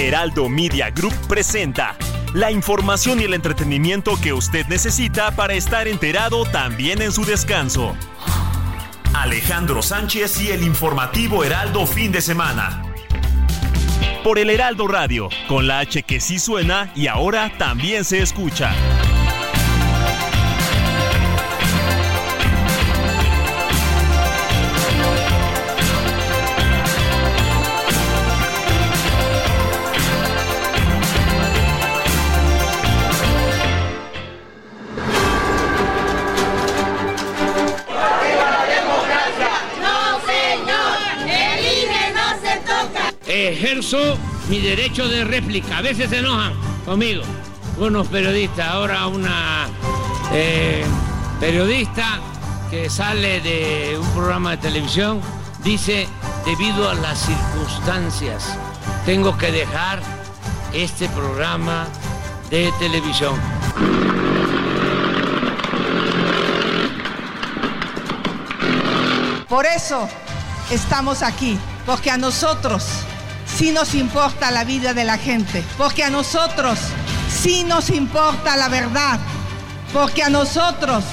[0.00, 1.94] Heraldo Media Group presenta
[2.32, 7.94] la información y el entretenimiento que usted necesita para estar enterado también en su descanso.
[9.12, 12.82] Alejandro Sánchez y el informativo Heraldo fin de semana.
[14.24, 18.72] Por el Heraldo Radio, con la H que sí suena y ahora también se escucha.
[43.48, 45.78] Ejerzo mi derecho de réplica.
[45.78, 46.52] A veces se enojan
[46.84, 47.22] conmigo
[47.78, 48.68] unos periodistas.
[48.68, 49.68] Ahora una
[50.32, 50.84] eh,
[51.38, 52.20] periodista
[52.70, 55.20] que sale de un programa de televisión
[55.64, 56.06] dice,
[56.44, 58.56] debido a las circunstancias,
[59.04, 60.00] tengo que dejar
[60.72, 61.86] este programa
[62.50, 63.34] de televisión.
[69.48, 70.08] Por eso
[70.70, 73.04] estamos aquí, porque a nosotros
[73.60, 76.78] sí nos importa la vida de la gente, porque a nosotros
[77.28, 79.20] sí nos importa la verdad,
[79.92, 81.04] porque a nosotros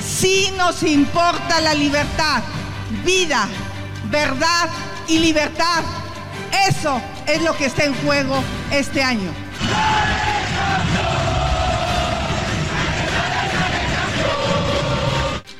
[0.00, 2.44] sí nos importa la libertad,
[3.04, 3.48] vida,
[4.08, 4.68] verdad
[5.08, 5.82] y libertad.
[6.68, 9.32] Eso es lo que está en juego este año.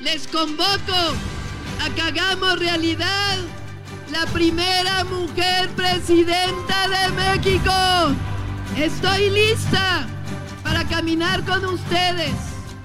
[0.00, 0.94] Les convoco
[1.84, 3.36] a que hagamos realidad
[4.10, 7.72] la primera mujer presidenta de México.
[8.76, 10.06] Estoy lista
[10.62, 12.34] para caminar con ustedes,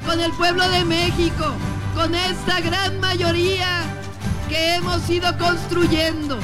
[0.06, 1.54] con el pueblo de México,
[1.96, 3.84] con esta gran mayoría
[4.50, 6.40] que hemos ido construyendo.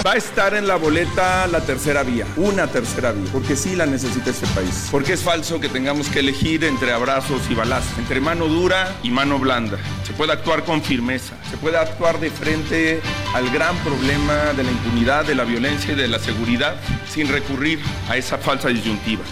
[0.06, 3.84] Va a estar en la boleta la tercera vía, una tercera vía, porque sí la
[3.84, 4.88] necesita este país.
[4.90, 9.10] Porque es falso que tengamos que elegir entre abrazos y balazos, entre mano dura y
[9.10, 9.78] mano blanda.
[10.04, 13.00] Se puede actuar con firmeza, se puede actuar de frente
[13.34, 16.76] al gran problema de la impunidad, de la violencia y de la seguridad
[17.08, 19.22] sin recurrir a esa falsa disyuntiva.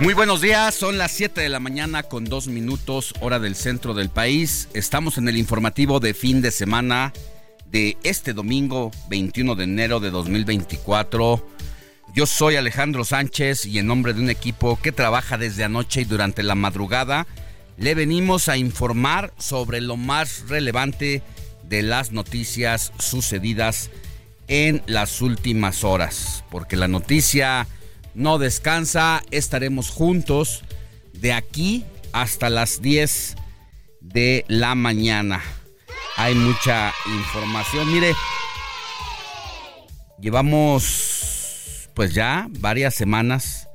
[0.00, 3.94] Muy buenos días, son las 7 de la mañana con dos minutos hora del centro
[3.94, 4.68] del país.
[4.72, 7.12] Estamos en el informativo de fin de semana
[7.66, 11.44] de este domingo 21 de enero de 2024.
[12.14, 16.04] Yo soy Alejandro Sánchez y en nombre de un equipo que trabaja desde anoche y
[16.04, 17.26] durante la madrugada,
[17.76, 21.22] le venimos a informar sobre lo más relevante
[21.64, 23.90] de las noticias sucedidas
[24.46, 27.66] en las últimas horas, porque la noticia
[28.14, 30.64] no descansa, estaremos juntos
[31.12, 33.36] de aquí hasta las 10
[34.00, 35.42] de la mañana.
[36.16, 38.14] Hay mucha información, mire,
[40.20, 43.68] llevamos pues ya varias semanas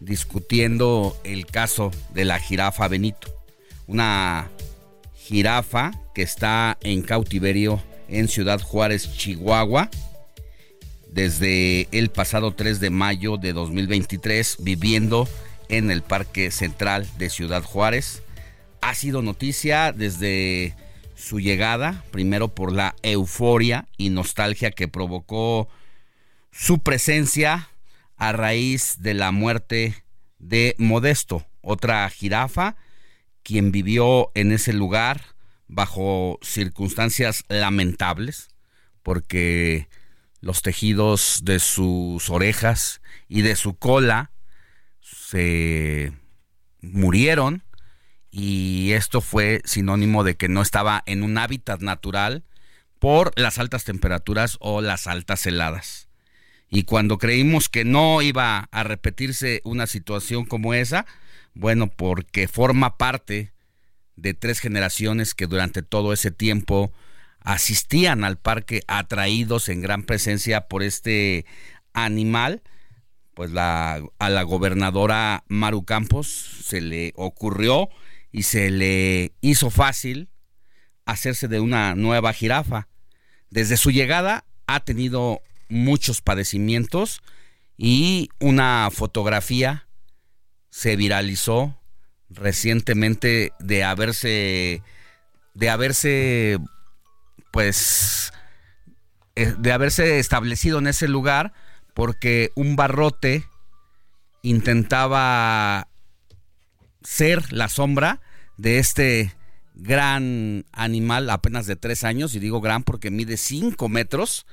[0.00, 3.28] discutiendo el caso de la jirafa Benito,
[3.86, 4.50] una
[5.14, 9.90] jirafa que está en cautiverio en Ciudad Juárez, Chihuahua
[11.12, 15.28] desde el pasado 3 de mayo de 2023 viviendo
[15.68, 18.22] en el Parque Central de Ciudad Juárez.
[18.80, 20.74] Ha sido noticia desde
[21.14, 25.68] su llegada, primero por la euforia y nostalgia que provocó
[26.50, 27.68] su presencia
[28.16, 29.94] a raíz de la muerte
[30.38, 32.76] de Modesto, otra jirafa,
[33.42, 35.22] quien vivió en ese lugar
[35.68, 38.48] bajo circunstancias lamentables,
[39.02, 39.88] porque
[40.40, 44.32] los tejidos de sus orejas y de su cola
[45.00, 46.12] se
[46.80, 47.62] murieron
[48.30, 52.44] y esto fue sinónimo de que no estaba en un hábitat natural
[52.98, 56.08] por las altas temperaturas o las altas heladas.
[56.68, 61.06] Y cuando creímos que no iba a repetirse una situación como esa,
[61.54, 63.52] bueno, porque forma parte
[64.14, 66.92] de tres generaciones que durante todo ese tiempo
[67.40, 71.46] asistían al parque atraídos en gran presencia por este
[71.92, 72.62] animal,
[73.34, 76.28] pues a la gobernadora Maru Campos
[76.64, 77.88] se le ocurrió
[78.32, 80.28] y se le hizo fácil
[81.04, 82.88] hacerse de una nueva jirafa.
[83.50, 87.22] Desde su llegada ha tenido muchos padecimientos
[87.76, 89.88] y una fotografía
[90.70, 91.80] se viralizó
[92.28, 94.82] recientemente de haberse
[95.54, 96.58] de haberse
[97.50, 98.32] pues
[99.36, 101.52] eh, de haberse establecido en ese lugar
[101.94, 103.44] porque un barrote
[104.42, 105.88] intentaba
[107.02, 108.20] ser la sombra
[108.56, 109.34] de este
[109.74, 114.46] gran animal apenas de tres años, y digo gran porque mide cinco metros,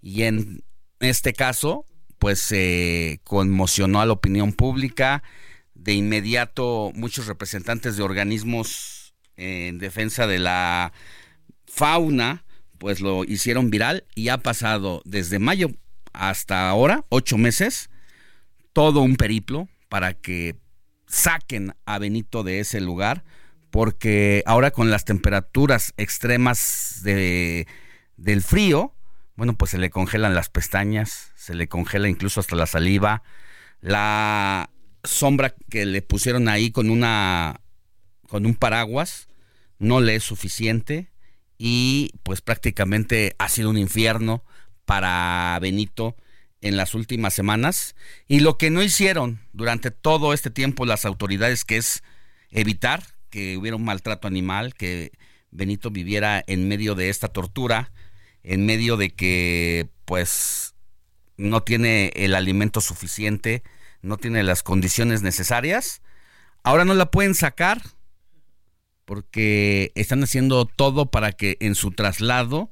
[0.00, 0.62] y en
[1.00, 1.84] este caso,
[2.18, 5.22] pues se conmocionó a la opinión pública.
[5.74, 10.92] De inmediato, muchos representantes de organismos en defensa de la
[11.80, 12.44] fauna,
[12.76, 15.70] pues lo hicieron viral y ha pasado desde mayo
[16.12, 17.88] hasta ahora, ocho meses,
[18.74, 20.56] todo un periplo para que
[21.06, 23.24] saquen a Benito de ese lugar,
[23.70, 27.66] porque ahora con las temperaturas extremas de,
[28.18, 28.94] del frío,
[29.34, 33.22] bueno, pues se le congelan las pestañas, se le congela incluso hasta la saliva,
[33.80, 34.68] la
[35.02, 37.62] sombra que le pusieron ahí con una
[38.28, 39.28] con un paraguas
[39.78, 41.10] no le es suficiente
[41.62, 44.42] y pues prácticamente ha sido un infierno
[44.86, 46.16] para Benito
[46.62, 47.94] en las últimas semanas
[48.26, 52.02] y lo que no hicieron durante todo este tiempo las autoridades que es
[52.48, 55.12] evitar que hubiera un maltrato animal, que
[55.50, 57.92] Benito viviera en medio de esta tortura,
[58.42, 60.74] en medio de que pues
[61.36, 63.62] no tiene el alimento suficiente,
[64.00, 66.00] no tiene las condiciones necesarias.
[66.62, 67.82] Ahora no la pueden sacar
[69.10, 72.70] porque están haciendo todo para que en su traslado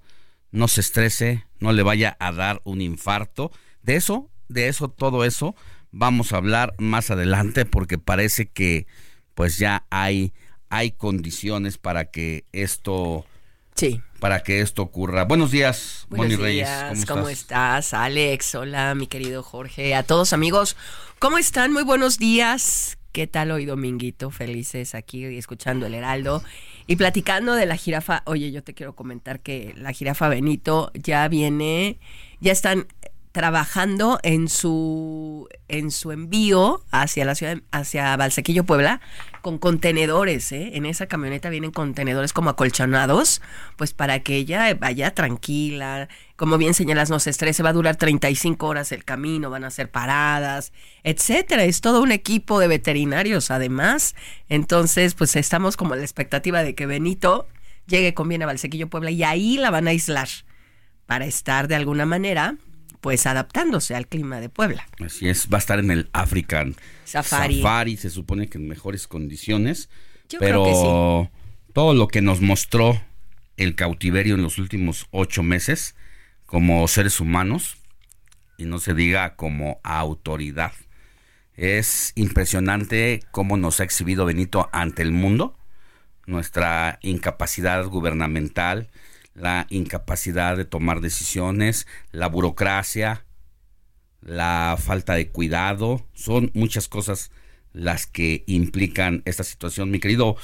[0.52, 3.50] no se estrese, no le vaya a dar un infarto.
[3.82, 5.56] De eso, de eso, todo eso,
[5.90, 8.87] vamos a hablar más adelante porque parece que
[9.35, 10.32] pues ya hay,
[10.69, 13.26] hay condiciones para que esto...
[13.75, 14.00] Sí.
[14.20, 15.25] Para que esto ocurra.
[15.25, 16.69] Buenos días, Buenos Moni Reyes.
[17.08, 17.93] ¿Cómo, ¿Cómo estás?
[17.94, 18.55] Alex?
[18.55, 19.96] Hola, mi querido Jorge.
[19.96, 20.76] A todos amigos,
[21.19, 21.73] ¿cómo están?
[21.73, 22.96] Muy buenos días.
[23.19, 24.31] ¿Qué tal hoy, Dominguito?
[24.31, 26.41] Felices aquí escuchando el Heraldo.
[26.87, 31.26] Y platicando de la jirafa, oye, yo te quiero comentar que la jirafa Benito ya
[31.26, 31.99] viene,
[32.38, 32.87] ya están
[33.38, 39.00] trabajando en su en su envío hacia la ciudad hacia Valsequillo Puebla
[39.43, 40.73] con contenedores, ¿eh?
[40.75, 43.40] En esa camioneta vienen contenedores como acolchonados,
[43.76, 47.94] pues para que ella vaya tranquila, como bien señalas, no se estrese, va a durar
[47.94, 50.73] 35 horas el camino, van a ser paradas,
[51.05, 51.62] etcétera.
[51.62, 54.17] Es todo un equipo de veterinarios además.
[54.49, 57.46] Entonces, pues estamos como en la expectativa de que Benito
[57.87, 60.29] llegue con bien a Valsequillo Puebla y ahí la van a aislar
[61.06, 62.56] para estar de alguna manera
[63.00, 64.87] pues adaptándose al clima de Puebla.
[65.05, 67.56] Así es, va a estar en el African Safari.
[67.56, 69.89] Safari, se supone que en mejores condiciones,
[70.39, 71.31] pero
[71.73, 73.00] todo lo que nos mostró
[73.56, 75.95] el cautiverio en los últimos ocho meses
[76.47, 77.77] como seres humanos,
[78.56, 80.73] y no se diga como autoridad,
[81.55, 85.58] es impresionante cómo nos ha exhibido Benito ante el mundo,
[86.27, 88.89] nuestra incapacidad gubernamental,
[89.41, 93.25] la incapacidad de tomar decisiones, la burocracia,
[94.21, 97.31] la falta de cuidado, son muchas cosas
[97.73, 99.91] las que implican esta situación.
[99.91, 100.37] Mi querido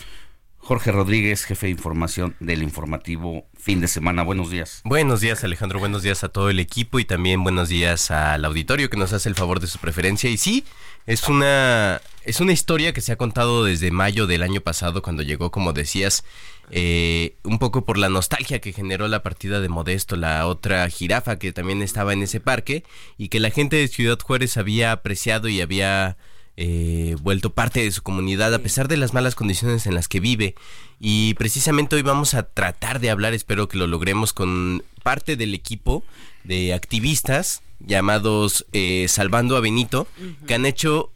[0.59, 4.23] Jorge Rodríguez, jefe de información del informativo fin de semana.
[4.23, 4.81] Buenos días.
[4.85, 8.89] Buenos días Alejandro, buenos días a todo el equipo y también buenos días al auditorio
[8.89, 10.31] que nos hace el favor de su preferencia.
[10.31, 10.65] Y sí,
[11.07, 15.23] es una, es una historia que se ha contado desde mayo del año pasado cuando
[15.23, 16.25] llegó, como decías,
[16.71, 21.39] eh, un poco por la nostalgia que generó la partida de Modesto, la otra jirafa
[21.39, 22.85] que también estaba en ese parque
[23.19, 26.17] y que la gente de Ciudad Juárez había apreciado y había
[26.57, 30.21] eh, vuelto parte de su comunidad a pesar de las malas condiciones en las que
[30.21, 30.55] vive.
[31.01, 35.55] Y precisamente hoy vamos a tratar de hablar, espero que lo logremos, con parte del
[35.55, 36.05] equipo
[36.45, 40.07] de activistas llamados eh, Salvando a Benito,
[40.47, 41.11] que han hecho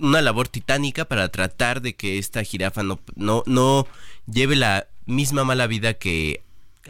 [0.00, 3.86] una labor titánica para tratar de que esta jirafa no, no, no
[4.26, 6.42] lleve la misma mala vida que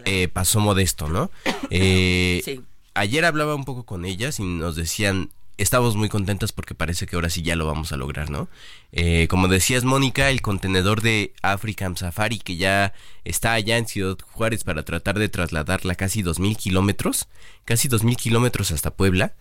[0.04, 1.30] eh, pasó Modesto, ¿no?
[1.74, 2.60] Eh,
[2.92, 7.16] ayer hablaba un poco con ellas y nos decían, estamos muy contentas porque parece que
[7.16, 8.48] ahora sí ya lo vamos a lograr, ¿no?
[8.92, 12.92] Eh, como decías, Mónica, el contenedor de African Safari que ya
[13.24, 17.26] está allá en Ciudad Juárez para tratar de trasladarla casi dos mil kilómetros,
[17.64, 19.32] casi dos mil kilómetros hasta Puebla,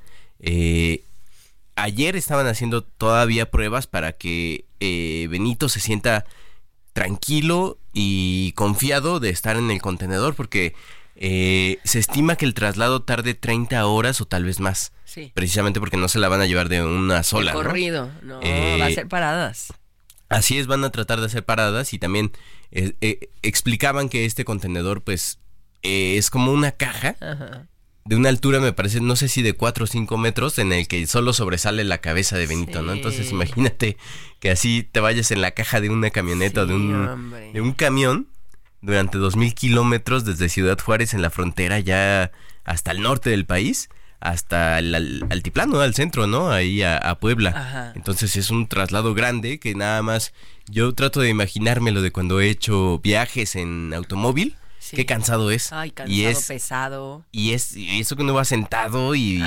[0.43, 1.03] Eh,
[1.75, 6.25] ayer estaban haciendo todavía pruebas para que eh, Benito se sienta
[6.93, 10.73] tranquilo y confiado de estar en el contenedor porque
[11.15, 14.93] eh, se estima que el traslado tarde 30 horas o tal vez más.
[15.05, 15.31] Sí.
[15.33, 17.53] Precisamente porque no se la van a llevar de una sola.
[17.53, 17.59] ¿no?
[17.59, 19.73] corrido, no, Eh, va a ser paradas.
[20.29, 22.31] Así es, van a tratar de hacer paradas y también
[22.71, 25.39] eh, explicaban que este contenedor pues
[25.81, 27.67] es como una caja Ajá.
[28.05, 30.87] De una altura me parece, no sé si de 4 o 5 metros, en el
[30.87, 32.93] que solo sobresale la cabeza de Benito, ¿no?
[32.93, 33.97] Entonces imagínate
[34.39, 38.27] que así te vayas en la caja de una camioneta de, un, de un camión
[38.81, 42.31] durante 2.000 kilómetros desde Ciudad Juárez en la frontera ya
[42.63, 43.89] hasta el norte del país.
[44.23, 46.51] Hasta el al- altiplano, al centro, ¿no?
[46.51, 47.49] Ahí a, a Puebla.
[47.55, 47.93] Ajá.
[47.95, 50.31] Entonces es un traslado grande que nada más
[50.69, 54.57] yo trato de imaginármelo de cuando he hecho viajes en automóvil.
[54.83, 54.95] Sí.
[54.95, 55.71] Qué cansado es.
[55.71, 57.23] Ay, cansado, y es pesado.
[57.31, 59.39] y es y eso que uno va sentado y,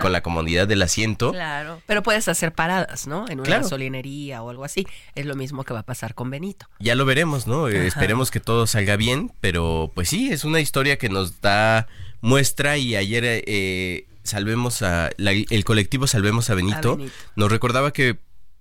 [0.00, 1.32] con la comodidad del asiento.
[1.32, 1.82] Claro.
[1.86, 3.26] Pero puedes hacer paradas, ¿no?
[3.28, 3.62] En una Claro.
[3.64, 4.86] gasolinería o algo así.
[5.16, 6.66] Es lo mismo que va a pasar con Benito.
[6.78, 7.68] Ya lo veremos, ¿no?
[7.68, 7.86] Eh, Ajá.
[7.88, 11.88] Esperemos que todo salga bien, pero pues sí, es una historia que nos da
[12.20, 17.14] muestra y ayer eh, salvemos a la- el colectivo Salvemos a Benito, A Benito.
[17.34, 18.18] nos recordaba que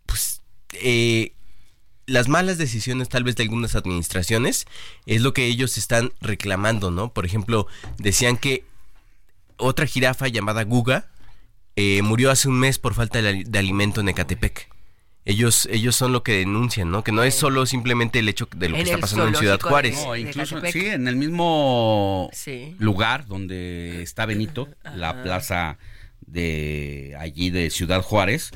[0.08, 0.42] pues
[0.74, 1.34] eh,
[2.08, 4.66] las malas decisiones tal vez de algunas administraciones
[5.06, 7.12] es lo que ellos están reclamando, ¿no?
[7.14, 8.64] Por ejemplo, decían que
[9.58, 11.08] otra jirafa llamada Guga
[11.76, 14.70] eh, murió hace un mes por falta de, de alimento en Ecatepec.
[15.28, 17.04] Ellos, ellos son lo que denuncian, ¿no?
[17.04, 19.60] Que no es solo simplemente el hecho de lo que En está pasando en Ciudad
[19.60, 19.98] Juárez.
[19.98, 22.76] de- No, incluso sí, en el mismo Sí.
[22.78, 25.80] lugar donde está Benito, la plaza
[26.28, 28.52] de allí de Ciudad Juárez,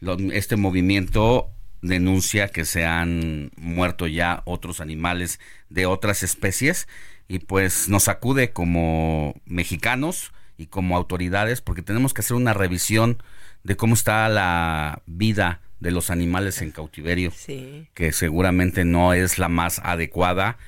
[0.00, 1.50] lo- este movimiento
[1.82, 6.88] denuncia que se han muerto ya otros animales de otras especies
[7.28, 13.22] y pues nos acude como mexicanos y como autoridades porque tenemos que hacer una revisión
[13.64, 17.88] de cómo está la vida de los animales en cautiverio Sí.
[17.94, 20.58] que seguramente no es la más adecuada,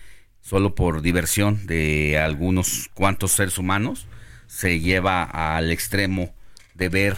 [0.40, 4.06] solo por diversión de algunos cuantos seres humanos,
[4.46, 6.34] se lleva al extremo
[6.74, 7.16] de ver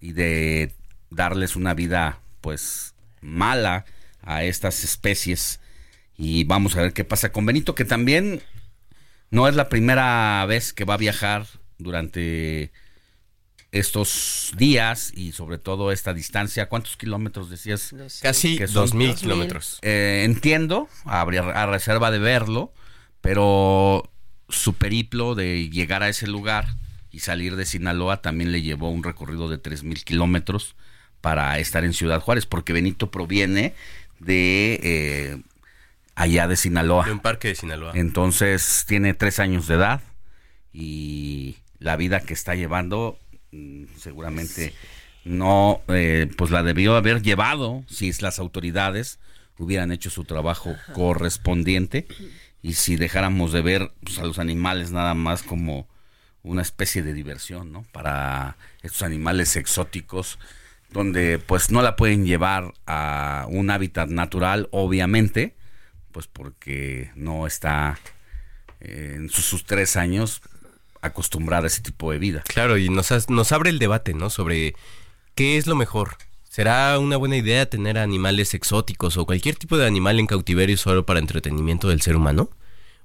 [0.00, 0.72] y de
[1.10, 2.93] darles una vida pues
[3.24, 3.84] mala
[4.22, 5.60] a estas especies.
[6.16, 8.42] Y vamos a ver qué pasa con Benito, que también
[9.30, 11.46] no es la primera vez que va a viajar
[11.78, 12.72] durante
[13.72, 16.68] estos días y sobre todo esta distancia.
[16.68, 17.92] ¿Cuántos kilómetros decías?
[18.22, 18.88] Casi que son?
[18.88, 19.78] 2.000 kilómetros.
[19.82, 22.72] Eh, entiendo, habría a reserva de verlo,
[23.20, 24.08] pero
[24.48, 26.76] su periplo de llegar a ese lugar
[27.10, 30.76] y salir de Sinaloa también le llevó un recorrido de 3.000 kilómetros
[31.24, 33.72] para estar en Ciudad Juárez, porque Benito proviene
[34.18, 35.42] de eh,
[36.14, 37.06] allá de Sinaloa.
[37.06, 37.92] De un parque de Sinaloa.
[37.94, 40.02] Entonces tiene tres años de edad
[40.70, 43.18] y la vida que está llevando
[43.52, 44.74] mm, seguramente
[45.24, 49.18] no, eh, pues la debió haber llevado si las autoridades
[49.56, 52.06] hubieran hecho su trabajo correspondiente
[52.60, 55.88] y si dejáramos de ver pues, a los animales nada más como
[56.42, 57.86] una especie de diversión, ¿no?
[57.92, 60.38] Para estos animales exóticos
[60.94, 65.56] donde pues no la pueden llevar a un hábitat natural, obviamente,
[66.12, 67.98] pues porque no está
[68.80, 70.40] eh, en sus, tres años
[71.02, 72.44] acostumbrada a ese tipo de vida.
[72.46, 74.30] Claro, y nos, nos abre el debate, ¿no?
[74.30, 74.76] Sobre
[75.34, 76.16] qué es lo mejor.
[76.48, 81.04] ¿Será una buena idea tener animales exóticos o cualquier tipo de animal en cautiverio solo
[81.04, 82.50] para entretenimiento del ser humano?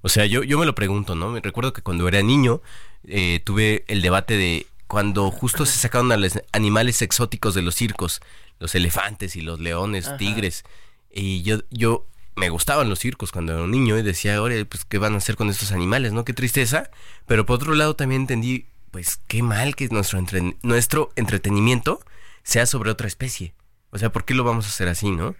[0.01, 1.31] O sea, yo, yo me lo pregunto, ¿no?
[1.31, 2.61] Me recuerdo que cuando era niño
[3.07, 7.75] eh, tuve el debate de cuando justo se sacaron a los animales exóticos de los
[7.75, 8.19] circos,
[8.59, 10.17] los elefantes y los leones, Ajá.
[10.17, 10.65] tigres,
[11.11, 12.05] y yo, yo
[12.35, 15.17] me gustaban los circos cuando era un niño y decía, ahora, pues, ¿qué van a
[15.17, 16.25] hacer con estos animales, no?
[16.25, 16.89] Qué tristeza.
[17.27, 21.99] Pero por otro lado también entendí, pues, qué mal que nuestro, entre- nuestro entretenimiento
[22.43, 23.53] sea sobre otra especie.
[23.91, 25.35] O sea, ¿por qué lo vamos a hacer así, no?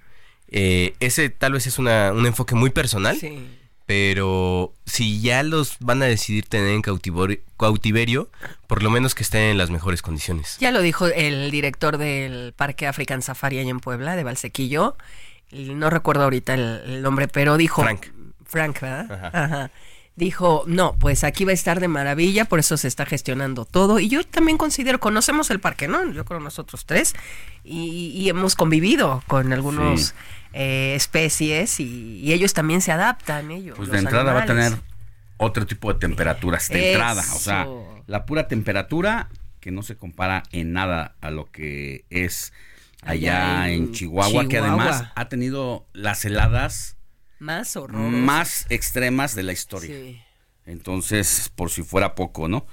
[0.50, 3.48] Eh, ese tal vez es una, un enfoque muy personal, Sí.
[3.90, 8.30] Pero si ya los van a decidir tener en cautiverio, cautiverio,
[8.68, 10.58] por lo menos que estén en las mejores condiciones.
[10.60, 14.96] Ya lo dijo el director del Parque African Safari allá en Puebla, de Valsequillo.
[15.52, 17.82] No recuerdo ahorita el, el nombre, pero dijo...
[17.82, 18.06] Frank.
[18.46, 19.12] Frank, ¿verdad?
[19.12, 19.44] Ajá.
[19.44, 19.72] Ajá.
[20.16, 24.00] Dijo, no, pues aquí va a estar de maravilla, por eso se está gestionando todo.
[24.00, 26.12] Y yo también considero, conocemos el parque, ¿no?
[26.12, 27.16] Yo creo nosotros tres.
[27.64, 30.14] Y, y hemos convivido con algunos Sí.
[30.54, 33.76] Eh, especies y, y ellos también se adaptan, ellos.
[33.78, 34.74] Pues los de entrada va a tener
[35.38, 36.88] otro tipo de temperaturas de Eso.
[36.90, 37.68] entrada, o sea,
[38.08, 39.30] la pura temperatura
[39.60, 42.54] que no se compara en nada a lo que es
[43.02, 46.98] allá, Allá en, en Chihuahua, que además ha tenido las heladas
[47.40, 49.96] Más más extremas de la historia.
[49.96, 50.22] Sí.
[50.66, 52.68] Entonces, por si fuera poco, ¿no?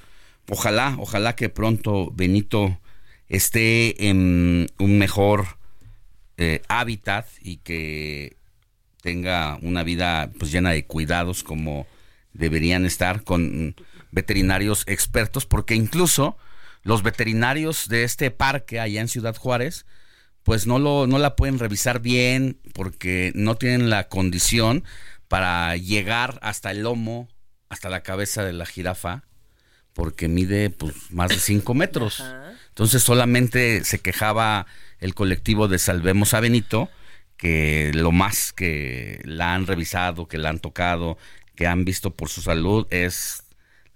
[0.48, 2.78] Ojalá, ojalá que pronto Benito
[3.28, 5.55] esté en un mejor
[6.38, 8.36] eh, hábitat y que
[9.02, 11.86] tenga una vida pues llena de cuidados como
[12.32, 13.74] deberían estar con
[14.10, 16.36] veterinarios expertos porque incluso
[16.82, 19.86] los veterinarios de este parque allá en Ciudad Juárez
[20.42, 24.84] pues no lo no la pueden revisar bien porque no tienen la condición
[25.28, 27.28] para llegar hasta el lomo
[27.68, 29.24] hasta la cabeza de la jirafa
[29.96, 32.22] porque mide pues más de 5 metros.
[32.68, 34.66] Entonces solamente se quejaba
[35.00, 36.88] el colectivo de Salvemos a Benito,
[37.36, 41.18] que lo más que la han revisado, que la han tocado,
[41.54, 43.44] que han visto por su salud es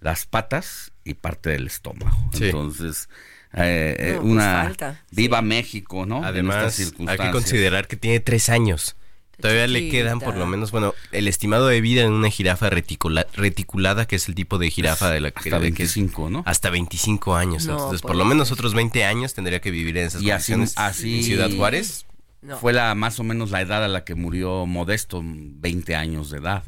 [0.01, 2.31] las patas y parte del estómago.
[2.33, 3.09] Entonces,
[3.55, 4.73] eh, eh, pues una
[5.11, 6.25] viva México, ¿no?
[6.25, 8.97] Además, hay que considerar que tiene tres años.
[9.41, 14.07] Todavía le quedan por lo menos, bueno, el estimado de vida en una jirafa reticulada,
[14.07, 15.41] que es el tipo de jirafa de la que...
[15.41, 16.43] Hasta 25, ¿no?
[16.47, 17.67] Hasta 25 años.
[17.67, 20.75] Entonces, por lo menos otros 20 años tendría que vivir en esas y condiciones.
[20.77, 22.07] Así, en Ciudad Juárez.
[22.61, 26.39] Fue la más o menos la edad a la que murió Modesto, 20 años de
[26.39, 26.65] edad.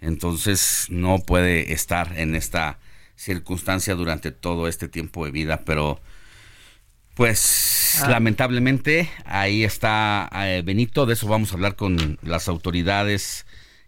[0.00, 2.78] Entonces, no puede estar en esta
[3.16, 6.00] circunstancia durante todo este tiempo de vida, pero
[7.14, 8.10] pues ah.
[8.10, 13.46] lamentablemente ahí está eh, Benito, de eso vamos a hablar con las autoridades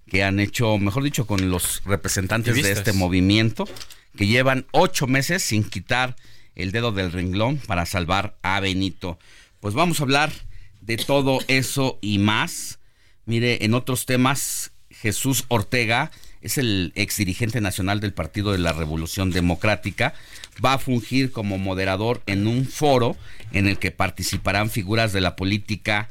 [0.09, 3.69] que han hecho, mejor dicho, con los representantes de este movimiento,
[4.17, 6.17] que llevan ocho meses sin quitar
[6.55, 9.19] el dedo del renglón para salvar a Benito.
[9.61, 10.33] Pues vamos a hablar
[10.81, 12.79] de todo eso y más.
[13.25, 18.73] Mire, en otros temas, Jesús Ortega es el ex dirigente nacional del Partido de la
[18.73, 20.15] Revolución Democrática,
[20.65, 23.17] va a fungir como moderador en un foro
[23.53, 26.09] en el que participarán figuras de la política,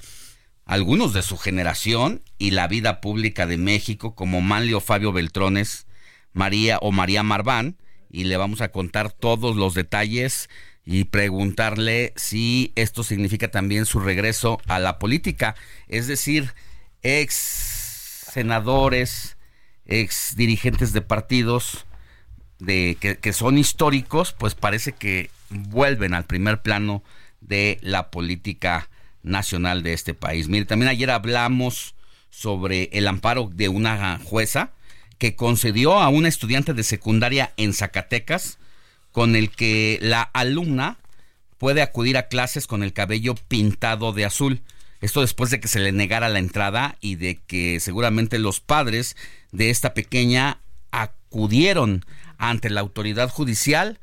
[0.65, 5.85] algunos de su generación y la vida pública de México, como Manlio Fabio Beltrones,
[6.33, 7.77] María o María Marván,
[8.11, 10.49] y le vamos a contar todos los detalles
[10.85, 15.55] y preguntarle si esto significa también su regreso a la política,
[15.87, 16.53] es decir,
[17.01, 17.33] ex
[18.31, 19.34] senadores,
[19.85, 21.85] ex dirigentes de partidos
[22.59, 27.03] de que, son históricos, pues parece que vuelven al primer plano
[27.41, 28.89] de la política
[29.23, 30.47] nacional de este país.
[30.47, 31.95] Mire, también ayer hablamos
[32.29, 34.71] sobre el amparo de una jueza
[35.17, 38.57] que concedió a una estudiante de secundaria en Zacatecas
[39.11, 40.97] con el que la alumna
[41.57, 44.61] puede acudir a clases con el cabello pintado de azul.
[45.05, 49.15] Esto después de que se le negara la entrada y de que seguramente los padres
[49.51, 52.03] de esta pequeña acudieron
[52.39, 53.99] ante la autoridad judicial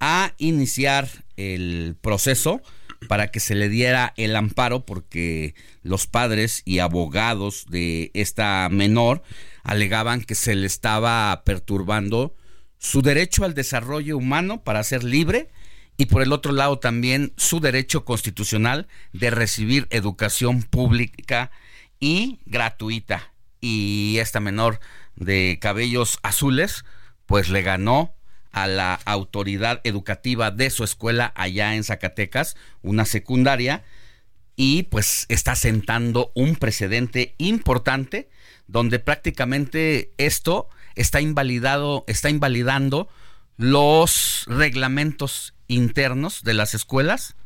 [0.00, 2.62] a iniciar el proceso
[3.06, 9.22] para que se le diera el amparo porque los padres y abogados de esta menor
[9.62, 12.34] alegaban que se le estaba perturbando
[12.76, 15.48] su derecho al desarrollo humano para ser libre
[16.00, 21.50] y por el otro lado también su derecho constitucional de recibir educación pública
[22.00, 23.34] y gratuita.
[23.60, 24.80] Y esta menor
[25.16, 26.86] de cabellos azules
[27.26, 28.14] pues le ganó
[28.50, 33.84] a la autoridad educativa de su escuela allá en Zacatecas, una secundaria,
[34.56, 38.30] y pues está sentando un precedente importante
[38.68, 43.10] donde prácticamente esto está invalidado, está invalidando
[43.58, 47.36] los reglamentos internos de las escuelas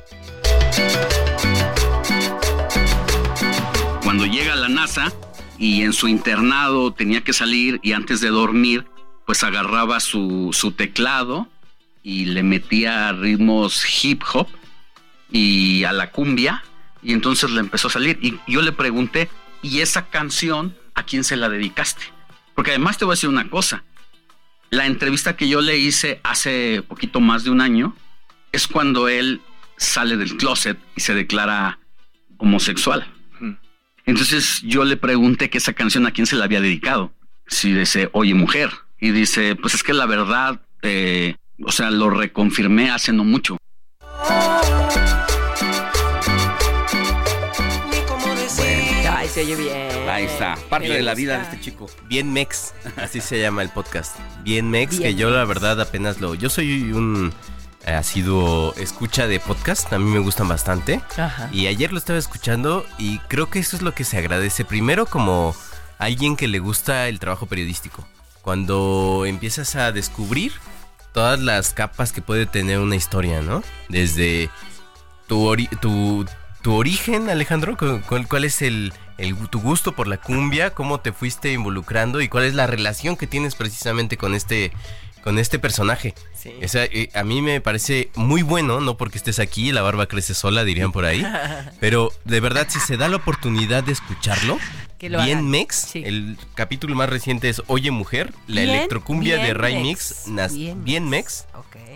[4.03, 5.13] Cuando llega la NASA
[5.57, 8.85] y en su internado tenía que salir y antes de dormir,
[9.25, 11.47] pues agarraba su, su teclado
[12.03, 14.47] y le metía ritmos hip hop
[15.31, 16.63] y a la cumbia
[17.03, 19.29] y entonces le empezó a salir y yo le pregunté,
[19.61, 22.03] ¿y esa canción a quién se la dedicaste?
[22.55, 23.83] Porque además te voy a decir una cosa,
[24.69, 27.95] la entrevista que yo le hice hace poquito más de un año
[28.51, 29.41] es cuando él
[29.77, 31.79] sale del closet y se declara
[32.37, 33.05] homosexual.
[34.05, 37.13] Entonces yo le pregunté que esa canción a quién se la había dedicado.
[37.47, 38.71] Si dice, oye mujer.
[39.03, 41.35] Y dice, pues es que la verdad, eh,
[41.65, 43.57] o sea, lo reconfirmé hace no mucho.
[49.09, 50.07] Ay, se oye bien.
[50.07, 51.89] Ahí está, parte de la vida de este chico.
[52.09, 54.17] Bien Mex, así se llama el podcast.
[54.43, 56.35] Bien Mex, que yo la verdad apenas lo...
[56.35, 57.33] Yo soy un
[57.87, 61.01] eh, asiduo escucha de podcast, a mí me gustan bastante.
[61.17, 61.49] Ajá.
[61.51, 64.63] Y ayer lo estaba escuchando y creo que eso es lo que se agradece.
[64.63, 65.55] Primero como
[65.97, 68.07] alguien que le gusta el trabajo periodístico.
[68.41, 70.51] Cuando empiezas a descubrir
[71.13, 73.63] todas las capas que puede tener una historia, ¿no?
[73.89, 74.49] Desde
[75.27, 76.25] tu, ori- tu,
[76.61, 80.99] tu origen, Alejandro, cu- cuál, cuál es el, el- tu gusto por la cumbia, cómo
[80.99, 84.71] te fuiste involucrando y cuál es la relación que tienes precisamente con este,
[85.23, 86.13] con este personaje.
[86.33, 86.51] Sí.
[86.63, 90.07] O sea, eh, a mí me parece muy bueno, no porque estés aquí, la barba
[90.07, 91.25] crece sola, dirían por ahí.
[91.79, 94.57] Pero de verdad, si se da la oportunidad de escucharlo,
[94.97, 95.49] Que lo bien hagan.
[95.49, 96.03] Mex, Sí.
[96.05, 99.81] el capítulo más reciente es Oye Mujer, la Bien, electrocumbia de Ray.
[99.81, 101.45] Mix, nas- Bien bien Mex.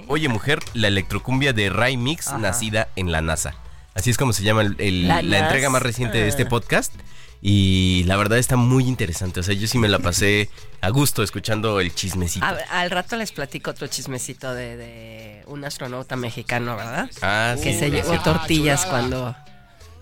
[0.07, 2.37] Oye Mujer, la electrocumbia de Ray Mix, Ajá.
[2.37, 3.55] nacida en la NASA.
[3.95, 6.93] Así es como se llama el- el- La la, entrega más reciente de este podcast.
[7.41, 9.39] Y la verdad está muy interesante.
[9.39, 10.49] O sea, yo sí me la pasé
[10.81, 12.45] a gusto escuchando el chismecito.
[12.45, 17.09] A- al rato les platico otro chismecito de, de un astronauta mexicano, ¿verdad?
[17.21, 19.35] Ah, que sí, se llevó tortillas cuando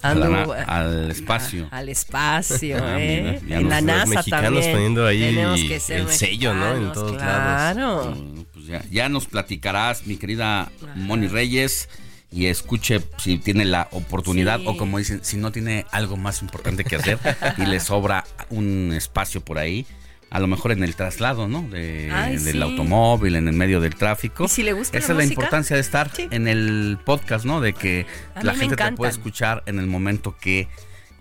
[0.01, 1.67] A la al espacio.
[1.71, 3.39] al espacio, Ah, ¿eh?
[3.43, 4.71] mira, en la los NASA mexicanos también.
[4.73, 6.75] poniendo ahí Tenemos que ser el sello, ¿no?
[6.75, 7.73] En todos lados.
[7.75, 8.45] Claro.
[8.53, 11.89] Pues ya, ya nos platicarás, mi querida Moni Reyes,
[12.33, 14.65] y escuche si tiene la oportunidad Sí.
[14.67, 17.19] o como dicen, si no tiene algo más importante que hacer
[17.57, 19.85] y le sobra un espacio por ahí.
[20.31, 21.61] A lo mejor en el traslado, ¿no?
[21.69, 22.61] De- Ay, del sí.
[22.61, 24.45] automóvil, en el medio del tráfico.
[24.45, 26.27] Y si le gusta Esa la es la importancia de estar sí.
[26.31, 27.61] en el podcast, ¿no?
[27.61, 28.07] De que
[28.41, 30.67] la gente te puede escuchar en el momento que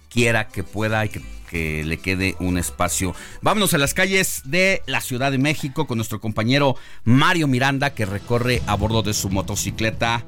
[0.08, 1.20] quiera, que pueda y que,
[1.50, 3.14] que le quede un espacio.
[3.42, 8.06] Vámonos a las calles de la Ciudad de México con nuestro compañero Mario Miranda que
[8.06, 10.24] recorre a bordo de su motocicleta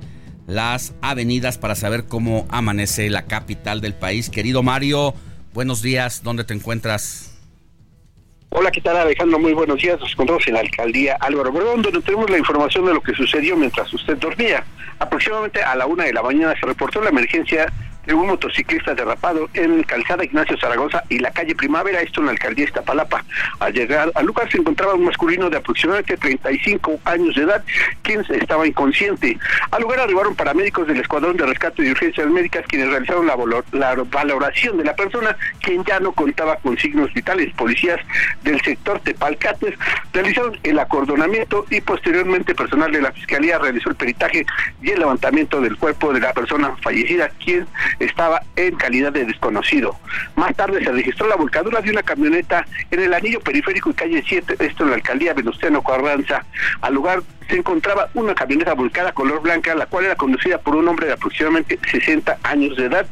[0.47, 4.31] las avenidas para saber cómo amanece la capital del país.
[4.31, 5.15] Querido Mario,
[5.53, 7.31] buenos días, ¿dónde te encuentras?
[8.57, 9.41] Hola, ¿qué tal Alejandro?
[9.41, 9.99] Muy buenos días.
[9.99, 13.57] Nos encontramos en la alcaldía Álvaro Obregón, donde tenemos la información de lo que sucedió
[13.57, 14.65] mientras usted dormía.
[15.01, 17.73] Aproximadamente a la una de la mañana se reportó la emergencia
[18.07, 22.33] de un motociclista derrapado en calzada Ignacio Zaragoza y la calle Primavera, esto en la
[22.33, 23.25] alcaldía Iztapalapa.
[23.61, 27.65] Al llegar al lugar se encontraba un masculino de aproximadamente 35 años de edad,
[28.03, 29.39] quien estaba inconsciente.
[29.71, 33.65] Al lugar arribaron paramédicos del Escuadrón de Rescate y Urgencias Médicas, quienes realizaron la, valor-
[33.73, 37.53] la valoración de la persona, quien ya no contaba con signos vitales.
[37.55, 38.01] Policías
[38.43, 39.75] del sector Tepalcates
[40.13, 44.45] realizaron el acordonamiento y posteriormente personal de la Fiscalía realizó el peritaje
[44.83, 47.67] y el levantamiento del cuerpo de la persona fallecida, quien
[47.99, 49.97] estaba en calidad de desconocido.
[50.37, 54.25] Más tarde se registró la volcadura de una camioneta en el anillo periférico y calle
[54.27, 56.45] 7, esto en la alcaldía Venustiano Carranza.
[56.81, 60.89] Al lugar se encontraba una camioneta volcada color blanca, la cual era conducida por un
[60.89, 63.07] hombre de aproximadamente 60 años de edad,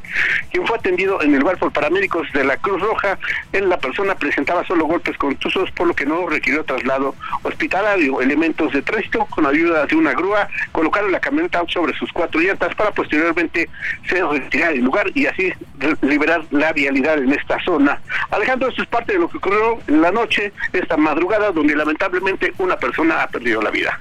[0.51, 3.19] quien fue atendido en el lugar por paramédicos de la Cruz Roja.
[3.53, 8.21] En la persona presentaba solo golpes contusos, por lo que no requirió traslado hospitalario.
[8.21, 12.75] Elementos de tránsito, con ayuda de una grúa, colocaron la camioneta sobre sus cuatro llantas
[12.75, 13.69] para posteriormente
[14.09, 15.53] ser retirar el lugar y así
[16.03, 18.01] liberar la vialidad en esta zona.
[18.31, 22.53] Alejandro, esto es parte de lo que ocurrió en la noche, esta madrugada, donde lamentablemente
[22.59, 24.01] una persona ha perdido la vida.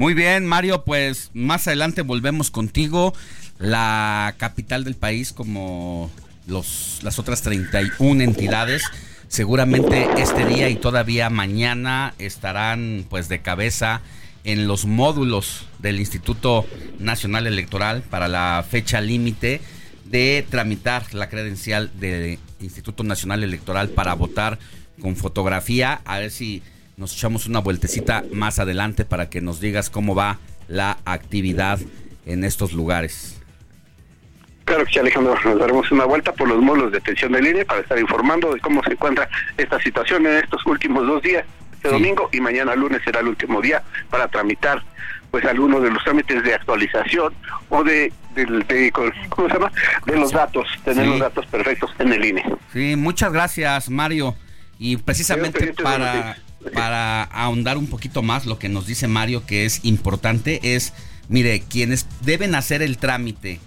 [0.00, 3.12] Muy bien, Mario, pues más adelante volvemos contigo.
[3.58, 6.10] La capital del país, como
[6.46, 8.82] los, las otras 31 entidades,
[9.28, 14.00] seguramente este día y todavía mañana estarán pues de cabeza
[14.44, 16.64] en los módulos del Instituto
[16.98, 19.60] Nacional Electoral para la fecha límite
[20.06, 24.58] de tramitar la credencial del Instituto Nacional Electoral para votar
[24.98, 26.00] con fotografía.
[26.06, 26.62] A ver si
[27.00, 31.78] nos echamos una vueltecita más adelante para que nos digas cómo va la actividad
[32.26, 33.40] en estos lugares.
[34.66, 35.34] Claro que sí, Alejandro.
[35.42, 38.60] Nos daremos una vuelta por los módulos de atención de línea para estar informando de
[38.60, 41.94] cómo se encuentra esta situación en estos últimos dos días, este Sí.
[41.94, 44.82] domingo y mañana lunes será el último día para tramitar
[45.30, 47.32] pues algunos de los trámites de actualización
[47.70, 48.92] o de, de-
[49.30, 49.72] ¿cómo se llama?
[50.04, 51.10] De los datos, tener Sí.
[51.12, 52.44] los datos perfectos en el INE.
[52.74, 54.34] Sí, muchas gracias, Mario.
[54.78, 56.36] Y precisamente para.
[56.74, 60.92] Para ahondar un poquito más lo que nos dice Mario, que es importante, es,
[61.28, 63.60] mire, quienes deben hacer el trámite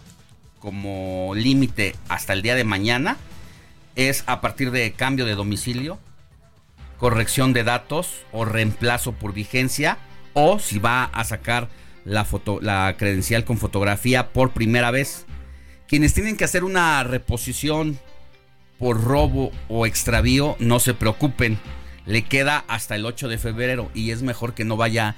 [0.59, 3.17] como límite hasta el día de mañana
[3.95, 5.99] es a partir de cambio de domicilio,
[6.97, 9.97] corrección de datos o reemplazo por vigencia
[10.33, 11.69] o si va a sacar
[12.05, 15.25] la, foto, la credencial con fotografía por primera vez.
[15.87, 17.99] Quienes tienen que hacer una reposición
[18.79, 21.59] por robo o extravío, no se preocupen.
[22.05, 25.15] Le queda hasta el 8 de febrero y es mejor que no vaya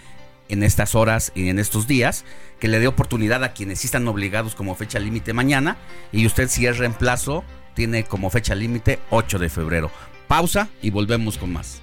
[0.50, 2.24] en estas horas y en estos días,
[2.60, 5.78] que le dé oportunidad a quienes sí están obligados como fecha límite mañana
[6.12, 7.43] y usted si es reemplazo
[7.74, 9.91] tiene como fecha límite 8 de febrero.
[10.28, 11.82] Pausa y volvemos con más.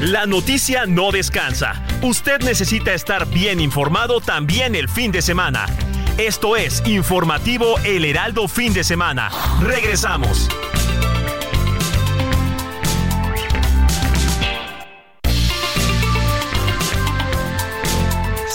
[0.00, 1.84] La noticia no descansa.
[2.00, 5.66] Usted necesita estar bien informado también el fin de semana.
[6.16, 9.30] Esto es Informativo El Heraldo Fin de Semana.
[9.60, 10.48] Regresamos.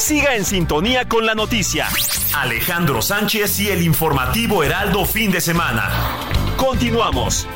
[0.06, 1.88] Siga en sintonía con la noticia.
[2.36, 5.89] Alejandro Sánchez y el informativo Heraldo Fin de Semana.
[6.58, 7.48] Continuamos.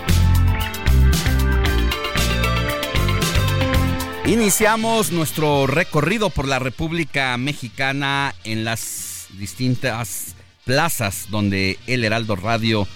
[4.26, 10.36] Iniciamos nuestro recorrido por la República Mexicana en las distintas
[10.66, 12.88] plazas donde el Heraldo Radio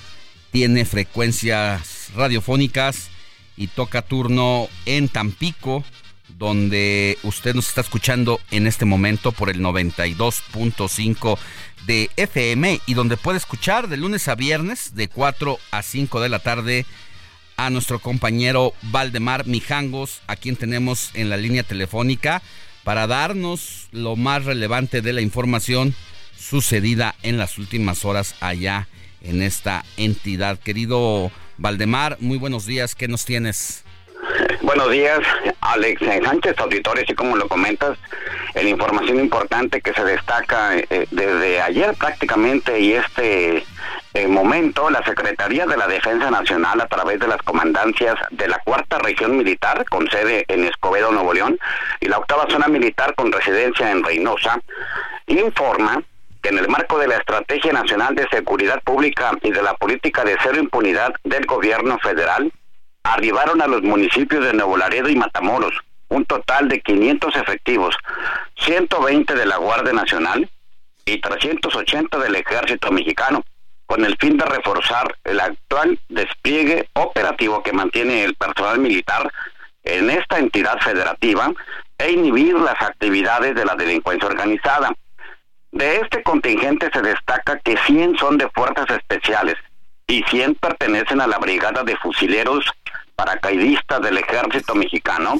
[0.49, 3.11] tiene frecuencias radiofónicas
[3.55, 5.83] y toca turno en Tampico,
[6.43, 11.37] donde usted nos está escuchando en este momento por el 92.5
[11.87, 16.27] de FM y donde puede escuchar de lunes a viernes de 4 a 5 de
[16.27, 16.85] la tarde
[17.55, 22.41] a nuestro compañero Valdemar Mijangos, a quien tenemos en la línea telefónica
[22.83, 25.95] para darnos lo más relevante de la información
[26.37, 28.89] sucedida en las últimas horas allá
[29.21, 30.59] en esta entidad.
[30.59, 33.82] Querido Valdemar, muy buenos días, ¿qué nos tienes?
[34.61, 35.19] Buenos días,
[35.61, 37.97] Alex Sánchez, auditores, y como lo comentas,
[38.53, 43.65] la información importante que se destaca eh, desde ayer prácticamente y este
[44.13, 48.59] eh, momento, la Secretaría de la Defensa Nacional, a través de las comandancias de la
[48.59, 51.59] Cuarta Región Militar, con sede en Escobedo, Nuevo León,
[51.99, 54.59] y la Octava Zona Militar, con residencia en Reynosa,
[55.27, 56.01] informa
[56.41, 60.23] que en el marco de la Estrategia Nacional de Seguridad Pública y de la Política
[60.23, 62.51] de Cero Impunidad del Gobierno Federal,
[63.03, 65.73] arribaron a los municipios de Nuevo Laredo y Matamoros
[66.13, 67.95] un total de 500 efectivos,
[68.59, 70.49] 120 de la Guardia Nacional
[71.05, 73.43] y 380 del Ejército Mexicano,
[73.85, 79.29] con el fin de reforzar el actual despliegue operativo que mantiene el personal militar
[79.83, 81.51] en esta entidad federativa
[81.97, 84.93] e inhibir las actividades de la delincuencia organizada.
[85.71, 89.55] De este contingente se destaca que 100 son de fuerzas especiales
[90.07, 92.65] y 100 pertenecen a la Brigada de Fusileros
[93.15, 95.35] paracaidistas del ejército mexicano,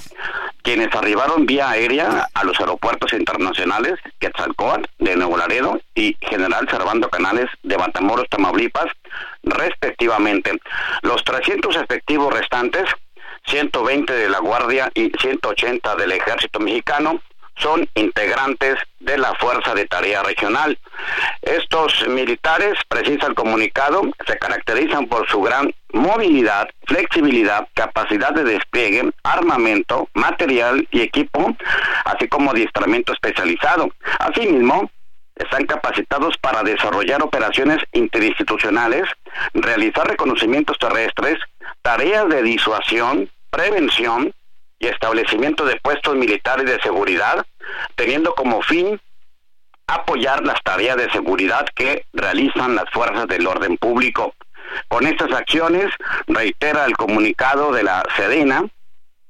[0.62, 7.09] quienes arribaron vía aérea a los aeropuertos internacionales Quetzalcóatl de Nuevo Laredo y General Servando
[7.09, 8.88] Canales de Matamoros, Tamaulipas,
[9.43, 10.51] respectivamente.
[11.01, 12.86] Los 300 efectivos restantes,
[13.47, 17.21] 120 de la Guardia y 180 del ejército mexicano,
[17.55, 20.77] son integrantes de la Fuerza de Tarea Regional.
[21.41, 29.11] Estos militares, precisa el comunicado, se caracterizan por su gran movilidad, flexibilidad, capacidad de despliegue,
[29.23, 31.55] armamento, material y equipo,
[32.05, 33.89] así como adiestramiento especializado.
[34.19, 34.89] Asimismo,
[35.35, 39.03] están capacitados para desarrollar operaciones interinstitucionales,
[39.53, 41.39] realizar reconocimientos terrestres,
[41.81, 44.33] tareas de disuasión, prevención,
[44.84, 47.46] y establecimiento de puestos militares de seguridad,
[47.96, 49.00] teniendo como fin
[49.88, 54.34] apoyar las tareas de seguridad que realizan las fuerzas del orden público.
[54.88, 55.91] Con estas acciones,
[56.28, 58.65] reitera el comunicado de la Sedena,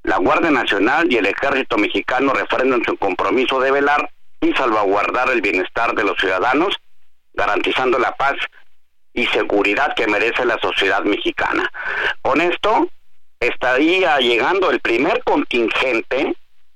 [0.04, 4.10] la Guardia Nacional y el Ejército Mexicano refrendan su compromiso de velar
[4.42, 6.76] y salvaguardar el bienestar de los ciudadanos,
[7.34, 8.36] garantizando la paz
[9.13, 11.72] y seguridad que merece la sociedad mexicana.
[12.22, 12.89] Con esto,
[13.47, 16.36] estaría llegando el primer contingente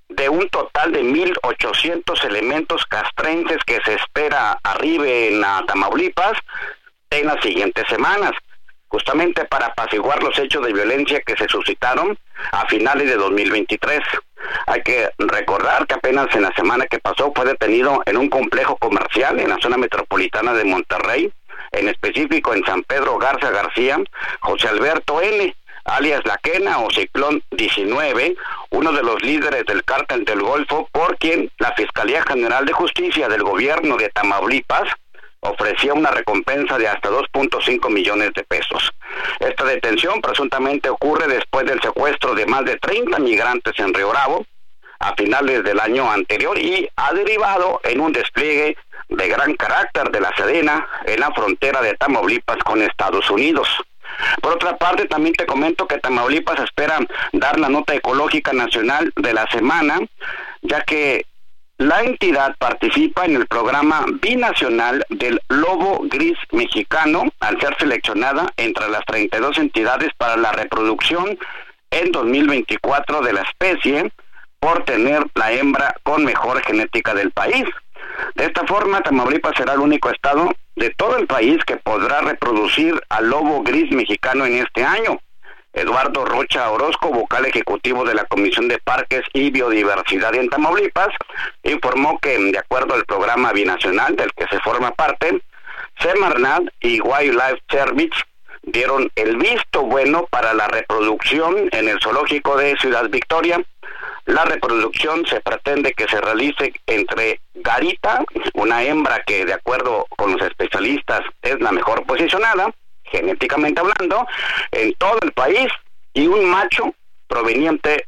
[0.10, 6.38] de un total de 1.800 elementos castrenses que se espera arribe en Tamaulipas
[7.10, 8.32] en las siguientes semanas,
[8.88, 12.18] justamente para apaciguar los hechos de violencia que se suscitaron
[12.52, 14.02] a finales de 2023.
[14.68, 18.78] Hay que recordar que apenas en la semana que pasó fue detenido en un complejo
[18.78, 21.32] comercial en la zona metropolitana de Monterrey,
[21.72, 24.00] en específico en San Pedro Garza García,
[24.40, 25.54] José Alberto N.,
[25.88, 28.36] alias La Quena o Ciclón 19,
[28.72, 33.28] uno de los líderes del cártel del Golfo, por quien la Fiscalía General de Justicia
[33.28, 34.90] del gobierno de Tamaulipas
[35.40, 38.92] ofrecía una recompensa de hasta 2.5 millones de pesos.
[39.40, 44.46] Esta detención presuntamente ocurre después del secuestro de más de 30 migrantes en Río Bravo
[45.00, 48.76] a finales del año anterior y ha derivado en un despliegue
[49.10, 53.68] de gran carácter de la Sedena en la frontera de Tamaulipas con Estados Unidos.
[54.42, 57.00] Por otra parte, también te comento que Tamaulipas espera
[57.34, 60.00] dar la nota ecológica nacional de la semana,
[60.62, 61.26] ya que
[61.80, 68.90] la entidad participa en el programa binacional del lobo gris mexicano al ser seleccionada entre
[68.90, 71.38] las 32 entidades para la reproducción
[71.92, 74.12] en 2024 de la especie
[74.60, 77.66] por tener la hembra con mejor genética del país.
[78.34, 83.02] De esta forma, Tamaulipas será el único estado de todo el país que podrá reproducir
[83.10, 85.20] al lobo gris mexicano en este año.
[85.74, 91.10] Eduardo Rocha Orozco, vocal ejecutivo de la Comisión de Parques y Biodiversidad en Tamaulipas,
[91.64, 95.42] informó que, de acuerdo al programa binacional del que se forma parte,
[96.00, 98.22] Semarnat y Wildlife Service
[98.62, 103.64] dieron el visto bueno para la reproducción en el zoológico de Ciudad Victoria.
[104.28, 110.34] La reproducción se pretende que se realice entre Garita, una hembra que de acuerdo con
[110.34, 112.70] los especialistas es la mejor posicionada,
[113.06, 114.28] genéticamente hablando,
[114.72, 115.68] en todo el país,
[116.14, 116.94] y un macho
[117.28, 118.06] proveniente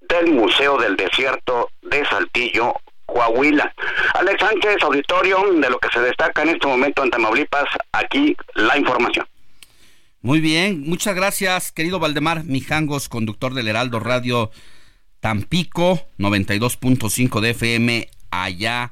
[0.00, 2.74] del Museo del Desierto de Saltillo,
[3.06, 3.72] Coahuila.
[4.14, 8.76] Alex Sánchez, auditorio de lo que se destaca en este momento en Tamaulipas, aquí la
[8.76, 9.24] información.
[10.20, 14.50] Muy bien, muchas gracias, querido Valdemar Mijangos, conductor del Heraldo Radio
[15.20, 18.90] Tampico, 92.5 de FM, allá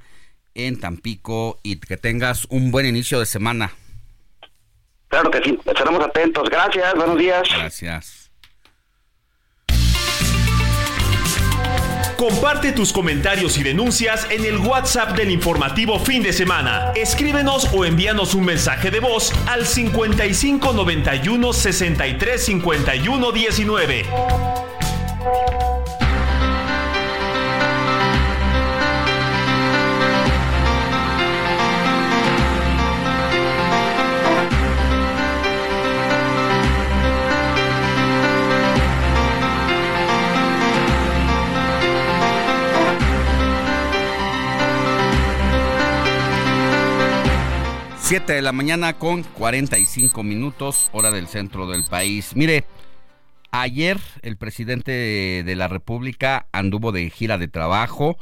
[0.54, 3.72] en Tampico, y que tengas un buen inicio de semana.
[5.08, 6.48] Claro que sí, estaremos atentos.
[6.50, 7.48] Gracias, buenos días.
[7.48, 8.30] Gracias.
[12.18, 16.92] Comparte tus comentarios y denuncias en el WhatsApp del informativo fin de semana.
[16.96, 24.04] Escríbenos o envíanos un mensaje de voz al 55 91 63 51 19.
[48.08, 52.34] 7 de la mañana con 45 minutos, hora del centro del país.
[52.34, 52.64] Mire,
[53.50, 58.16] ayer el presidente de la República anduvo de gira de trabajo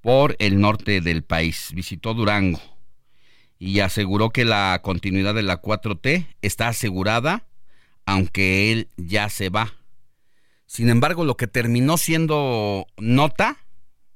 [0.00, 2.60] por el norte del país, visitó Durango
[3.56, 7.46] y aseguró que la continuidad de la 4T está asegurada,
[8.06, 9.74] aunque él ya se va.
[10.66, 13.58] Sin embargo, lo que terminó siendo nota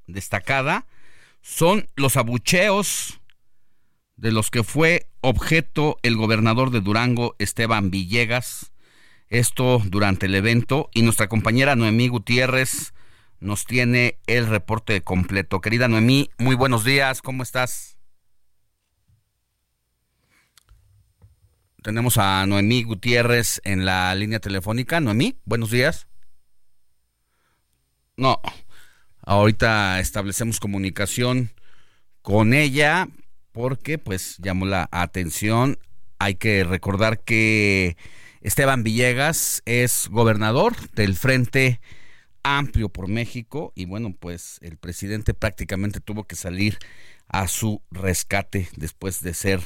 [0.07, 0.85] destacada
[1.41, 3.21] son los abucheos
[4.17, 8.71] de los que fue objeto el gobernador de Durango, Esteban Villegas.
[9.27, 12.93] Esto durante el evento y nuestra compañera Noemí Gutiérrez
[13.39, 15.61] nos tiene el reporte completo.
[15.61, 17.97] Querida Noemí, muy buenos días, ¿cómo estás?
[21.81, 24.99] Tenemos a Noemí Gutiérrez en la línea telefónica.
[24.99, 26.07] Noemí, buenos días.
[28.17, 28.39] No,
[29.21, 31.51] ahorita establecemos comunicación
[32.21, 33.07] con ella,
[33.55, 35.79] porque pues llamó la atención.
[36.19, 37.95] Hay que recordar que
[38.41, 41.79] Esteban Villegas es gobernador del Frente
[42.43, 46.77] Amplio por México y bueno, pues el presidente prácticamente tuvo que salir
[47.29, 49.61] a su rescate después de ser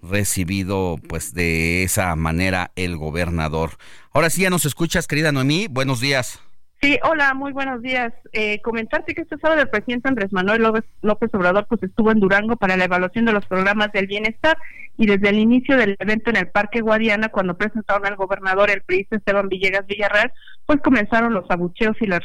[0.00, 3.78] recibido pues de esa manera el gobernador.
[4.12, 6.38] Ahora sí ya nos escuchas, querida Noemí, buenos días.
[6.84, 8.12] Sí, hola, muy buenos días.
[8.34, 10.60] Eh, comentarte que este sábado el presidente Andrés Manuel
[11.00, 14.58] López, Obrador pues estuvo en Durango para la evaluación de los programas del bienestar
[14.98, 18.82] y desde el inicio del evento en el Parque Guadiana, cuando presentaron al gobernador el
[18.82, 20.30] priista Esteban Villegas Villarreal,
[20.66, 22.20] pues comenzaron los abucheos y las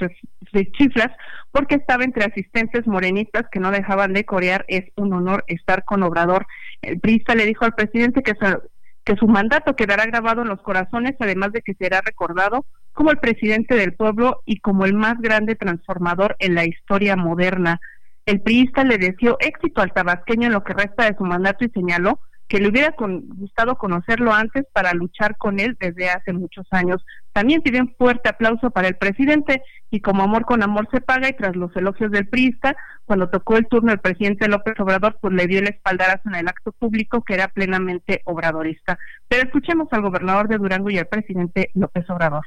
[0.74, 1.16] chiflas
[1.54, 4.66] porque estaba entre asistentes morenistas que no dejaban de corear.
[4.68, 6.46] Es un honor estar con Obrador.
[6.82, 11.54] El priista le dijo al presidente que su mandato quedará grabado en los corazones, además
[11.54, 12.66] de que será recordado
[13.00, 17.80] como el presidente del pueblo y como el más grande transformador en la historia moderna.
[18.26, 21.70] El priista le deseó éxito al tabasqueño en lo que resta de su mandato y
[21.70, 22.20] señaló
[22.50, 27.02] que le hubiera gustado conocerlo antes para luchar con él desde hace muchos años.
[27.32, 31.30] También pidió un fuerte aplauso para el presidente y como amor con amor se paga
[31.30, 32.76] y tras los elogios del priista,
[33.06, 36.50] cuando tocó el turno el presidente López Obrador, pues le dio el espaldarazo en el
[36.50, 39.00] acto público que era plenamente obradorista.
[39.30, 42.44] Pero escuchemos al gobernador de Durango y al presidente López Obrador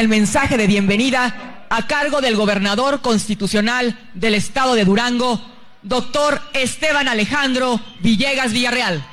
[0.00, 5.40] el mensaje de bienvenida a cargo del gobernador constitucional del estado de Durango,
[5.82, 9.04] doctor Esteban Alejandro Villegas Villarreal.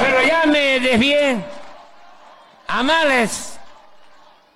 [0.00, 1.44] Pero ya me desvié
[2.68, 3.58] Amales,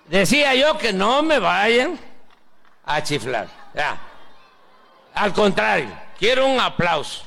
[0.08, 2.07] decía yo que no me vayan
[2.88, 3.46] a chiflar.
[3.74, 4.00] Ya.
[5.14, 7.24] Al contrario, quiero un aplauso.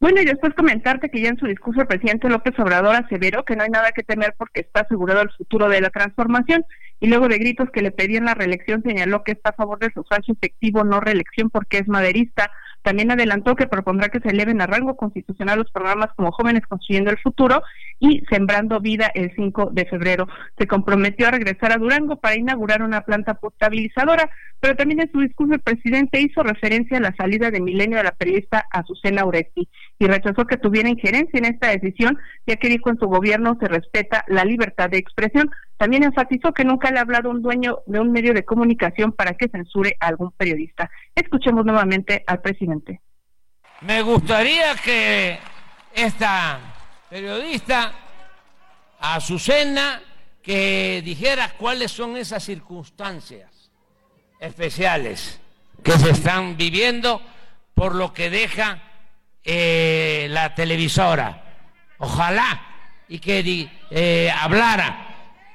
[0.00, 3.54] Bueno, y después comentarte que ya en su discurso el presidente López Obrador aseveró que
[3.54, 6.64] no hay nada que temer porque está asegurado el futuro de la transformación
[7.00, 9.92] y luego de gritos que le pedían la reelección señaló que está a favor de
[9.92, 12.50] sufragio efectivo, no reelección porque es maderista,
[12.82, 17.10] también adelantó que propondrá que se eleven a rango constitucional los programas como Jóvenes Construyendo
[17.10, 17.62] el Futuro
[17.98, 20.26] y Sembrando Vida el 5 de febrero.
[20.58, 25.20] Se comprometió a regresar a Durango para inaugurar una planta potabilizadora, pero también en su
[25.20, 29.68] discurso el presidente hizo referencia a la salida de Milenio de la periodista Azucena Uresti
[29.98, 33.68] y rechazó que tuviera injerencia en esta decisión, ya que dijo en su gobierno se
[33.68, 35.50] respeta la libertad de expresión.
[35.80, 39.32] También enfatizó que nunca le ha hablado un dueño de un medio de comunicación para
[39.32, 40.90] que censure a algún periodista.
[41.14, 43.00] Escuchemos nuevamente al presidente.
[43.80, 45.38] Me gustaría que
[45.94, 46.58] esta
[47.08, 47.92] periodista,
[48.98, 50.02] Azucena,
[50.42, 53.70] que dijera cuáles son esas circunstancias
[54.38, 55.40] especiales
[55.82, 57.22] que se están viviendo
[57.72, 58.82] por lo que deja
[59.42, 61.42] eh, la televisora.
[61.96, 62.66] Ojalá
[63.08, 65.06] y que eh, hablara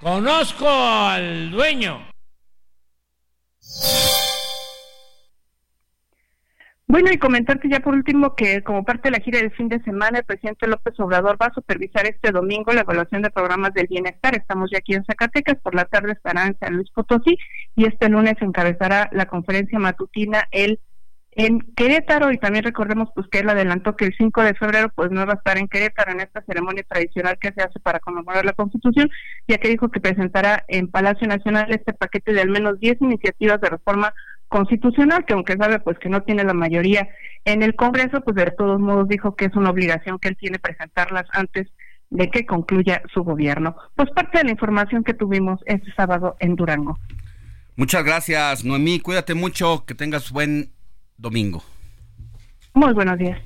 [0.05, 1.97] Conozco al dueño.
[6.85, 9.81] Bueno, y comentarte ya por último que como parte de la gira del fin de
[9.81, 13.87] semana, el presidente López Obrador va a supervisar este domingo la evaluación de programas del
[13.87, 14.35] bienestar.
[14.35, 17.39] Estamos ya aquí en Zacatecas, por la tarde estará en San Luis Potosí
[17.75, 20.79] y este lunes encabezará la conferencia matutina el
[21.35, 25.11] en Querétaro y también recordemos pues que él adelantó que el 5 de febrero pues
[25.11, 28.45] no va a estar en Querétaro en esta ceremonia tradicional que se hace para conmemorar
[28.45, 29.09] la Constitución,
[29.45, 33.59] ya que dijo que presentará en Palacio Nacional este paquete de al menos 10 iniciativas
[33.59, 34.13] de reforma
[34.47, 37.09] constitucional que aunque sabe pues que no tiene la mayoría
[37.43, 40.57] en el Congreso, pues de todos modos dijo que es una obligación que él tiene
[40.57, 41.67] presentarlas antes
[42.11, 43.75] de que concluya su gobierno.
[43.95, 46.97] Pues parte de la información que tuvimos este sábado en Durango.
[47.75, 49.01] Muchas gracias, Noemí.
[49.01, 50.74] Cuídate mucho, que tengas buen
[51.17, 51.63] domingo.
[52.73, 53.39] Muy buenos días.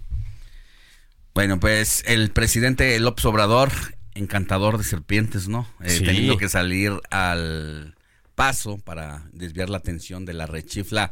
[1.34, 3.70] Bueno, pues el presidente López Obrador,
[4.15, 5.67] encantador de serpientes, ¿no?
[5.82, 7.95] Eh, teniendo que salir al
[8.36, 11.11] paso para desviar la atención de la rechifla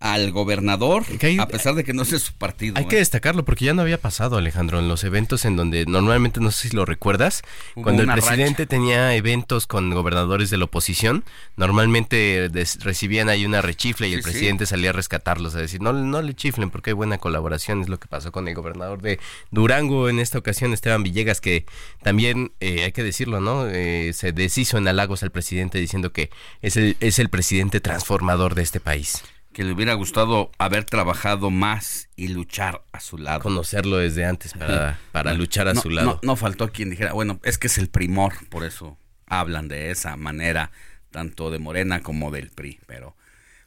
[0.00, 1.04] al gobernador,
[1.38, 2.74] a pesar de que no es su partido.
[2.76, 2.98] Hay que ¿eh?
[2.98, 6.68] destacarlo porque ya no había pasado, Alejandro, en los eventos en donde normalmente, no sé
[6.68, 7.42] si lo recuerdas,
[7.74, 11.24] cuando el presidente tenía eventos con gobernadores de la oposición,
[11.56, 16.22] normalmente recibían ahí una rechifla y el presidente salía a rescatarlos, a decir, no, no
[16.22, 19.18] le chiflen porque hay buena colaboración, es lo que pasó con el gobernador de
[19.50, 21.64] Durango en esta ocasión, Esteban Villegas, que
[22.02, 23.66] también, eh, hay que decirlo, ¿no?
[23.68, 26.30] Eh, se deshizo en halagos al presidente diciendo que
[26.62, 29.22] es el, es el presidente transformador de este país
[29.54, 33.40] que le hubiera gustado haber trabajado más y luchar a su lado.
[33.40, 36.20] Conocerlo desde antes para, para luchar a su lado.
[36.22, 40.16] No, faltó quien dijera, bueno, es que es el primor, por eso hablan de esa
[40.16, 40.70] manera,
[41.10, 42.80] tanto de Morena como del PRI.
[42.86, 43.16] Pero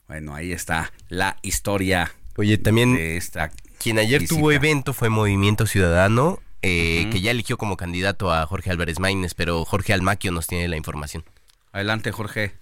[0.08, 2.12] bueno, ahí está la historia.
[2.36, 7.58] Oye, también de esta quien ayer tuvo evento fue Movimiento Ciudadano, eh, que ya eligió
[7.58, 11.24] como candidato a Jorge Álvarez Maínez, pero Jorge Almaquio nos tiene la información.
[11.72, 12.54] Adelante, Jorge.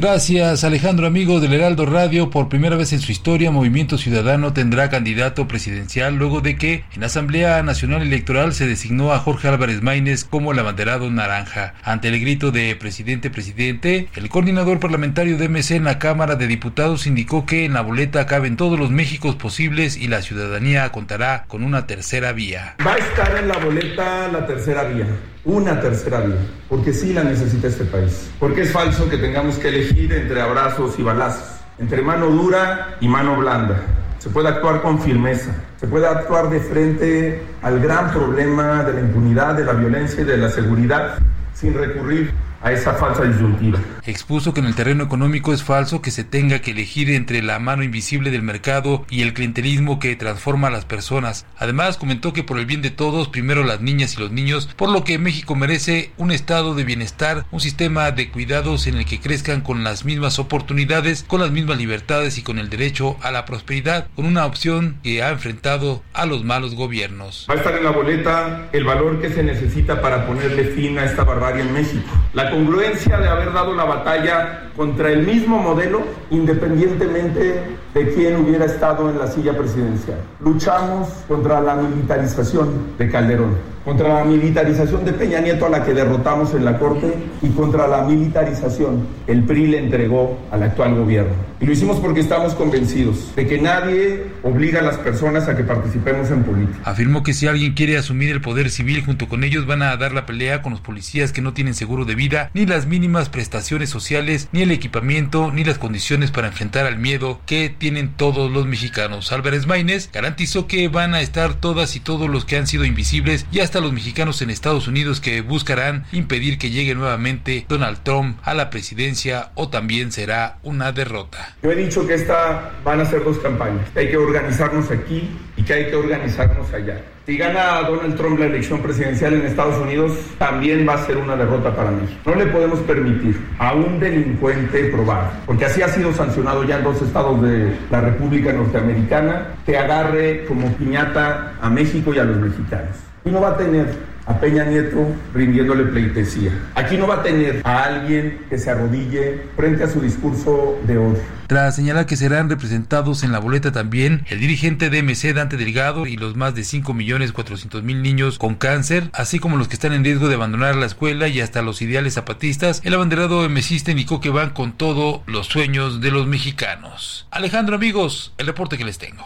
[0.00, 2.30] Gracias Alejandro amigo del Heraldo Radio.
[2.30, 7.00] Por primera vez en su historia, Movimiento Ciudadano tendrá candidato presidencial luego de que en
[7.00, 11.74] la Asamblea Nacional Electoral se designó a Jorge Álvarez Maínez como el abanderado naranja.
[11.82, 16.46] Ante el grito de presidente, presidente, el coordinador parlamentario de MC en la Cámara de
[16.46, 21.44] Diputados indicó que en la boleta caben todos los Méxicos posibles y la ciudadanía contará
[21.48, 22.76] con una tercera vía.
[22.86, 25.08] Va a estar en la boleta la tercera vía
[25.44, 26.36] una tercera vía,
[26.68, 28.30] porque sí la necesita este país.
[28.38, 33.08] Porque es falso que tengamos que elegir entre abrazos y balazos, entre mano dura y
[33.08, 33.80] mano blanda.
[34.18, 39.00] Se puede actuar con firmeza, se puede actuar de frente al gran problema de la
[39.00, 41.18] impunidad, de la violencia y de la seguridad,
[41.54, 42.32] sin recurrir
[42.62, 43.78] a esa falsa disyuntiva.
[44.04, 47.58] Expuso que en el terreno económico es falso que se tenga que elegir entre la
[47.58, 51.46] mano invisible del mercado y el clientelismo que transforma a las personas.
[51.58, 54.88] Además, comentó que por el bien de todos, primero las niñas y los niños, por
[54.88, 59.20] lo que México merece un estado de bienestar, un sistema de cuidados en el que
[59.20, 63.44] crezcan con las mismas oportunidades, con las mismas libertades y con el derecho a la
[63.44, 67.46] prosperidad, con una opción que ha enfrentado a los malos gobiernos.
[67.48, 71.04] Va a estar en la boleta el valor que se necesita para ponerle fin a
[71.04, 72.08] esta barbarie en México.
[72.32, 77.62] La congruencia de haber dado la batalla contra el mismo modelo independientemente
[77.98, 80.18] de quién hubiera estado en la silla presidencial.
[80.40, 83.56] Luchamos contra la militarización de Calderón
[83.88, 87.88] contra la militarización de Peña Nieto a la que derrotamos en la Corte y contra
[87.88, 91.32] la militarización el PRI le entregó al actual gobierno.
[91.58, 95.64] Y lo hicimos porque estamos convencidos de que nadie obliga a las personas a que
[95.64, 96.78] participemos en política.
[96.84, 100.12] Afirmó que si alguien quiere asumir el poder civil junto con ellos van a dar
[100.12, 103.88] la pelea con los policías que no tienen seguro de vida, ni las mínimas prestaciones
[103.88, 108.66] sociales, ni el equipamiento, ni las condiciones para enfrentar al miedo que tienen todos los
[108.66, 109.32] mexicanos.
[109.32, 113.46] Álvarez Maínez garantizó que van a estar todas y todos los que han sido invisibles
[113.50, 118.40] y hasta los mexicanos en Estados Unidos que buscarán impedir que llegue nuevamente Donald Trump
[118.42, 121.56] a la presidencia o también será una derrota.
[121.62, 125.62] Yo he dicho que esta van a ser dos campañas, hay que organizarnos aquí y
[125.62, 127.00] que hay que organizarnos allá.
[127.26, 131.36] Si gana Donald Trump la elección presidencial en Estados Unidos, también va a ser una
[131.36, 132.20] derrota para México.
[132.24, 136.84] No le podemos permitir a un delincuente probado, porque así ha sido sancionado ya en
[136.84, 142.36] dos estados de la República Norteamericana, que agarre como piñata a México y a los
[142.36, 142.96] mexicanos.
[143.24, 143.88] Y no va a tener
[144.28, 146.52] a Peña Nieto rindiéndole pleitesía.
[146.74, 150.98] Aquí no va a tener a alguien que se arrodille frente a su discurso de
[150.98, 151.38] odio.
[151.46, 156.06] Tras señalar que serán representados en la boleta también el dirigente de MC Dante Delgado
[156.06, 159.74] y los más de 5 millones 400 mil niños con cáncer, así como los que
[159.74, 163.92] están en riesgo de abandonar la escuela y hasta los ideales zapatistas, el abanderado MCista
[163.92, 167.26] indicó que van con todos los sueños de los mexicanos.
[167.30, 169.24] Alejandro amigos, el reporte que les tengo.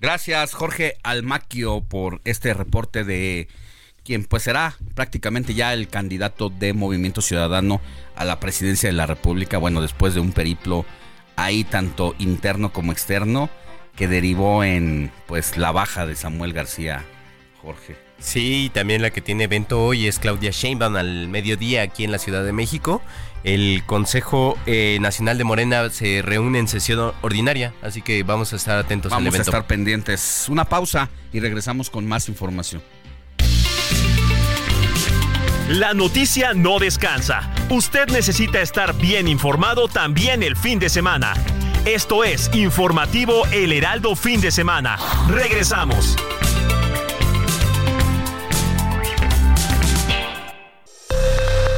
[0.00, 3.48] Gracias Jorge Almaquio por este reporte de
[4.08, 7.78] quien pues será prácticamente ya el candidato de Movimiento Ciudadano
[8.16, 10.86] a la presidencia de la República, bueno, después de un periplo
[11.36, 13.50] ahí tanto interno como externo
[13.96, 17.04] que derivó en pues la baja de Samuel García
[17.60, 17.96] Jorge.
[18.18, 22.18] Sí, también la que tiene evento hoy es Claudia Sheinbaum al mediodía aquí en la
[22.18, 23.02] Ciudad de México.
[23.44, 28.56] El Consejo eh, Nacional de Morena se reúne en sesión ordinaria, así que vamos a
[28.56, 29.32] estar atentos al evento.
[29.32, 30.46] Vamos a estar pendientes.
[30.48, 32.82] Una pausa y regresamos con más información.
[35.68, 37.52] La noticia no descansa.
[37.68, 41.34] Usted necesita estar bien informado también el fin de semana.
[41.84, 44.96] Esto es Informativo El Heraldo Fin de Semana.
[45.28, 46.16] Regresamos.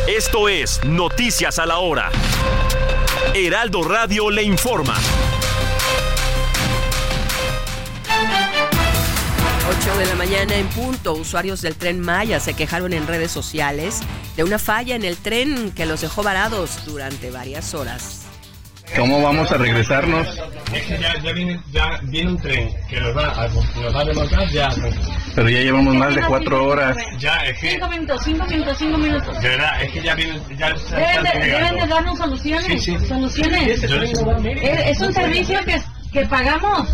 [0.06, 2.12] Esto es Noticias a la Hora.
[3.34, 4.94] Heraldo Radio le informa.
[9.70, 14.00] 8 de la mañana en punto, usuarios del tren Maya se quejaron en redes sociales
[14.36, 18.26] de una falla en el tren que los dejó varados durante varias horas.
[18.96, 20.26] ¿Cómo vamos a regresarnos?
[21.22, 24.70] Ya, viene, ya viene, un tren que nos va, a, nos va a demostrar ya.
[25.36, 26.96] Pero ya llevamos más de cuatro horas.
[27.20, 27.70] Ya, es que...
[27.70, 29.40] Cinco minutos, cinco minutos, cinco minutos.
[29.40, 30.40] De verdad, es que ya viene...
[30.58, 32.66] Ya deben, de, deben de darnos soluciones.
[32.66, 33.06] Sí, sí.
[33.06, 33.84] Soluciones.
[33.84, 33.90] Es,
[34.64, 35.80] es un servicio que,
[36.12, 36.88] que pagamos.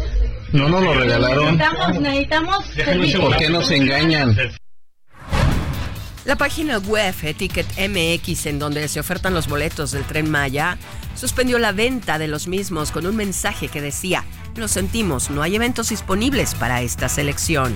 [0.56, 1.58] No nos lo regalaron.
[1.58, 2.64] Necesitamos, necesitamos.
[3.20, 4.34] ¿Por qué nos engañan?
[6.24, 10.78] La página web Ticket MX, en donde se ofertan los boletos del tren Maya,
[11.14, 14.24] suspendió la venta de los mismos con un mensaje que decía:
[14.56, 17.74] Lo sentimos, no hay eventos disponibles para esta selección.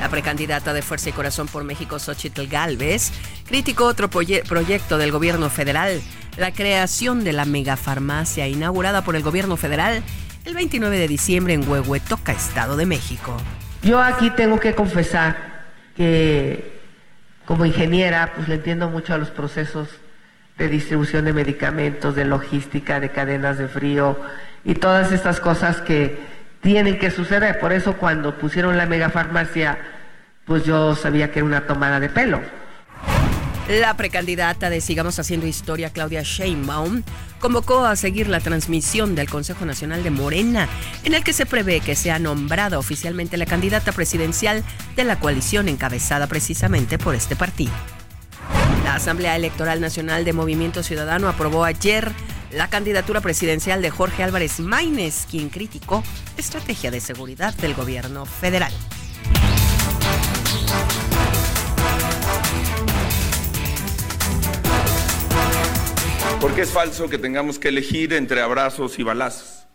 [0.00, 3.10] La precandidata de Fuerza y Corazón por México, Xochitl Galvez,
[3.46, 6.00] criticó otro proyecto del gobierno federal,
[6.36, 10.04] la creación de la megafarmacia inaugurada por el gobierno federal
[10.44, 13.36] el 29 de diciembre en Huehuetoca, Estado de México.
[13.82, 15.36] Yo aquí tengo que confesar
[15.96, 16.80] que
[17.44, 19.88] como ingeniera pues le entiendo mucho a los procesos
[20.58, 24.18] de distribución de medicamentos, de logística, de cadenas de frío
[24.64, 26.18] y todas estas cosas que
[26.60, 27.58] tienen que suceder.
[27.58, 29.78] Por eso cuando pusieron la megafarmacia,
[30.44, 32.40] pues yo sabía que era una tomada de pelo.
[33.68, 37.02] La precandidata de Sigamos Haciendo Historia, Claudia Sheinbaum,
[37.40, 40.68] convocó a seguir la transmisión del Consejo Nacional de Morena,
[41.02, 44.62] en el que se prevé que sea nombrada oficialmente la candidata presidencial
[44.96, 47.72] de la coalición encabezada precisamente por este partido.
[48.84, 52.12] La Asamblea Electoral Nacional de Movimiento Ciudadano aprobó ayer
[52.52, 56.04] la candidatura presidencial de Jorge Álvarez Maínez, quien criticó
[56.36, 58.72] estrategia de seguridad del gobierno federal.
[66.44, 69.66] Porque es falso que tengamos que elegir entre abrazos y balazos,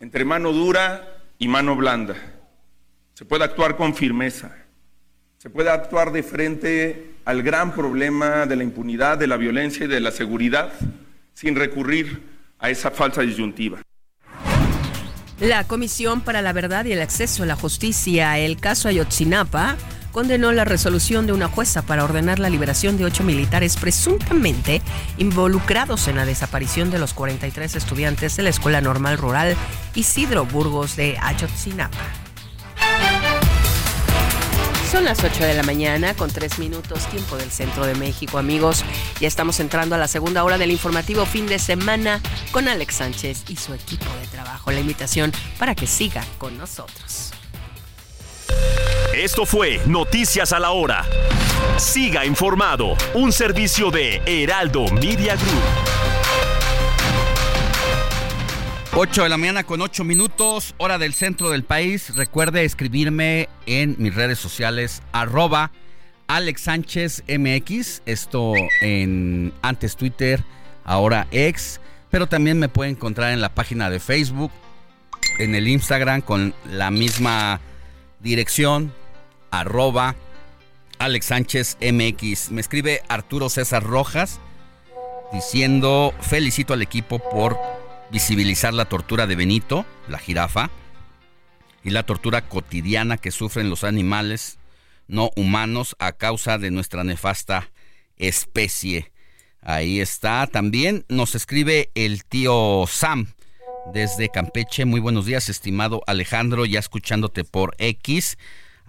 [0.00, 2.16] entre mano dura y mano blanda.
[3.12, 4.56] Se puede actuar con firmeza,
[5.36, 9.88] se puede actuar de frente al gran problema de la impunidad, de la violencia y
[9.88, 10.72] de la seguridad
[11.34, 12.22] sin recurrir
[12.58, 13.82] a esa falsa disyuntiva.
[15.38, 19.76] La Comisión para la Verdad y el Acceso a la Justicia, el caso Ayotzinapa,
[20.12, 24.82] condenó la resolución de una jueza para ordenar la liberación de ocho militares presuntamente
[25.18, 29.56] involucrados en la desaparición de los 43 estudiantes de la Escuela Normal Rural
[29.94, 31.98] Isidro Burgos de Ayotzinapa.
[34.90, 38.84] Son las 8 de la mañana con 3 minutos, tiempo del centro de México, amigos.
[39.20, 43.44] Ya estamos entrando a la segunda hora del informativo fin de semana con Alex Sánchez
[43.48, 44.72] y su equipo de trabajo.
[44.72, 45.30] La invitación
[45.60, 47.30] para que siga con nosotros.
[49.14, 51.04] Esto fue Noticias a la Hora.
[51.76, 55.90] Siga informado, un servicio de Heraldo Media Group.
[58.92, 62.14] 8 de la mañana con 8 minutos, hora del centro del país.
[62.16, 65.70] Recuerde escribirme en mis redes sociales, arroba
[66.26, 70.44] Alex Sánchez MX, esto en antes Twitter,
[70.84, 71.80] ahora ex,
[72.10, 74.50] pero también me puede encontrar en la página de Facebook,
[75.38, 77.60] en el Instagram con la misma
[78.20, 78.92] dirección,
[79.50, 80.16] arroba
[80.98, 82.50] Alex Sánchez MX.
[82.50, 84.40] Me escribe Arturo César Rojas
[85.32, 87.56] diciendo felicito al equipo por
[88.10, 90.70] visibilizar la tortura de Benito, la jirafa,
[91.82, 94.58] y la tortura cotidiana que sufren los animales
[95.08, 97.70] no humanos a causa de nuestra nefasta
[98.16, 99.10] especie.
[99.62, 100.46] Ahí está.
[100.46, 103.28] También nos escribe el tío Sam
[103.86, 104.84] desde Campeche.
[104.84, 108.38] Muy buenos días, estimado Alejandro, ya escuchándote por X.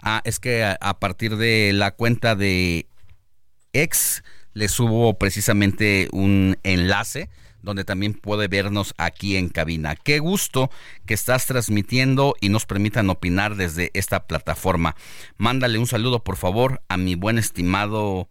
[0.00, 2.86] Ah, es que a, partir de la cuenta de
[3.72, 4.22] X
[4.52, 7.30] le subo precisamente un enlace
[7.62, 9.94] donde también puede vernos aquí en cabina.
[9.94, 10.70] Qué gusto
[11.06, 14.96] que estás transmitiendo y nos permitan opinar desde esta plataforma.
[15.36, 18.28] Mándale un saludo, por favor, a mi buen estimado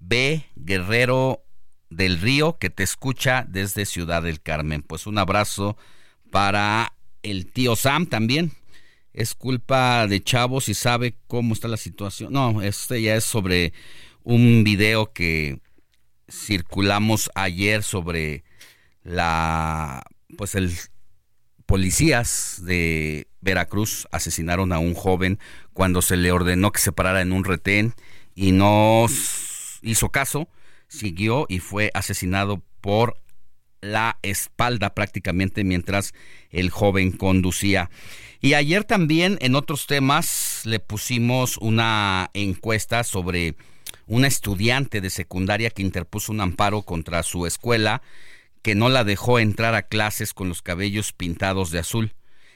[0.00, 0.44] B.
[0.56, 1.44] Guerrero
[1.90, 4.82] del Río, que te escucha desde Ciudad del Carmen.
[4.82, 5.76] Pues un abrazo
[6.32, 8.50] para el tío Sam también.
[9.12, 12.32] Es culpa de Chavos y sabe cómo está la situación.
[12.32, 13.74] No, este ya es sobre
[14.24, 15.60] un video que
[16.30, 18.44] circulamos ayer sobre
[19.04, 20.02] la
[20.38, 20.72] pues el
[21.66, 25.38] policías de Veracruz asesinaron a un joven
[25.74, 27.92] cuando se le ordenó que se parara en un retén
[28.34, 29.06] y no
[29.82, 30.48] hizo caso,
[30.88, 33.21] siguió y fue asesinado por
[33.82, 36.14] la espalda prácticamente mientras
[36.50, 37.90] el joven conducía.
[38.40, 43.56] Y ayer también en otros temas le pusimos una encuesta sobre
[44.06, 48.02] una estudiante de secundaria que interpuso un amparo contra su escuela
[48.62, 52.14] que no la dejó entrar a clases con los cabellos pintados de azul.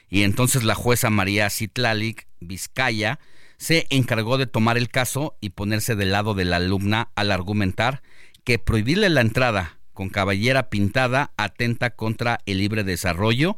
[0.09, 3.19] Y entonces la jueza María Citlalic Vizcaya
[3.57, 8.01] se encargó de tomar el caso y ponerse del lado de la alumna al argumentar
[8.45, 13.57] que prohibirle la entrada con cabellera pintada atenta contra el libre desarrollo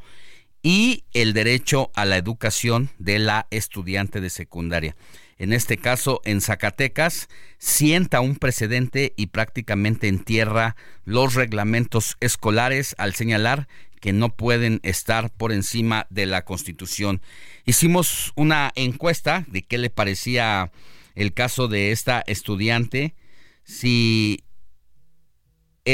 [0.63, 4.95] y el derecho a la educación de la estudiante de secundaria
[5.39, 10.75] en este caso en Zacatecas, sienta un precedente y prácticamente entierra
[11.05, 13.69] los reglamentos escolares al señalar
[14.01, 17.21] que no pueden estar por encima de la Constitución.
[17.65, 20.71] Hicimos una encuesta de qué le parecía
[21.15, 23.15] el caso de esta estudiante,
[23.63, 24.43] si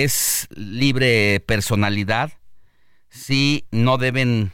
[0.04, 2.34] es libre personalidad,
[3.10, 4.54] si no deben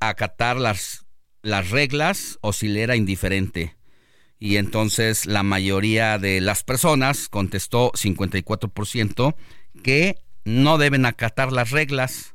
[0.00, 1.06] acatar las
[1.46, 3.76] las reglas o si le era indiferente.
[4.38, 9.34] Y entonces la mayoría de las personas contestó 54%
[9.82, 12.34] que no deben acatar las reglas.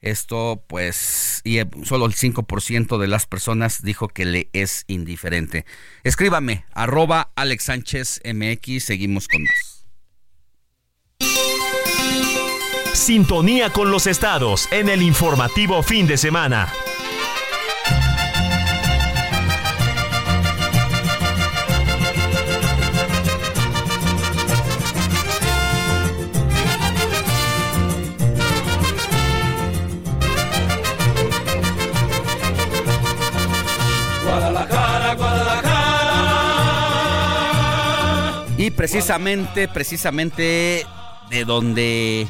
[0.00, 5.64] Esto pues, y solo el 5% de las personas dijo que le es indiferente.
[6.04, 9.86] Escríbame, arroba Alex Sánchez MX, seguimos con más.
[12.94, 16.72] Sintonía con los estados en el informativo fin de semana.
[38.78, 40.86] Precisamente, precisamente
[41.30, 42.28] de donde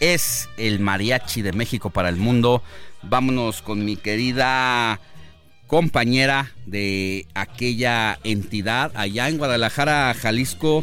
[0.00, 2.62] es el mariachi de México para el mundo,
[3.02, 5.00] vámonos con mi querida
[5.66, 10.82] compañera de aquella entidad allá en Guadalajara, Jalisco.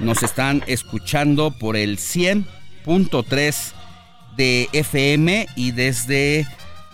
[0.00, 3.72] Nos están escuchando por el 100.3
[4.38, 6.46] de FM y desde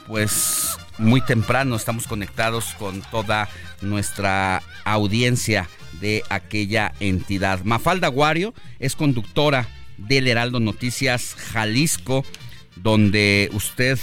[0.09, 3.49] pues muy temprano estamos conectados con toda
[3.81, 5.69] nuestra audiencia
[6.03, 7.65] de aquella entidad.
[7.65, 12.25] Mafalda Guario es conductora del Heraldo Noticias Jalisco,
[12.77, 13.99] donde usted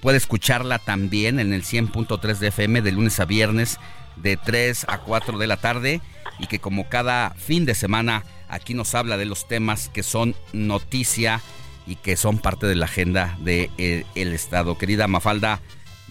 [0.00, 3.78] puede escucharla también en el 100.3 de FM de lunes a viernes
[4.16, 6.00] de 3 a 4 de la tarde
[6.38, 10.34] y que como cada fin de semana aquí nos habla de los temas que son
[10.54, 11.42] noticia
[11.86, 14.78] y que son parte de la agenda del de, eh, Estado.
[14.78, 15.60] Querida Mafalda,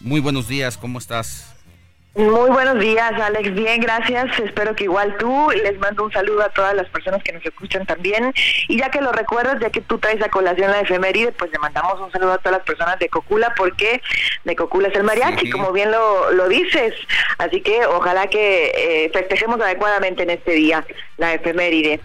[0.01, 1.54] muy buenos días, ¿cómo estás?
[2.15, 3.53] Muy buenos días, Alex.
[3.53, 4.39] Bien, gracias.
[4.39, 5.51] Espero que igual tú.
[5.51, 8.33] Les mando un saludo a todas las personas que nos escuchan también.
[8.69, 11.59] Y ya que lo recuerdas, ya que tú traes a colación la efeméride, pues le
[11.59, 14.01] mandamos un saludo a todas las personas de Cocula, porque
[14.45, 16.93] de Cocula es el mariachi, como bien lo, lo dices.
[17.37, 20.85] Así que ojalá que eh, festejemos adecuadamente en este día
[21.17, 21.99] la efeméride.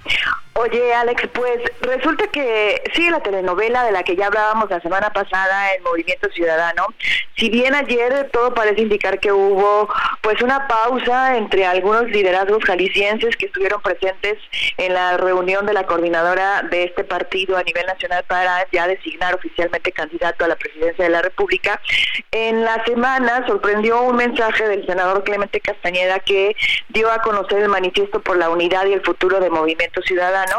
[0.55, 5.11] Oye, Alex, pues resulta que sí, la telenovela de la que ya hablábamos la semana
[5.11, 6.87] pasada, el Movimiento Ciudadano,
[7.37, 9.89] si bien ayer todo parece indicar que hubo
[10.23, 14.39] pues una pausa entre algunos liderazgos jaliscienses que estuvieron presentes
[14.77, 19.37] en la reunión de la coordinadora de este partido a nivel nacional para ya designar
[19.37, 21.81] oficialmente candidato a la presidencia de la República,
[22.33, 26.57] en la semana sorprendió un mensaje del senador Clemente Castañeda que
[26.89, 30.50] dio a conocer el manifiesto por la unidad y el futuro de Movimiento Ciudadano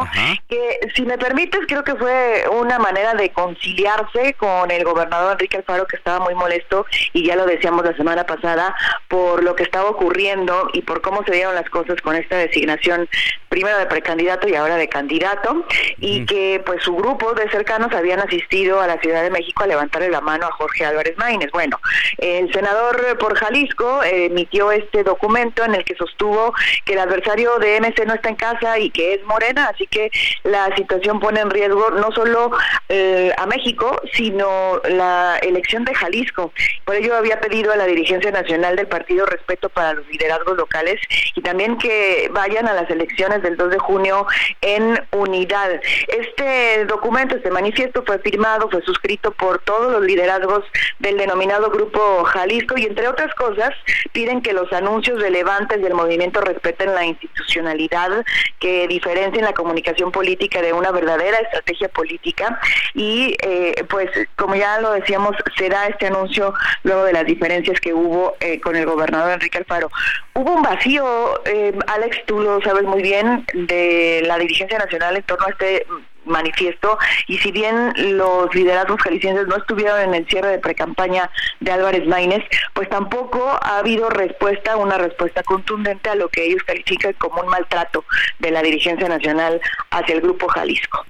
[0.48, 5.58] que si me permites creo que fue una manera de conciliarse con el gobernador Enrique
[5.58, 8.76] Alfaro que estaba muy molesto y ya lo decíamos la semana pasada
[9.08, 13.08] por lo que estaba ocurriendo y por cómo se dieron las cosas con esta designación
[13.50, 15.66] primero de precandidato y ahora de candidato
[15.98, 19.68] y que pues su grupo de cercanos habían asistido a la Ciudad de México a
[19.68, 21.52] levantarle la mano a Jorge Álvarez Maínez.
[21.52, 21.80] Bueno,
[22.18, 26.54] el senador por Jalisco emitió este documento en el que sostuvo
[26.86, 30.11] que el adversario de MC no está en casa y que es Morena, así que
[30.43, 32.51] la situación pone en riesgo no solo
[32.89, 36.51] eh, a México, sino la elección de Jalisco.
[36.86, 40.99] Por ello había pedido a la dirigencia nacional del partido respeto para los liderazgos locales
[41.36, 44.26] y también que vayan a las elecciones del 2 de junio
[44.61, 45.82] en unidad.
[46.07, 50.63] Este documento, este manifiesto fue firmado, fue suscrito por todos los liderazgos
[50.99, 53.72] del denominado Grupo Jalisco y entre otras cosas
[54.11, 58.26] piden que los anuncios relevantes del movimiento respeten la institucionalidad,
[58.59, 62.59] que diferencien la comunicación política de una verdadera estrategia política
[62.95, 66.53] y eh, pues como ya lo decíamos se da este anuncio
[66.84, 69.91] luego de las diferencias que hubo eh, con el gobernador Enrique Alfaro.
[70.34, 71.05] Hubo un vacío,
[71.45, 75.86] eh, Alex, tú lo sabes muy bien, de la dirigencia nacional en torno a este
[76.26, 76.97] manifiesto
[77.28, 82.07] y si bien los liderazgos jaliscienses no estuvieron en el cierre de precampaña de Álvarez
[82.07, 82.43] Maínez,
[82.74, 87.47] pues tampoco ha habido respuesta, una respuesta contundente a lo que ellos califican como un
[87.47, 88.05] maltrato
[88.39, 91.05] de la dirigencia nacional hacia el grupo Jalisco.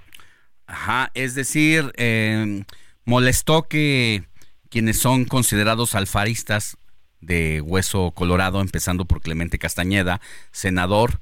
[0.68, 2.64] Ajá, es decir, eh,
[3.06, 4.24] molestó que
[4.70, 6.78] quienes son considerados alfaristas
[7.20, 11.20] de Hueso Colorado, empezando por Clemente Castañeda, senador,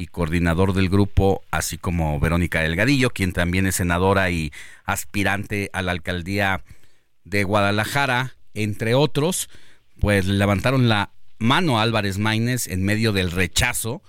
[0.00, 4.50] y coordinador del grupo, así como Verónica Delgadillo, quien también es senadora y
[4.84, 6.64] aspirante a la alcaldía
[7.24, 9.50] de Guadalajara, entre otros,
[10.00, 14.02] pues levantaron la mano a Álvarez Maínez en medio del rechazo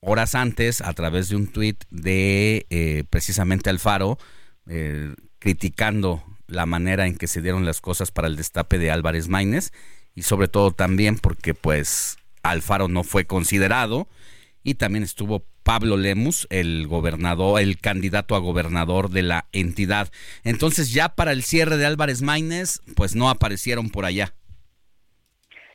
[0.00, 4.18] horas antes a través de un tuit de eh, precisamente Alfaro
[4.66, 9.28] eh, criticando la manera en que se dieron las cosas para el destape de Álvarez
[9.28, 9.72] Maínez
[10.14, 14.06] y sobre todo también porque pues Alfaro no fue considerado
[14.62, 20.08] y también estuvo Pablo Lemus, el gobernador, el candidato a gobernador de la entidad.
[20.44, 24.34] Entonces ya para el cierre de Álvarez Maínez, pues no aparecieron por allá.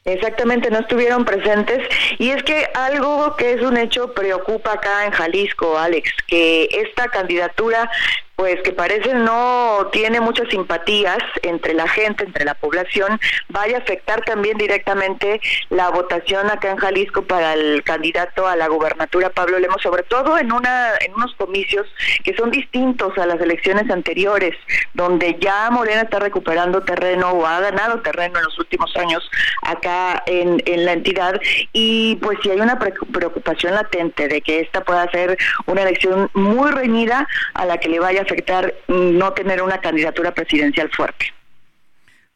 [0.08, 1.86] Exactamente, no estuvieron presentes.
[2.18, 7.10] Y es que algo que es un hecho preocupa acá en Jalisco, Alex, que esta
[7.10, 7.92] candidatura
[8.38, 13.20] pues que parece no tiene muchas simpatías entre la gente, entre la población,
[13.50, 18.68] vaya a afectar también directamente la votación acá en Jalisco para el candidato a la
[18.68, 21.88] gubernatura Pablo Lemos, sobre todo en una en unos comicios
[22.24, 24.56] que son distintos a las elecciones anteriores,
[24.94, 29.28] donde ya Morena está recuperando terreno o ha ganado terreno en los últimos años
[29.64, 31.42] acá en, en la entidad.
[31.74, 36.70] Y pues si hay una preocupación latente de que esta pueda ser una elección muy
[36.70, 41.34] reñida a la que le vaya afectar no tener una candidatura presidencial fuerte.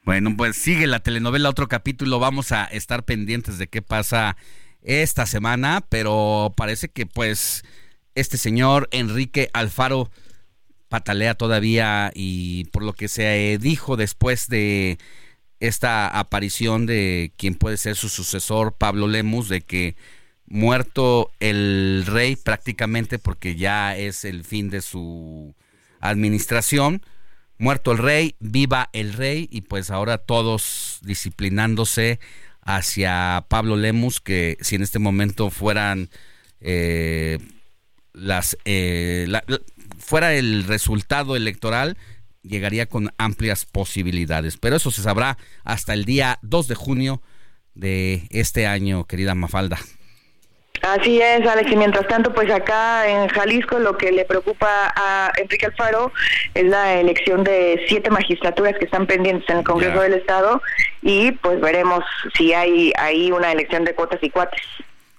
[0.03, 2.17] Bueno, pues sigue la telenovela, otro capítulo.
[2.19, 4.35] Vamos a estar pendientes de qué pasa
[4.81, 7.63] esta semana, pero parece que pues
[8.15, 10.09] este señor Enrique Alfaro
[10.89, 14.97] patalea todavía y por lo que se dijo después de
[15.59, 19.95] esta aparición de quien puede ser su sucesor, Pablo Lemus, de que
[20.47, 25.55] muerto el rey prácticamente porque ya es el fin de su
[26.01, 27.01] administración.
[27.57, 32.19] Muerto el rey, viva el rey y pues ahora todos disciplinándose
[32.63, 36.09] hacia Pablo Lemus que si en este momento fueran
[36.59, 37.39] eh,
[38.13, 39.27] las eh,
[39.97, 41.97] fuera el resultado electoral
[42.43, 47.21] llegaría con amplias posibilidades pero eso se sabrá hasta el día 2 de junio
[47.73, 49.79] de este año querida Mafalda
[50.81, 55.31] Así es, Alex, y mientras tanto, pues acá en Jalisco lo que le preocupa a
[55.37, 56.11] Enrique Alfaro
[56.55, 60.61] es la elección de siete magistraturas que están pendientes en el Congreso del Estado
[61.03, 62.03] y pues veremos
[62.35, 64.61] si hay ahí una elección de cuotas y cuates.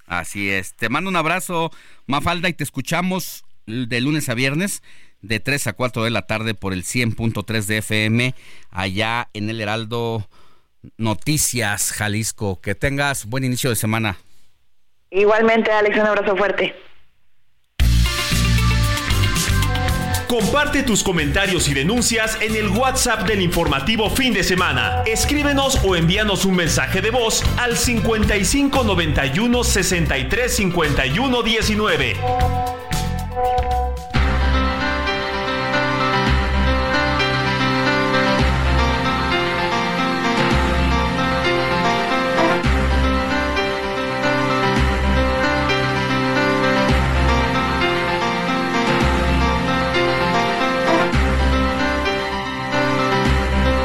[0.06, 0.74] Así es.
[0.74, 1.70] Te mando un abrazo,
[2.06, 4.82] Mafalda, y te escuchamos de lunes a viernes
[5.20, 8.34] de 3 a 4 de la tarde por el 100.3 de FM
[8.70, 10.28] allá en el Heraldo
[10.96, 12.60] Noticias Jalisco.
[12.60, 14.18] Que tengas buen inicio de semana.
[15.12, 16.74] Igualmente, Alex, un abrazo fuerte.
[20.26, 25.02] Comparte tus comentarios y denuncias en el WhatsApp del informativo fin de semana.
[25.04, 32.16] Escríbenos o envíanos un mensaje de voz al 55 91 63 51 19.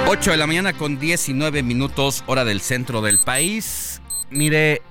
[0.10, 4.02] 8 de la mañana con 19 minutos, hora del centro del país.
[4.30, 4.82] Mire,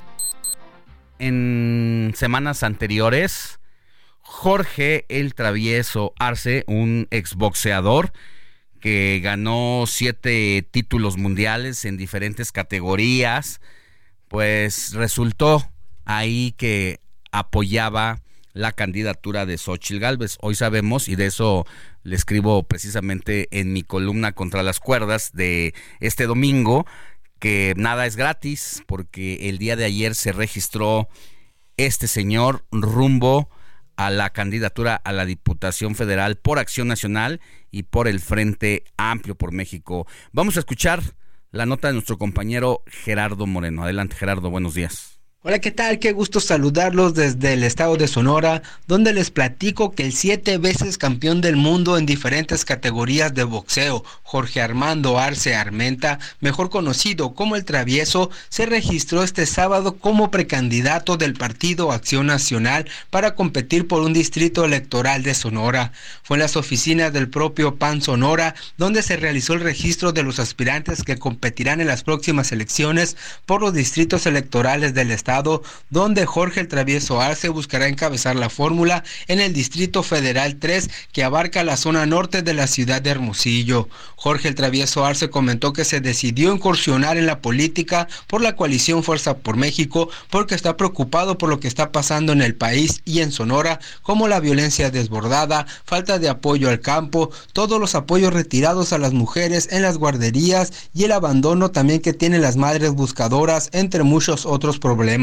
[1.19, 3.59] en semanas anteriores,
[4.21, 8.12] Jorge el Travieso Arce, un exboxeador
[8.79, 13.62] que ganó siete títulos mundiales en diferentes categorías,
[14.29, 15.67] pues resultó
[16.05, 17.01] ahí que
[17.33, 18.21] apoyaba
[18.57, 20.39] la candidatura de Xochitl Galvez.
[20.41, 21.67] Hoy sabemos, y de eso
[22.03, 26.87] le escribo precisamente en mi columna contra las cuerdas de este domingo,
[27.39, 31.09] que nada es gratis, porque el día de ayer se registró
[31.77, 33.51] este señor rumbo
[33.97, 39.35] a la candidatura a la Diputación Federal por Acción Nacional y por el Frente Amplio
[39.35, 40.07] por México.
[40.33, 41.03] Vamos a escuchar
[41.51, 43.85] la nota de nuestro compañero Gerardo Moreno.
[43.85, 45.16] Adelante Gerardo, buenos días.
[45.49, 46.01] Hola, ¿qué tal?
[46.01, 50.99] Qué gusto saludarlos desde el estado de Sonora, donde les platico que el siete veces
[50.99, 57.55] campeón del mundo en diferentes categorías de boxeo, Jorge Armando Arce Armenta, mejor conocido como
[57.55, 64.03] el Travieso, se registró este sábado como precandidato del Partido Acción Nacional para competir por
[64.03, 65.93] un distrito electoral de Sonora.
[66.25, 70.41] Fue en las oficinas del propio PAN Sonora donde se realizó el registro de los
[70.41, 73.17] aspirantes que competirán en las próximas elecciones
[73.47, 75.36] por los distritos electorales del estado
[75.91, 81.24] donde Jorge el Travieso Arce buscará encabezar la fórmula en el Distrito Federal 3 que
[81.24, 83.89] abarca la zona norte de la ciudad de Hermosillo.
[84.16, 89.03] Jorge el Travieso Arce comentó que se decidió incursionar en la política por la coalición
[89.03, 93.20] Fuerza por México porque está preocupado por lo que está pasando en el país y
[93.20, 98.93] en Sonora, como la violencia desbordada, falta de apoyo al campo, todos los apoyos retirados
[98.93, 103.68] a las mujeres en las guarderías y el abandono también que tienen las madres buscadoras,
[103.72, 105.16] entre muchos otros problemas.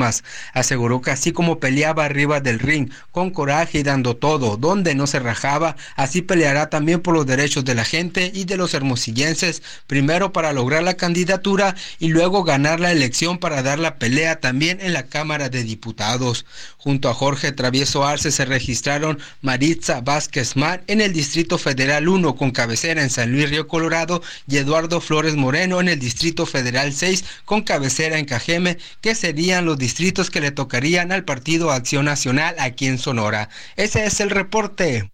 [0.53, 5.07] Aseguró que así como peleaba arriba del ring, con coraje y dando todo, donde no
[5.07, 9.61] se rajaba, así peleará también por los derechos de la gente y de los hermosillenses,
[9.87, 14.79] primero para lograr la candidatura y luego ganar la elección para dar la pelea también
[14.81, 16.45] en la Cámara de Diputados.
[16.83, 22.35] Junto a Jorge Travieso Arce se registraron Maritza Vázquez Mar en el Distrito Federal 1
[22.35, 26.91] con cabecera en San Luis Río Colorado y Eduardo Flores Moreno en el Distrito Federal
[26.91, 32.03] 6 con cabecera en Cajeme, que serían los distritos que le tocarían al Partido Acción
[32.03, 33.47] Nacional aquí en Sonora.
[33.77, 35.09] Ese es el reporte.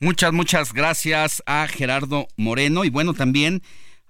[0.00, 3.62] Muchas, muchas gracias a Gerardo Moreno y bueno, también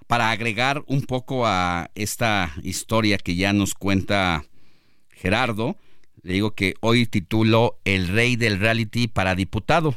[0.07, 4.45] para agregar un poco a esta historia que ya nos cuenta
[5.09, 5.77] Gerardo,
[6.23, 9.97] le digo que hoy titulo El rey del reality para diputado.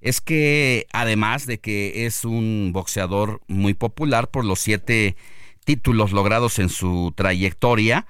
[0.00, 5.16] Es que además de que es un boxeador muy popular por los siete
[5.64, 8.06] títulos logrados en su trayectoria,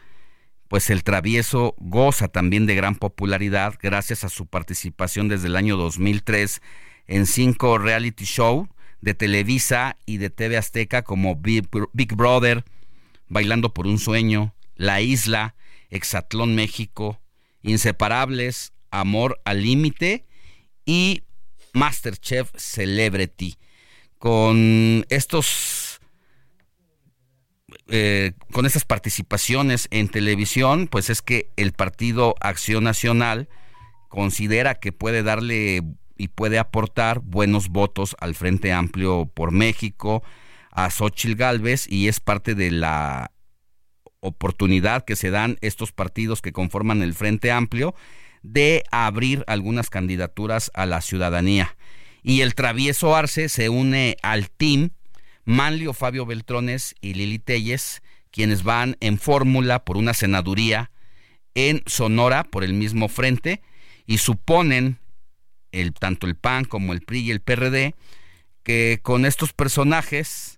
[0.69, 5.77] pues el travieso goza también de gran popularidad gracias a su participación desde el año
[5.77, 6.61] 2003
[7.07, 8.69] en cinco reality shows
[9.01, 11.69] de Televisa y de TV Azteca como Big,
[12.15, 12.65] Brother,
[13.29, 15.55] Bailando por un Sueño, La Isla,
[15.91, 17.19] Exatlón México,
[17.63, 20.27] Inseparables, Amor al Límite
[20.85, 21.23] y
[21.73, 23.57] Masterchef Celebrity.
[24.19, 26.01] Con estos
[27.89, 33.49] eh, con estas participaciones en televisión, pues es que el Partido Acción Nacional
[34.09, 35.83] considera que puede darle
[36.17, 40.23] y puede aportar buenos votos al Frente Amplio por México,
[40.71, 43.31] a Xochil Gálvez, y es parte de la
[44.21, 47.95] oportunidad que se dan estos partidos que conforman el Frente Amplio
[48.43, 51.77] de abrir algunas candidaturas a la ciudadanía.
[52.23, 54.91] Y el travieso Arce se une al team
[55.45, 60.91] Manlio Fabio Beltrones y Lili Telles, quienes van en fórmula por una senaduría
[61.55, 63.62] en Sonora por el mismo frente
[64.07, 64.99] y suponen
[65.73, 67.95] el, tanto el PAN como el PRI y el PRD
[68.62, 70.58] que con estos personajes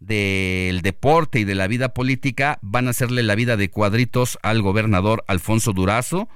[0.00, 4.62] del deporte y de la vida política van a hacerle la vida de cuadritos al
[4.62, 6.28] gobernador Alfonso Durazo,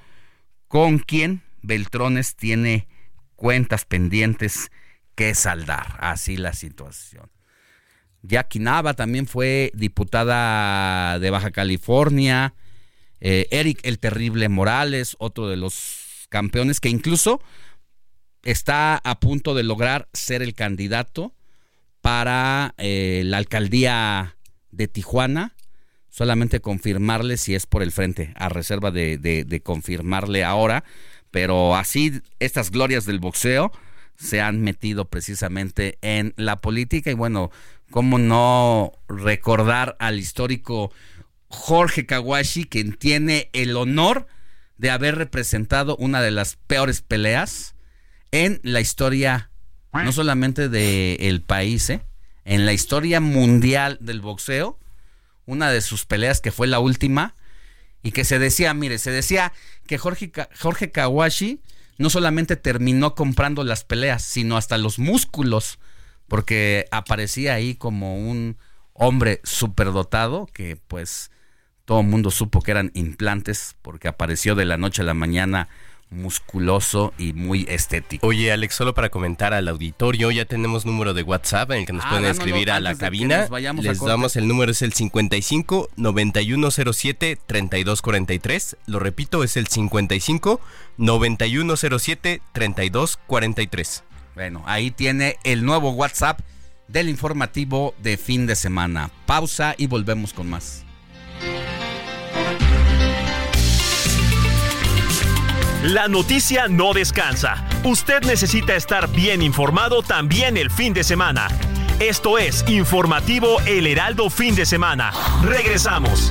[0.69, 2.89] con quien Beltrones tiene
[3.37, 4.71] cuentas pendientes
[5.15, 5.97] que saldar.
[6.01, 7.31] Así la situación.
[8.23, 12.55] Jackie Nava también fue diputada de Baja California.
[13.21, 17.41] Eh, Eric el Terrible Morales, otro de los campeones que incluso
[18.43, 21.35] está a punto de lograr ser el candidato
[22.03, 24.37] para eh, la alcaldía
[24.71, 25.57] de Tijuana.
[26.11, 30.85] Solamente confirmarle si es por el frente, a reserva de, de confirmarle ahora.
[31.31, 33.73] Pero así, estas glorias del boxeo
[34.17, 37.11] se han metido precisamente en la política.
[37.11, 37.51] Y bueno,
[37.91, 40.93] ¿cómo no recordar al histórico
[41.49, 44.27] Jorge Kawashi, quien tiene el honor
[44.79, 47.77] de haber representado una de las peores peleas
[48.33, 49.52] en la historia
[49.93, 52.03] no solamente del país, ¿eh?
[52.45, 54.79] en la historia mundial del boxeo,
[55.47, 57.35] una de sus peleas que fue la última,
[58.03, 59.53] y que se decía, mire, se decía
[59.87, 61.61] que Jorge, Jorge Kawashi
[61.99, 65.79] no solamente terminó comprando las peleas, sino hasta los músculos,
[66.27, 68.57] porque aparecía ahí como un
[68.95, 71.31] hombre superdotado que pues
[71.85, 75.69] todo el mundo supo que eran implantes porque apareció de la noche a la mañana
[76.13, 78.27] musculoso y muy estético.
[78.27, 81.93] Oye, Alex, solo para comentar al auditorio, ya tenemos número de WhatsApp en el que
[81.93, 83.49] nos ah, pueden escribir a la cabina.
[83.81, 88.77] Les damos el número, es el 55 9107 3243.
[88.87, 90.61] Lo repito, es el 55
[90.99, 94.05] 9107 3243.
[94.35, 96.41] Bueno, ahí tiene el nuevo WhatsApp
[96.89, 99.11] del informativo de fin de semana.
[99.27, 100.85] Pausa y volvemos con más.
[105.83, 107.67] La noticia no descansa.
[107.83, 111.49] Usted necesita estar bien informado también el fin de semana.
[111.99, 115.11] Esto es Informativo El Heraldo Fin de Semana.
[115.43, 116.31] Regresamos.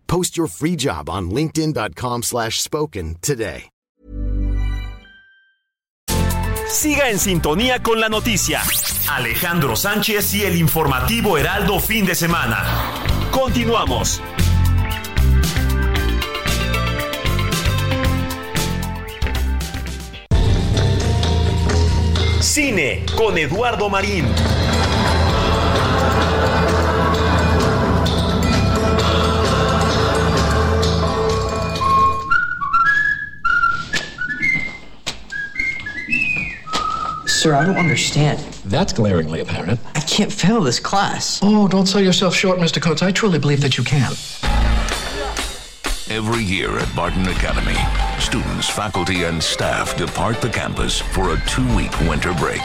[0.11, 3.71] Post your free job on linkedin.com/spoken today.
[6.71, 8.61] Siga en sintonía con la noticia.
[9.09, 12.63] Alejandro Sánchez y el informativo Heraldo fin de semana.
[13.29, 14.21] Continuamos.
[22.39, 24.25] Cine con Eduardo Marín.
[37.41, 38.39] Sir, I don't understand.
[38.65, 39.79] That's glaringly apparent.
[39.95, 41.39] I can't fail this class.
[41.41, 42.79] Oh, don't sell yourself short, Mr.
[42.79, 43.01] Coates.
[43.01, 44.11] I truly believe that you can.
[46.15, 47.79] Every year at Barton Academy,
[48.19, 52.61] students, faculty, and staff depart the campus for a two week winter break.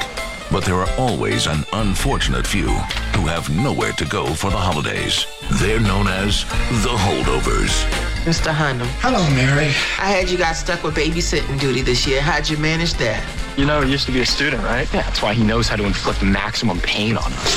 [0.53, 5.25] But there are always an unfortunate few who have nowhere to go for the holidays.
[5.53, 6.45] They're known as
[6.85, 7.83] the holdovers.
[8.27, 8.55] Mr.
[8.55, 8.89] Hyndham.
[9.01, 9.69] Hello, Mary.
[9.99, 12.21] I had you guys stuck with babysitting duty this year.
[12.21, 13.25] How'd you manage that?
[13.57, 14.87] You know, he used to be a student, right?
[14.93, 17.57] Yeah, that's why he knows how to inflict maximum pain on us.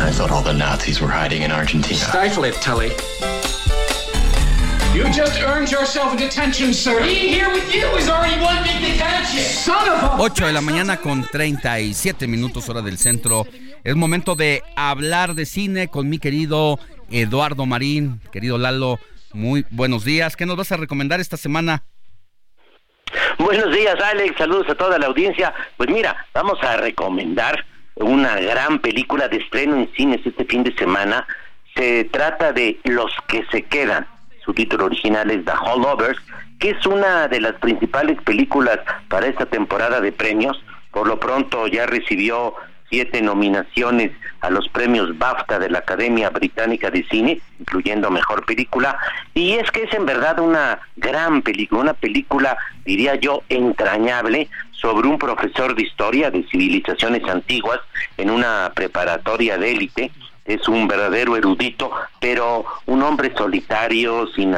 [0.00, 1.98] I thought all the Nazis were hiding in Argentina.
[1.98, 2.88] Stifle it, Tully.
[4.94, 7.02] You just earned yourself a detention, sir.
[7.02, 9.40] Being here with you is already one big detention.
[9.40, 10.22] Son of a...
[10.22, 13.46] 8 de la mañana con 37 minutos hora del centro.
[13.84, 16.80] Es momento de hablar de cine con mi querido
[17.10, 18.22] Eduardo Marín.
[18.32, 18.98] Querido Lalo,
[19.34, 20.34] muy buenos días.
[20.34, 21.84] ¿Qué nos vas a recomendar esta semana?
[23.38, 24.36] Buenos días, Alex.
[24.36, 25.54] Saludos a toda la audiencia.
[25.76, 27.64] Pues mira, vamos a recomendar
[27.96, 31.26] una gran película de estreno en cines este fin de semana.
[31.74, 34.06] Se trata de Los que se quedan.
[34.44, 36.18] Su título original es The Holdovers,
[36.58, 38.78] que es una de las principales películas
[39.08, 40.62] para esta temporada de premios.
[40.90, 42.54] Por lo pronto ya recibió
[42.90, 48.98] siete nominaciones a los premios BAFTA de la Academia Británica de Cine, incluyendo Mejor Película,
[49.34, 55.08] y es que es en verdad una gran película, una película, diría yo, entrañable sobre
[55.08, 57.80] un profesor de historia de civilizaciones antiguas
[58.16, 60.10] en una preparatoria de élite,
[60.44, 64.56] es un verdadero erudito, pero un hombre solitario, sin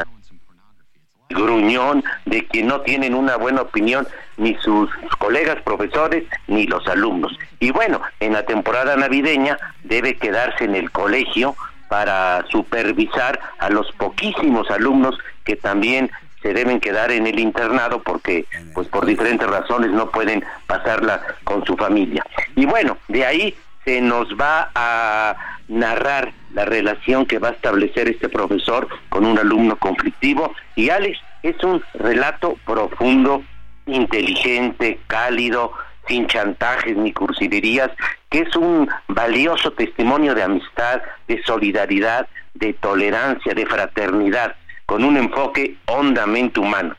[1.29, 4.07] gruñón, de que no tienen una buena opinión
[4.41, 7.39] ni sus colegas profesores, ni los alumnos.
[7.61, 11.55] Y bueno, en la temporada navideña debe quedarse en el colegio
[11.89, 16.11] para supervisar a los poquísimos alumnos que también
[16.41, 21.65] se deben quedar en el internado porque pues por diferentes razones no pueden pasarla con
[21.67, 22.25] su familia.
[22.57, 25.37] Y bueno, de ahí se nos va a
[25.69, 31.19] narrar la relación que va a establecer este profesor con un alumno conflictivo y Alex
[31.43, 33.43] es un relato profundo,
[33.87, 35.73] inteligente, cálido,
[36.09, 37.91] sin chantajes ni cursilerías,
[38.31, 44.57] que es un valioso testimonio de amistad, de solidaridad, de tolerancia, de fraternidad,
[44.87, 46.97] con un enfoque hondamente humano.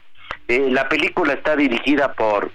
[0.48, 2.52] Eh, la película está dirigida por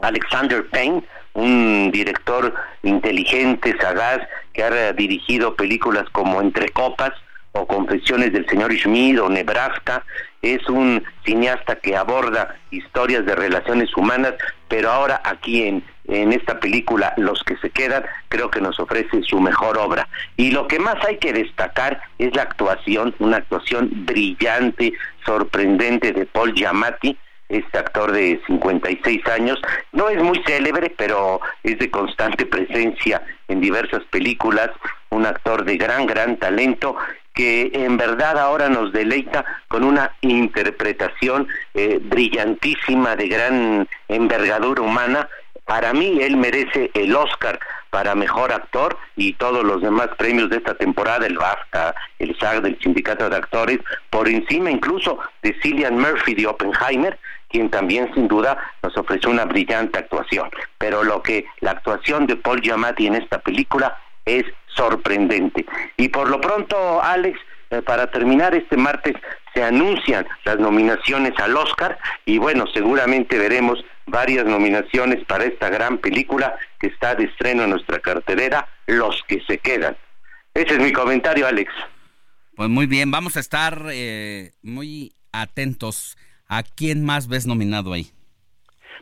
[0.00, 1.02] Alexander Payne,
[1.34, 4.20] un director inteligente, sagaz,
[4.52, 7.12] que ha dirigido películas como Entre Copas
[7.52, 10.04] o Confesiones del señor Schmidt o Nebraska.
[10.46, 14.34] Es un cineasta que aborda historias de relaciones humanas,
[14.68, 19.22] pero ahora aquí en, en esta película, Los que se quedan, creo que nos ofrece
[19.24, 20.08] su mejor obra.
[20.36, 24.92] Y lo que más hay que destacar es la actuación, una actuación brillante,
[25.24, 27.18] sorprendente de Paul Giamatti,
[27.48, 29.60] este actor de 56 años.
[29.90, 34.70] No es muy célebre, pero es de constante presencia en diversas películas,
[35.10, 36.96] un actor de gran, gran talento
[37.36, 45.28] que en verdad ahora nos deleita con una interpretación eh, brillantísima de gran envergadura humana.
[45.66, 47.60] Para mí él merece el Oscar
[47.90, 52.62] para mejor actor y todos los demás premios de esta temporada, el BAFTA, el SAG
[52.62, 57.18] del Sindicato de Actores, por encima incluso de Cillian Murphy de Oppenheimer,
[57.50, 60.48] quien también sin duda nos ofreció una brillante actuación.
[60.78, 65.64] Pero lo que la actuación de Paul Giamatti en esta película es sorprendente.
[65.96, 67.38] Y por lo pronto, Alex,
[67.70, 69.14] eh, para terminar este martes
[69.54, 75.96] se anuncian las nominaciones al Oscar y bueno, seguramente veremos varias nominaciones para esta gran
[75.98, 79.96] película que está de estreno en nuestra cartelera, Los que se quedan.
[80.52, 81.72] Ese es mi comentario, Alex.
[82.54, 86.16] Pues muy bien, vamos a estar eh, muy atentos
[86.48, 88.10] ¿A quién más ves nominado ahí?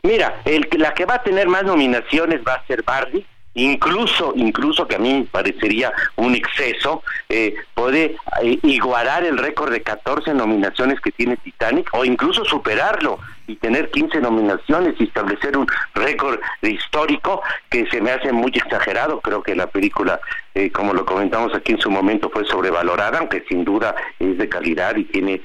[0.03, 4.85] Mira, el, la que va a tener más nominaciones va a ser Barbie, incluso incluso
[4.87, 10.99] que a mí parecería un exceso eh, puede eh, igualar el récord de 14 nominaciones
[10.99, 17.41] que tiene Titanic o incluso superarlo y tener 15 nominaciones y establecer un récord histórico
[17.69, 20.19] que se me hace muy exagerado creo que la película
[20.53, 24.49] eh, como lo comentamos aquí en su momento fue sobrevalorada aunque sin duda es de
[24.49, 25.41] calidad y tiene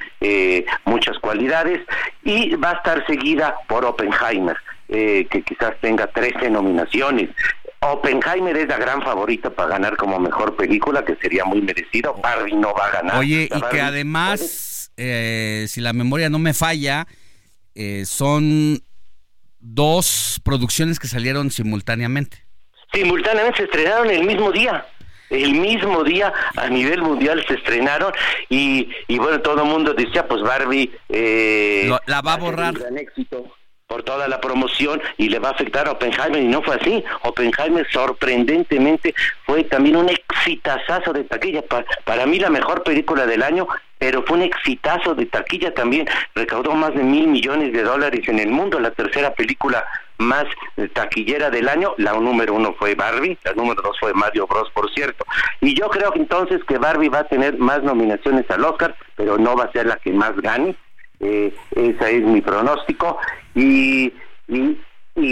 [0.84, 1.80] muchas cualidades
[2.24, 4.56] y va a estar seguida por Oppenheimer
[4.88, 7.30] que quizás tenga 13 nominaciones.
[7.82, 12.14] Oppenheimer es la gran favorita para ganar como mejor película, que sería muy merecido.
[12.14, 13.16] Barbie no va a ganar.
[13.18, 17.06] Oye, y que además, eh, si la memoria no me falla,
[17.74, 18.82] eh, son
[19.58, 22.44] dos producciones que salieron simultáneamente.
[22.92, 24.86] Simultáneamente se estrenaron el mismo día
[25.30, 28.12] el mismo día a nivel mundial se estrenaron
[28.48, 30.90] y, y bueno, todo el mundo decía, pues Barbie...
[31.08, 32.74] Eh, la va a borrar.
[32.74, 33.54] Un gran éxito
[33.90, 37.02] por toda la promoción y le va a afectar a Oppenheimer y no fue así.
[37.22, 39.12] Oppenheimer sorprendentemente
[39.44, 41.64] fue también un exitazazo de taquilla,
[42.04, 43.66] para, mí la mejor película del año,
[43.98, 48.38] pero fue un exitazo de taquilla también, recaudó más de mil millones de dólares en
[48.38, 49.84] el mundo, la tercera película
[50.18, 50.44] más
[50.92, 54.88] taquillera del año, la número uno fue Barbie, la número dos fue Mario Bros, por
[54.94, 55.24] cierto.
[55.60, 59.56] Y yo creo entonces que Barbie va a tener más nominaciones al Oscar, pero no
[59.56, 60.76] va a ser la que más gane,
[61.20, 63.18] eh, ese es mi pronóstico
[63.54, 64.12] y,
[64.48, 64.78] y,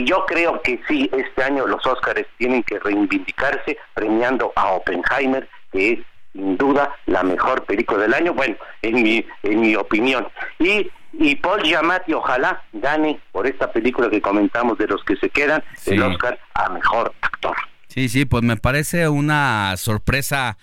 [0.04, 5.92] yo creo que sí, este año los Óscares tienen que reivindicarse premiando a Oppenheimer, que
[5.92, 5.98] es
[6.32, 10.28] sin duda la mejor película del año, bueno, en mi, en mi opinión.
[10.58, 15.30] Y, y Paul Giamatti ojalá gane por esta película que comentamos de los que se
[15.30, 17.56] quedan el Oscar a mejor actor.
[17.86, 20.58] Sí, sí, pues me parece una sorpresa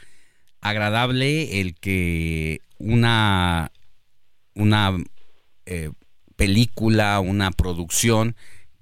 [0.62, 3.72] agradable el que una
[4.54, 4.92] una
[5.66, 5.92] eh,
[6.36, 8.36] película, una producción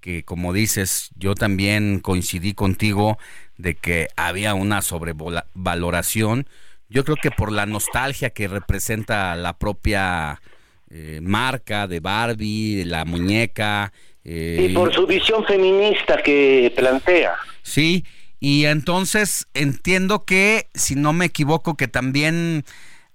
[0.03, 3.17] que como dices, yo también coincidí contigo
[3.57, 6.45] de que había una sobrevaloración.
[6.89, 10.41] Yo creo que por la nostalgia que representa la propia
[10.89, 13.93] eh, marca de Barbie, la muñeca.
[14.25, 17.35] Eh, y por su visión feminista que plantea.
[17.61, 18.03] Sí,
[18.41, 22.65] y entonces entiendo que, si no me equivoco, que también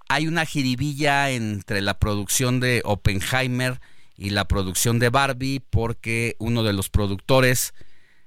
[0.08, 3.80] hay una jiribilla entre la producción de Oppenheimer
[4.16, 7.74] y la producción de Barbie porque uno de los productores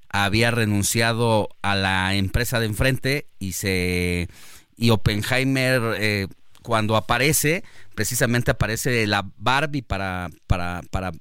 [0.10, 4.30] había renunciado a la empresa de enfrente y se
[4.78, 6.28] y Oppenheimer eh,
[6.62, 7.64] cuando aparece
[7.96, 11.12] precisamente aparece la Barbie para para para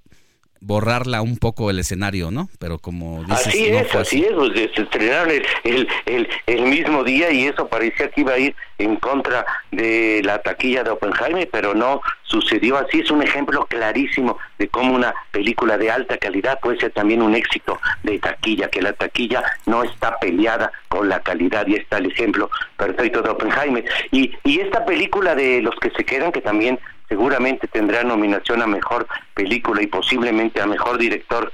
[0.61, 2.49] borrarla un poco el escenario, ¿no?
[2.59, 6.63] Pero como dices, así no es, así es, pues, se estrenaron el, el, el, el
[6.63, 10.91] mismo día y eso parecía que iba a ir en contra de la taquilla de
[10.91, 12.01] Oppenheimer, pero no
[12.31, 13.01] sucedió así.
[13.01, 17.35] Es un ejemplo clarísimo de cómo una película de alta calidad puede ser también un
[17.35, 22.07] éxito de taquilla, que la taquilla no está peleada con la calidad y está el
[22.07, 23.85] ejemplo perfecto de Oppenheimer.
[24.13, 26.79] Y, y esta película de Los que se quedan, que también
[27.09, 31.53] seguramente tendrá nominación a mejor película y posiblemente a mejor director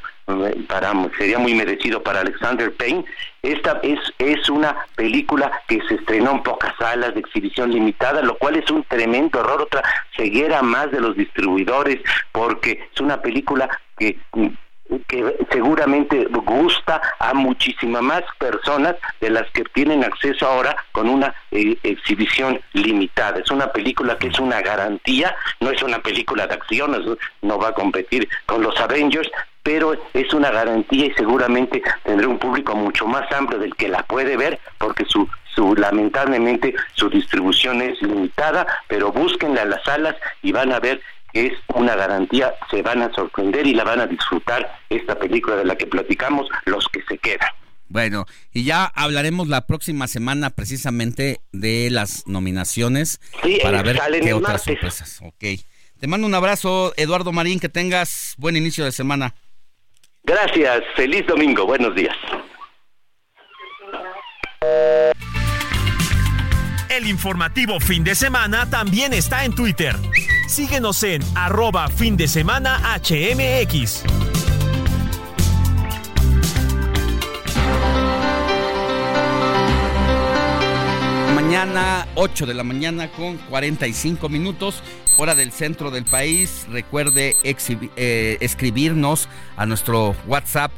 [0.68, 3.04] para sería muy merecido para Alexander Payne.
[3.42, 8.36] Esta es es una película que se estrenó en pocas salas de exhibición limitada, lo
[8.36, 9.82] cual es un tremendo error, otra
[10.16, 12.00] ceguera más de los distribuidores,
[12.32, 14.18] porque es una película que
[15.08, 21.34] que seguramente gusta a muchísimas más personas de las que tienen acceso ahora con una
[21.50, 23.40] eh, exhibición limitada.
[23.40, 27.68] Es una película que es una garantía, no es una película de acción, no va
[27.68, 29.30] a competir con los Avengers,
[29.66, 34.04] pero es una garantía y seguramente tendrá un público mucho más amplio del que la
[34.04, 40.14] puede ver porque su su lamentablemente su distribución es limitada, pero búsquenla en las salas
[40.40, 41.00] y van a ver
[41.32, 45.64] es una garantía, se van a sorprender y la van a disfrutar esta película de
[45.64, 47.48] la que platicamos, Los que se quedan.
[47.88, 53.20] Bueno, y ya hablaremos la próxima semana precisamente de las nominaciones
[53.62, 55.20] para ver qué otras sorpresas.
[55.22, 55.44] Ok.
[55.98, 59.34] Te mando un abrazo, Eduardo Marín, que tengas buen inicio de semana.
[60.26, 62.16] Gracias, feliz domingo, buenos días.
[66.88, 69.94] El informativo fin de semana también está en Twitter.
[70.48, 74.02] Síguenos en arroba fin de semana HMX.
[81.56, 84.82] Mañana, 8 de la mañana con 45 minutos,
[85.16, 86.66] hora del centro del país.
[86.68, 89.26] Recuerde eh, escribirnos
[89.56, 90.70] a nuestro WhatsApp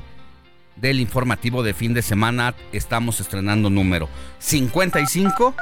[0.77, 2.55] del informativo de fin de semana.
[2.71, 5.57] Estamos estrenando número 55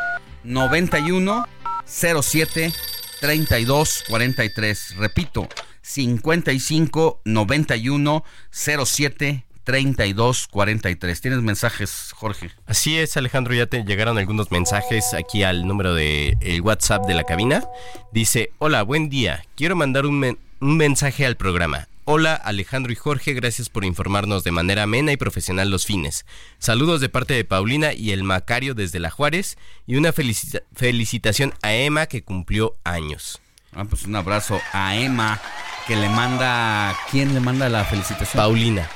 [0.45, 1.47] 91
[1.87, 2.75] 07
[3.19, 4.97] 32 43.
[4.99, 5.49] Repito,
[5.81, 11.21] 55 91 07 32 43.
[11.21, 12.53] ¿Tienes mensajes, Jorge?
[12.67, 17.15] Así es, Alejandro, ya te llegaron algunos mensajes aquí al número de el WhatsApp de
[17.15, 17.65] la cabina.
[18.13, 19.45] Dice, hola, buen día.
[19.57, 21.89] Quiero mandar un, un mensaje al programa.
[22.05, 26.25] Hola Alejandro y Jorge, gracias por informarnos de manera amena y profesional los fines.
[26.61, 31.75] Saludos de parte de Paulina y el Macario desde La Juárez y una felicitación a
[31.75, 33.41] Emma que cumplió años.
[33.75, 35.41] Ah, pues un abrazo a Emma
[35.89, 36.97] que le manda...
[37.11, 38.41] ¿Quién le manda la felicitación?
[38.41, 38.89] Paulina.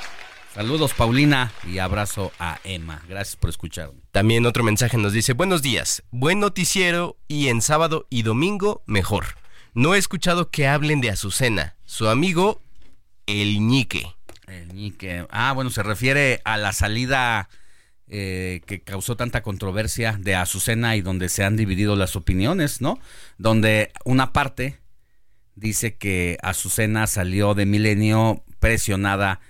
[0.60, 3.02] Saludos Paulina y abrazo a Emma.
[3.08, 3.92] Gracias por escuchar.
[4.12, 9.24] También otro mensaje nos dice, buenos días, buen noticiero y en sábado y domingo mejor.
[9.72, 11.76] No he escuchado que hablen de Azucena.
[11.86, 12.60] Su amigo
[13.24, 14.14] el ñique.
[14.48, 15.26] El ñique.
[15.30, 17.48] Ah, bueno, se refiere a la salida
[18.08, 22.98] eh, que causó tanta controversia de Azucena y donde se han dividido las opiniones, ¿no?
[23.38, 24.78] Donde una parte
[25.54, 29.40] dice que Azucena salió de Milenio presionada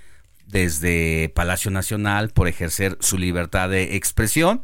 [0.51, 4.63] desde Palacio Nacional por ejercer su libertad de expresión.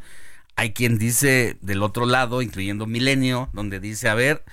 [0.55, 4.43] Hay quien dice del otro lado, incluyendo Milenio, donde dice, a ver,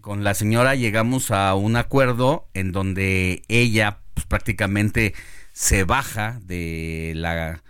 [0.00, 5.14] con la señora llegamos a un acuerdo en donde ella pues, prácticamente
[5.52, 7.62] se baja de la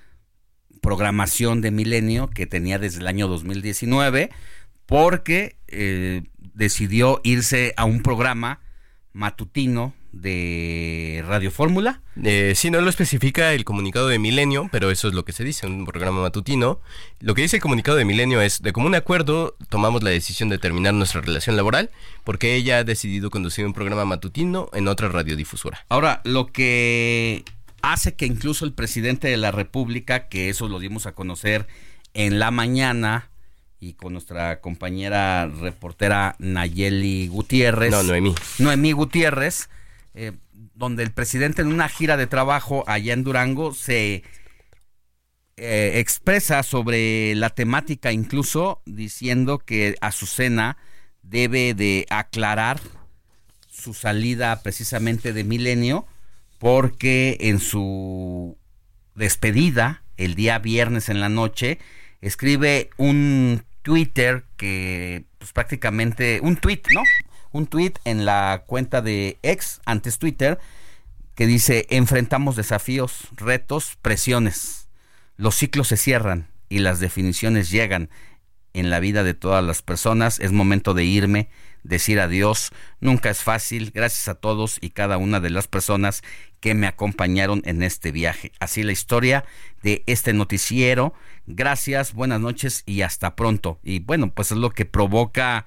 [0.81, 4.31] programación de Milenio que tenía desde el año 2019
[4.87, 6.23] porque eh,
[6.55, 8.61] decidió irse a un programa
[9.13, 12.01] matutino de Radio Fórmula.
[12.23, 15.45] Eh, sí, no lo especifica el comunicado de Milenio, pero eso es lo que se
[15.45, 16.81] dice, un programa matutino.
[17.21, 20.59] Lo que dice el comunicado de Milenio es, de común acuerdo, tomamos la decisión de
[20.59, 21.91] terminar nuestra relación laboral
[22.25, 25.85] porque ella ha decidido conducir un programa matutino en otra radiodifusora.
[25.89, 27.45] Ahora, lo que
[27.81, 31.67] hace que incluso el presidente de la República, que eso lo dimos a conocer
[32.15, 33.29] en la mañana,
[33.83, 37.91] y con nuestra compañera reportera Nayeli Gutiérrez.
[37.91, 38.33] No, Noemí.
[38.61, 39.69] Noemí Gutiérrez,
[40.15, 40.33] eh,
[40.75, 44.23] donde el presidente en una gira de trabajo allá en Durango se
[45.57, 50.77] eh, expresa sobre la temática, incluso diciendo que Azucena
[51.23, 52.81] debe de aclarar
[53.69, 56.07] su salida precisamente de Milenio,
[56.59, 58.59] porque en su
[59.15, 61.79] despedida, el día viernes en la noche,
[62.21, 67.03] escribe un Twitter que pues prácticamente un tweet, ¿no?
[67.53, 70.59] Un tweet en la cuenta de ex antes Twitter
[71.35, 74.89] que dice enfrentamos desafíos, retos, presiones.
[75.37, 78.11] Los ciclos se cierran y las definiciones llegan
[78.75, 80.41] en la vida de todas las personas.
[80.41, 81.49] Es momento de irme,
[81.83, 82.71] decir adiós.
[83.01, 83.91] Nunca es fácil.
[83.95, 86.23] Gracias a todos y cada una de las personas
[86.61, 88.53] que me acompañaron en este viaje.
[88.61, 89.45] Así la historia
[89.83, 91.13] de este noticiero.
[91.47, 93.81] Gracias, buenas noches y hasta pronto.
[93.83, 95.67] Y bueno, pues es lo que provoca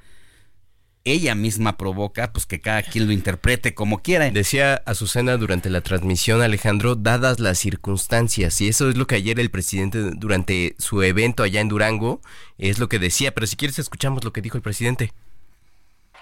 [1.05, 4.29] ella misma provoca pues que cada quien lo interprete como quiera.
[4.31, 9.39] Decía Azucena durante la transmisión, Alejandro, dadas las circunstancias, y eso es lo que ayer
[9.39, 12.21] el presidente durante su evento allá en Durango,
[12.57, 15.13] es lo que decía, pero si quieres escuchamos lo que dijo el presidente.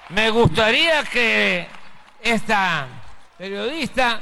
[0.09, 1.65] Me gustaría que
[2.21, 2.87] esta
[3.37, 4.21] periodista,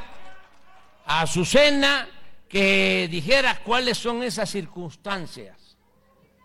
[1.07, 2.07] Azucena,
[2.47, 5.57] que dijera cuáles son esas circunstancias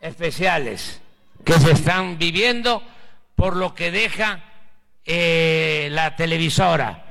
[0.00, 1.02] especiales
[1.44, 2.82] que se están viviendo
[3.36, 4.42] por lo que deja
[5.04, 7.04] eh, la televisora.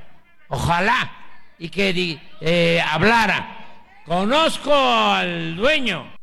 [0.49, 1.11] Ojalá
[1.57, 4.01] y que eh, hablara.
[4.05, 6.13] Conozco al dueño.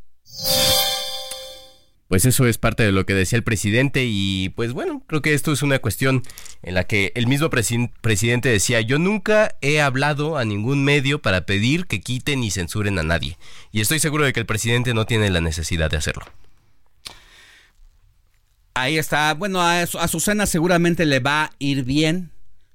[2.07, 5.33] Pues eso es parte de lo que decía el presidente y pues bueno, creo que
[5.33, 6.21] esto es una cuestión
[6.61, 11.47] en la que el mismo presidente decía, yo nunca he hablado a ningún medio para
[11.47, 13.37] pedir que quiten y censuren a nadie.
[13.71, 16.25] Y estoy seguro de que el presidente no tiene la necesidad de hacerlo.
[18.75, 19.33] Ahí está.
[19.35, 22.31] Bueno, a, Susana seguramente le va a ir bien.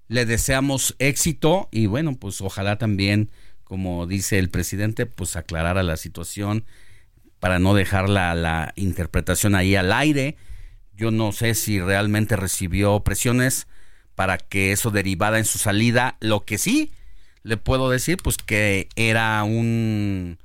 [0.06, 3.30] Le deseamos éxito y bueno, pues ojalá también,
[3.64, 6.64] como dice el presidente, pues aclarara la situación
[7.40, 10.36] para no dejar la, la interpretación ahí al aire.
[10.94, 13.66] Yo no sé si realmente recibió presiones
[14.14, 16.16] para que eso derivara en su salida.
[16.20, 16.92] Lo que sí
[17.42, 20.38] le puedo decir, pues que era un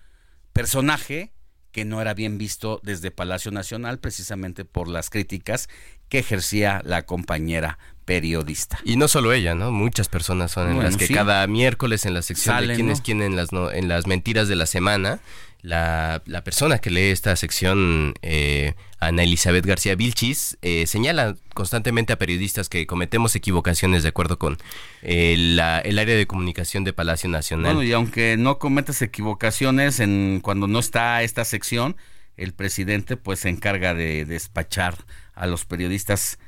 [0.52, 1.32] personaje
[1.74, 5.68] que no era bien visto desde Palacio Nacional precisamente por las críticas
[6.08, 8.80] que ejercía la compañera periodista.
[8.86, 9.72] Y no solo ella, ¿no?
[9.72, 13.22] Muchas personas son en las que cada miércoles en la sección de quién es quién
[13.22, 15.20] en las, en las mentiras de la semana
[15.64, 22.12] la, la, persona que lee esta sección, eh, Ana Elizabeth García Vilchis, eh, señala constantemente
[22.12, 24.58] a periodistas que cometemos equivocaciones de acuerdo con
[25.04, 25.60] eh, el
[26.00, 27.76] área de comunicación de Palacio Nacional.
[27.76, 31.96] Bueno, y aunque no cometas equivocaciones en cuando no está esta sección,
[32.36, 34.98] el presidente pues se encarga de despachar
[35.34, 36.40] a los periodistas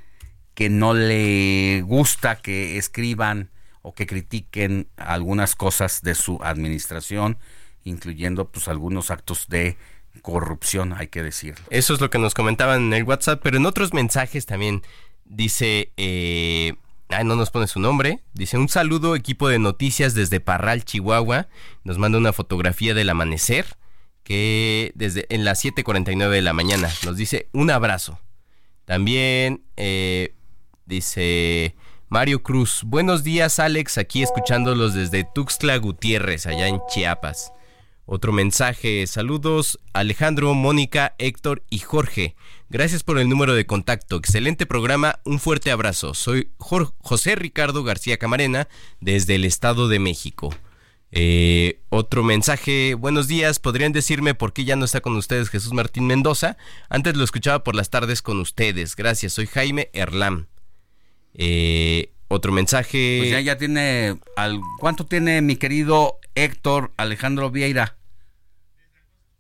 [0.56, 3.50] que no le gusta que escriban
[3.82, 7.38] o que critiquen algunas cosas de su administración
[7.86, 9.78] incluyendo pues algunos actos de
[10.22, 11.64] corrupción, hay que decirlo.
[11.70, 14.82] Eso es lo que nos comentaban en el WhatsApp, pero en otros mensajes también
[15.24, 16.74] dice, eh,
[17.24, 21.48] no nos pone su nombre, dice un saludo equipo de noticias desde Parral, Chihuahua,
[21.84, 23.78] nos manda una fotografía del amanecer
[24.24, 28.20] que desde en las 7.49 de la mañana nos dice un abrazo.
[28.86, 30.34] También eh,
[30.86, 31.76] dice
[32.10, 37.52] Mario Cruz, buenos días Alex, aquí escuchándolos desde Tuxtla Gutiérrez, allá en Chiapas.
[38.08, 42.36] Otro mensaje, saludos Alejandro, Mónica, Héctor y Jorge.
[42.70, 44.18] Gracias por el número de contacto.
[44.18, 46.14] Excelente programa, un fuerte abrazo.
[46.14, 48.68] Soy José Ricardo García Camarena
[49.00, 50.54] desde el Estado de México.
[51.10, 55.74] Eh, otro mensaje, buenos días, ¿podrían decirme por qué ya no está con ustedes Jesús
[55.74, 56.58] Martín Mendoza?
[56.90, 58.96] Antes lo escuchaba por las tardes con ustedes.
[58.96, 60.46] Gracias, soy Jaime Erlam.
[61.34, 63.18] Eh, otro mensaje.
[63.20, 64.20] Pues ya, ya tiene.
[64.80, 67.98] ¿Cuánto tiene mi querido Héctor Alejandro Vieira?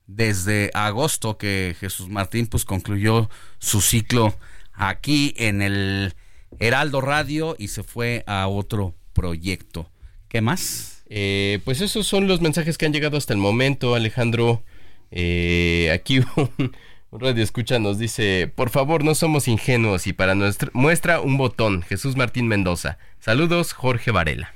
[0.08, 4.36] Desde agosto que Jesús Martín pues concluyó su ciclo
[4.74, 6.16] aquí en el
[6.60, 9.90] Heraldo Radio y se fue a otro proyecto.
[10.28, 11.04] ¿Qué más?
[11.08, 14.64] Eh, pues esos son los mensajes que han llegado hasta el momento, Alejandro.
[15.12, 16.76] Eh, aquí un,
[17.12, 21.82] Radio Escucha nos dice, por favor, no somos ingenuos y para nuestra muestra un botón,
[21.84, 22.98] Jesús Martín Mendoza.
[23.20, 24.55] Saludos, Jorge Varela.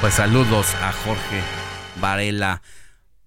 [0.00, 1.42] Pues saludos a Jorge
[2.00, 2.62] Varela.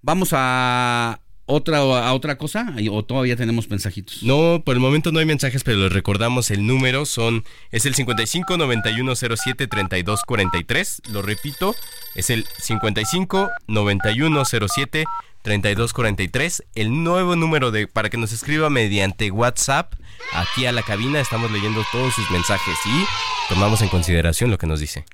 [0.02, 4.24] Vamos a otra cosa o todavía tenemos mensajitos.
[4.24, 7.94] No, por el momento no hay mensajes, pero les recordamos el número son es el
[7.94, 11.76] 55 91 07 32 43, lo repito,
[12.16, 15.06] es el 55 91 07
[15.44, 19.94] 3243, el nuevo número de para que nos escriba mediante WhatsApp
[20.34, 21.20] aquí a la cabina.
[21.20, 23.06] Estamos leyendo todos sus mensajes y
[23.54, 25.06] tomamos en consideración lo que nos dice.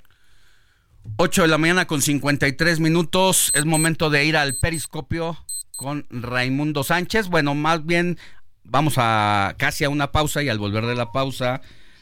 [1.17, 3.51] 8 de la mañana con 53 minutos.
[3.55, 5.37] Es momento de ir al periscopio
[5.75, 7.27] con Raimundo Sánchez.
[7.27, 8.17] Bueno, más bien
[8.63, 11.61] vamos a casi a una pausa y al volver de la pausa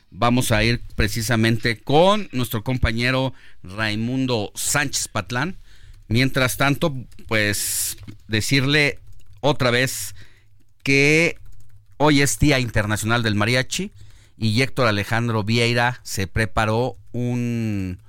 [0.09, 3.33] vamos a ir precisamente con nuestro compañero
[3.63, 5.57] Raimundo Sánchez Patlán
[6.07, 6.95] Mientras tanto,
[7.27, 7.97] pues
[8.27, 8.99] decirle
[9.41, 10.15] otra vez
[10.83, 11.37] que
[11.97, 13.91] hoy es Día Internacional del Mariachi
[14.37, 17.99] y Héctor Alejandro Vieira se preparó un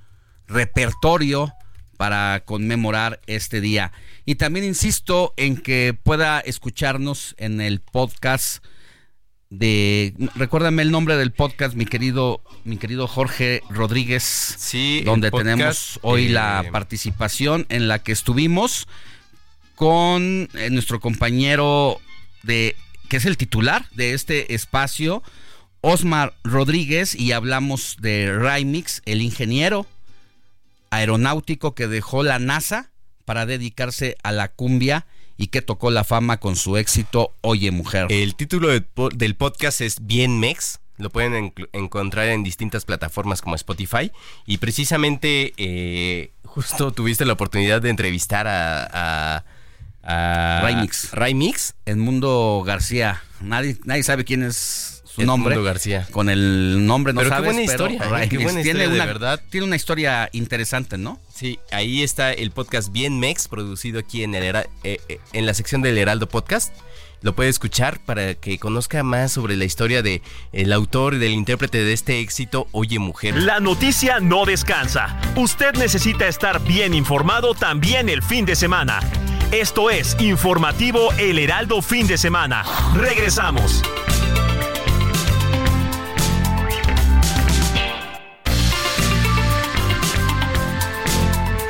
[0.49, 1.53] repertorio
[1.97, 3.91] para conmemorar este día.
[4.25, 8.63] Y también insisto en que pueda escucharnos en el podcast
[9.49, 15.99] de recuérdame el nombre del podcast mi querido mi querido Jorge Rodríguez sí donde tenemos
[16.03, 18.87] hoy la participación en la que estuvimos
[19.73, 21.99] con eh, nuestro compañero
[22.43, 22.75] de
[23.07, 25.23] que es el titular de este espacio
[25.81, 29.87] Osmar Rodríguez y hablamos de Raimix el ingeniero
[30.91, 32.91] aeronáutico que dejó la NASA
[33.25, 35.05] para dedicarse a la cumbia
[35.37, 38.07] y que tocó la fama con su éxito Oye Mujer.
[38.09, 38.83] El título de
[39.15, 40.79] del podcast es Bien Mex.
[40.97, 44.11] Lo pueden en- encontrar en distintas plataformas como Spotify.
[44.45, 48.83] Y precisamente, eh, justo tuviste la oportunidad de entrevistar a.
[48.91, 49.45] a,
[50.03, 51.11] a Raimix.
[51.13, 51.75] Raimix.
[51.85, 53.21] Edmundo García.
[53.39, 55.63] Nadie, nadie sabe quién es su Edmundo nombre.
[55.63, 56.07] García.
[56.11, 58.09] Con el nombre no Pero qué sabes, buena pero historia, ¿eh?
[58.09, 59.41] Raimix Qué buena tiene historia, de una, verdad.
[59.49, 61.19] Tiene una historia interesante, ¿no?
[61.33, 65.53] Sí, ahí está el podcast Bien Mex, producido aquí en, el, eh, eh, en la
[65.53, 66.73] sección del Heraldo Podcast.
[67.21, 70.21] Lo puede escuchar para que conozca más sobre la historia de
[70.53, 73.35] el autor y del intérprete de este éxito, Oye Mujer.
[73.35, 75.19] La noticia no descansa.
[75.35, 79.01] Usted necesita estar bien informado también el fin de semana.
[79.51, 82.63] Esto es Informativo El Heraldo Fin de Semana.
[82.95, 83.81] Regresamos.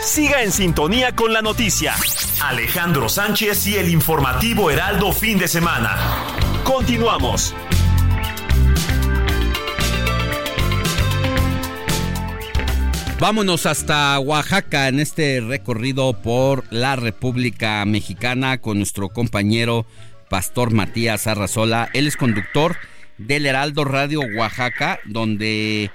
[0.10, 1.94] Siga en sintonía con la noticia.
[2.42, 5.96] Alejandro Sánchez y el informativo Heraldo Fin de Semana.
[6.64, 7.54] Continuamos.
[13.20, 19.86] Vámonos hasta Oaxaca en este recorrido por la República Mexicana con nuestro compañero
[20.28, 21.88] Pastor Matías Arrazola.
[21.94, 22.78] Él es conductor
[23.20, 25.92] del Heraldo Radio Oaxaca, donde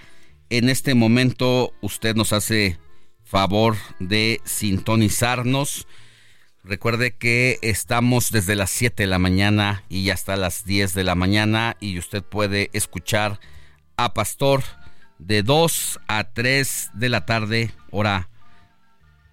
[0.50, 2.78] en este momento usted nos hace
[3.34, 5.88] favor de sintonizarnos.
[6.62, 11.16] Recuerde que estamos desde las 7 de la mañana y hasta las 10 de la
[11.16, 13.40] mañana y usted puede escuchar
[13.96, 14.62] a Pastor
[15.18, 18.28] de 2 a 3 de la tarde, hora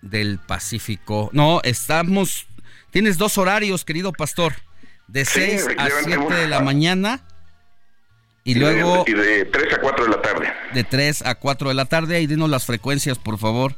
[0.02, 1.30] del Pacífico.
[1.32, 2.48] No, estamos...
[2.90, 4.53] Tienes dos horarios, querido Pastor.
[5.07, 6.18] De Sí, 6 a efectivamente.
[6.28, 7.22] 7 de la mañana
[8.44, 10.48] y luego Y de 3 a 4 de la tarde.
[10.73, 12.19] de 3 a 4 de la tarde.
[12.19, 13.76] Y dinos las frecuencias, por favor.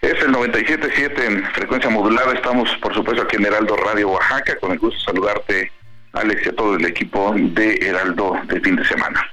[0.00, 2.32] Es el 97.7 en frecuencia modulada.
[2.34, 4.56] Estamos, por supuesto, aquí en Heraldo Radio Oaxaca.
[4.58, 5.72] Con el gusto de saludarte,
[6.12, 9.24] Alex, y a todo el equipo de Heraldo de fin de semana.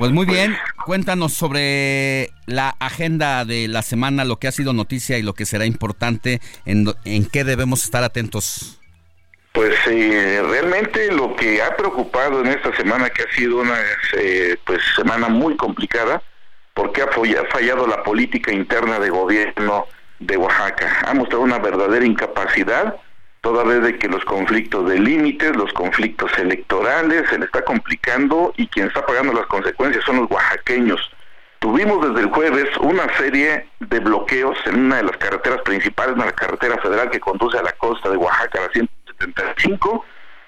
[0.00, 0.56] Pues muy bien,
[0.86, 5.44] cuéntanos sobre la agenda de la semana, lo que ha sido noticia y lo que
[5.44, 8.80] será importante, en, en qué debemos estar atentos.
[9.52, 13.78] Pues eh, realmente lo que ha preocupado en esta semana, que ha sido una
[14.16, 16.22] eh, pues semana muy complicada,
[16.80, 19.86] porque ha fallado la política interna de gobierno
[20.18, 21.02] de Oaxaca.
[21.06, 22.96] Ha mostrado una verdadera incapacidad,
[23.42, 28.54] toda vez de que los conflictos de límites, los conflictos electorales, se le está complicando
[28.56, 31.10] y quien está pagando las consecuencias son los oaxaqueños.
[31.58, 36.32] Tuvimos desde el jueves una serie de bloqueos en una de las carreteras principales, una
[36.32, 40.02] carretera federal que conduce a la costa de Oaxaca, la 175,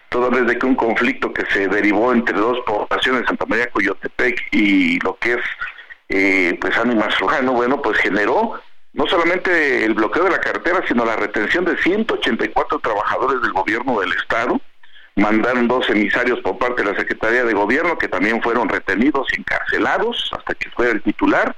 [0.09, 4.48] toda vez de que un conflicto que se derivó entre dos poblaciones, Santa María Coyotepec
[4.52, 5.42] y lo que es
[6.14, 8.60] eh, pues Ánimas Rojano, bueno, pues generó
[8.93, 13.98] no solamente el bloqueo de la carretera, sino la retención de 184 trabajadores del gobierno
[13.98, 14.60] del estado.
[15.16, 19.40] Mandaron dos emisarios por parte de la Secretaría de Gobierno que también fueron retenidos y
[19.40, 21.56] encarcelados hasta que fuera el titular.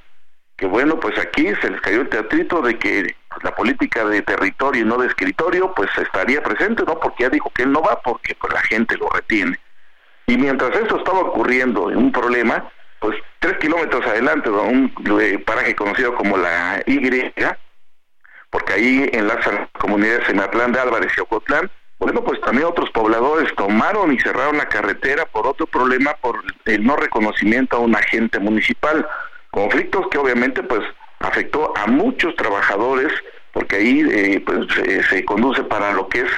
[0.57, 4.23] Que bueno, pues aquí se les cayó el teatrito de que pues, la política de
[4.23, 7.01] territorio y no de escritorio pues estaría presente, ¿no?
[7.01, 9.59] Porque ya dijo que él no va porque pues la gente lo retiene.
[10.29, 12.71] Y mientras esto estaba ocurriendo, un problema,
[13.05, 14.91] pues tres kilómetros adelante, un
[15.21, 16.99] eh, paraje conocido como la Y,
[18.49, 24.15] porque ahí enlazan comunidades Sematlán de Álvarez y Ocotlán, bueno, pues también otros pobladores tomaron
[24.15, 29.07] y cerraron la carretera por otro problema, por el no reconocimiento a un agente municipal.
[29.51, 30.81] Conflictos que obviamente pues
[31.21, 33.13] afectó a muchos trabajadores,
[33.53, 36.31] porque ahí eh, pues se, se conduce para lo que es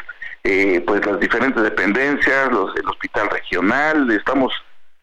[0.43, 4.53] eh, pues las diferentes dependencias, los, el hospital regional, estamos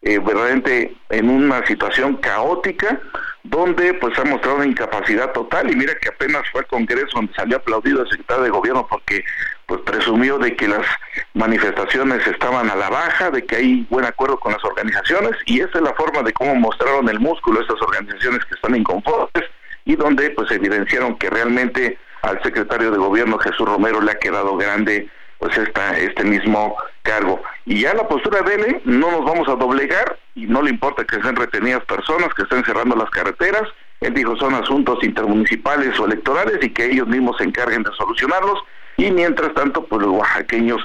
[0.04, 3.00] eh, verdaderamente en una situación caótica
[3.42, 5.70] donde pues ha mostrado una incapacidad total.
[5.70, 9.24] Y mira que apenas fue al Congreso donde salió aplaudido el secretario de gobierno porque
[9.64, 10.86] pues presumió de que las
[11.32, 15.78] manifestaciones estaban a la baja, de que hay buen acuerdo con las organizaciones y esa
[15.78, 19.44] es la forma de cómo mostraron el músculo estas organizaciones que están inconformes
[19.86, 24.54] y donde pues evidenciaron que realmente al secretario de gobierno Jesús Romero le ha quedado
[24.56, 27.42] grande pues esta, este mismo cargo.
[27.66, 28.82] Y ya la postura de él, ¿eh?
[28.84, 32.64] no nos vamos a doblegar y no le importa que estén retenidas personas, que estén
[32.64, 33.62] cerrando las carreteras.
[34.00, 38.60] Él dijo son asuntos intermunicipales o electorales y que ellos mismos se encarguen de solucionarlos.
[38.96, 40.80] Y mientras tanto, pues los oaxaqueños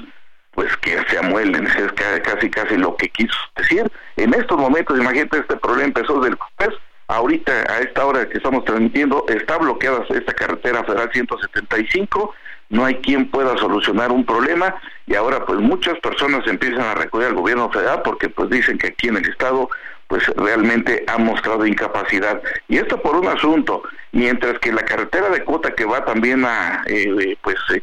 [0.52, 3.90] pues que se amuelen, es casi casi lo que quiso decir.
[4.18, 6.78] En estos momentos, imagínate, este problema empezó del jueves,
[7.08, 12.36] ahorita a esta hora que estamos transmitiendo está bloqueada esta carretera federal 175,
[12.70, 14.76] no hay quien pueda solucionar un problema
[15.08, 18.88] y ahora pues muchas personas empiezan a recurrir al gobierno federal porque pues dicen que
[18.88, 19.70] aquí en el estado
[20.08, 22.42] pues realmente ha mostrado incapacidad.
[22.68, 26.84] Y esto por un asunto, mientras que la carretera de Cota que va también a
[26.88, 27.82] eh, pues eh,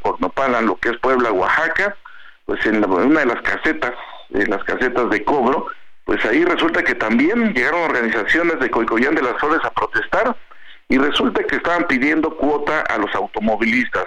[0.63, 1.97] lo que es Puebla, Oaxaca,
[2.45, 3.93] pues en, una de las casetas,
[4.31, 5.67] en las casetas de cobro,
[6.05, 10.37] pues ahí resulta que también llegaron organizaciones de Coicoyán de las Flores a protestar
[10.89, 14.07] y resulta que estaban pidiendo cuota a los automovilistas.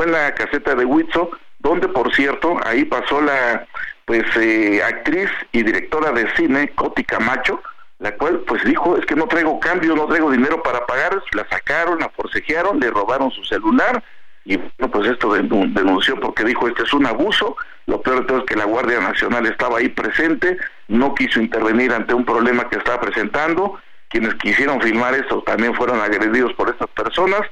[0.00, 3.66] Fue en la caseta de Huitzo, donde por cierto, ahí pasó la
[4.06, 7.62] pues eh, actriz y directora de cine, Coti Camacho,
[7.98, 11.46] la cual pues dijo, es que no traigo cambio, no traigo dinero para pagar, la
[11.50, 14.02] sacaron, la forcejearon, le robaron su celular
[14.46, 17.54] y bueno, pues esto denunció porque dijo, este es un abuso,
[17.84, 20.56] lo peor de todo es que la Guardia Nacional estaba ahí presente,
[20.88, 23.78] no quiso intervenir ante un problema que estaba presentando,
[24.08, 27.42] quienes quisieron filmar esto también fueron agredidos por estas personas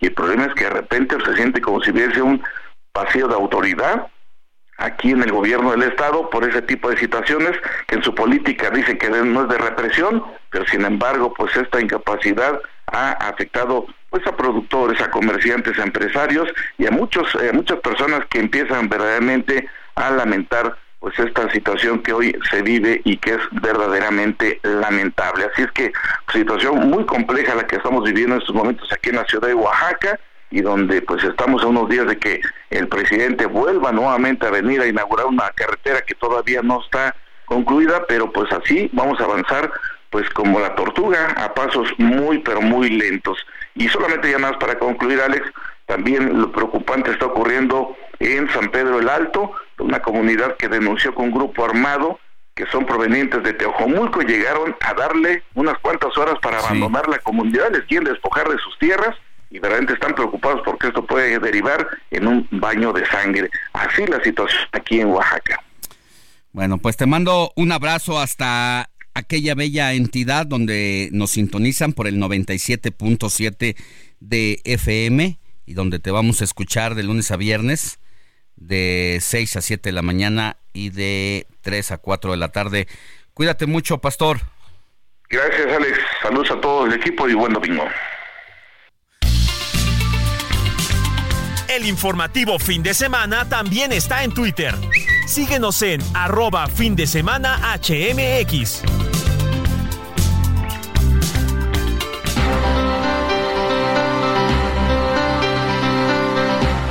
[0.00, 2.42] y el problema es que de repente se siente como si hubiese un
[2.94, 4.08] vacío de autoridad
[4.78, 7.52] aquí en el gobierno del estado por ese tipo de situaciones
[7.86, 11.80] que en su política dice que no es de represión, pero sin embargo pues esta
[11.80, 16.48] incapacidad ha afectado pues a productores, a comerciantes, a empresarios
[16.78, 20.76] y a muchos a muchas personas que empiezan verdaderamente a lamentar
[21.06, 25.44] pues esta situación que hoy se vive y que es verdaderamente lamentable.
[25.44, 25.92] Así es que
[26.32, 29.54] situación muy compleja la que estamos viviendo en estos momentos aquí en la ciudad de
[29.54, 30.18] Oaxaca
[30.50, 34.80] y donde pues estamos a unos días de que el presidente vuelva nuevamente a venir
[34.80, 37.14] a inaugurar una carretera que todavía no está
[37.44, 39.70] concluida, pero pues así vamos a avanzar
[40.10, 43.38] pues como la tortuga a pasos muy pero muy lentos.
[43.76, 45.46] Y solamente ya más para concluir, Alex,
[45.86, 51.26] también lo preocupante está ocurriendo en San Pedro el Alto, una comunidad que denunció con
[51.26, 52.18] un grupo armado
[52.56, 57.70] que son provenientes de Teojomulco llegaron a darle unas cuantas horas para abandonar la comunidad,
[57.70, 59.14] les quieren despojar de sus tierras
[59.50, 63.50] y realmente están preocupados porque esto puede derivar en un baño de sangre.
[63.74, 65.62] Así la situación aquí en Oaxaca.
[66.52, 72.16] Bueno, pues te mando un abrazo hasta aquella bella entidad donde nos sintonizan por el
[72.18, 73.76] 97.7
[74.20, 77.98] de FM y donde te vamos a escuchar de lunes a viernes
[78.56, 82.88] de 6 a 7 de la mañana y de 3 a 4 de la tarde.
[83.34, 84.40] Cuídate mucho, pastor.
[85.28, 85.98] Gracias, Alex.
[86.22, 87.84] Saludos a todo el equipo y buen domingo.
[91.68, 94.74] El informativo fin de semana también está en Twitter.
[95.26, 98.82] Síguenos en arroba fin de semana HMX.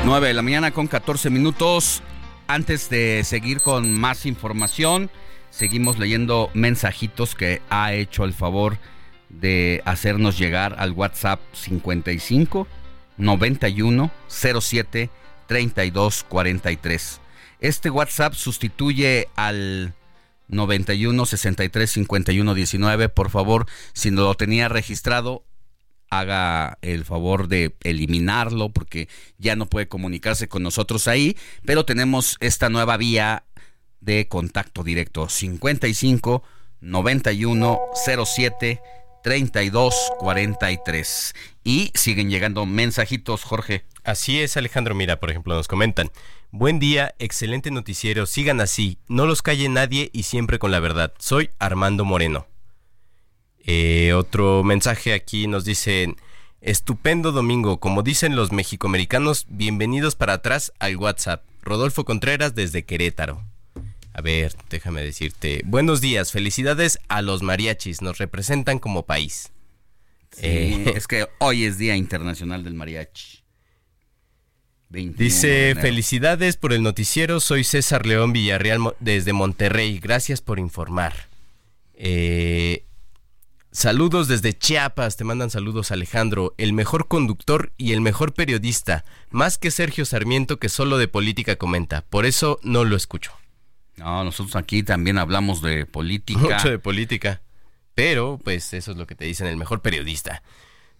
[0.05, 2.03] 9 de la mañana con 14 minutos.
[2.45, 5.09] Antes de seguir con más información,
[5.49, 8.77] seguimos leyendo mensajitos que ha hecho el favor
[9.29, 12.67] de hacernos llegar al WhatsApp 55
[13.17, 15.09] 91 07
[15.47, 17.21] 32 43.
[17.59, 19.95] Este WhatsApp sustituye al
[20.49, 23.09] 91 63 51 19.
[23.09, 25.43] Por favor, si no lo tenía registrado,
[26.19, 32.37] haga el favor de eliminarlo porque ya no puede comunicarse con nosotros ahí, pero tenemos
[32.39, 33.45] esta nueva vía
[33.99, 36.43] de contacto directo 55
[36.81, 37.79] 91
[38.25, 38.81] 07
[39.25, 41.33] 3243.
[41.63, 43.83] Y siguen llegando mensajitos, Jorge.
[44.03, 44.93] Así es, Alejandro.
[44.93, 46.11] Mira, por ejemplo, nos comentan.
[46.51, 48.27] Buen día, excelente noticiero.
[48.27, 48.99] Sigan así.
[49.07, 51.11] No los calle nadie y siempre con la verdad.
[51.17, 52.45] Soy Armando Moreno.
[53.65, 56.17] Eh, otro mensaje aquí nos dicen.
[56.61, 57.79] Estupendo domingo.
[57.79, 61.43] Como dicen los mexicoamericanos, bienvenidos para atrás al WhatsApp.
[61.61, 63.43] Rodolfo Contreras desde Querétaro.
[64.13, 65.61] A ver, déjame decirte.
[65.65, 69.51] Buenos días, felicidades a los mariachis, nos representan como país.
[70.41, 73.43] Eh, es que hoy es Día Internacional del Mariachi.
[74.89, 81.13] Dice, felicidades por el noticiero, soy César León Villarreal desde Monterrey, gracias por informar.
[81.95, 82.85] Eh,
[83.75, 89.57] saludos desde Chiapas, te mandan saludos Alejandro, el mejor conductor y el mejor periodista, más
[89.57, 93.31] que Sergio Sarmiento que solo de política comenta, por eso no lo escucho.
[93.97, 96.39] No, nosotros aquí también hablamos de política.
[96.41, 97.41] Mucho de política.
[97.93, 100.43] Pero, pues, eso es lo que te dicen el mejor periodista.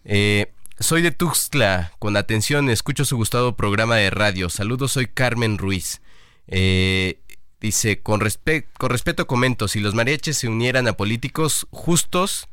[0.06, 1.92] Eh, soy de Tuxtla.
[2.00, 4.50] Con atención, escucho su gustado programa de radio.
[4.50, 6.02] Saludos, soy Carmen Ruiz.
[6.48, 7.20] Eh,
[7.60, 8.22] dice, con,
[8.78, 12.48] con respeto comento, si los mariachis se unieran a políticos justos,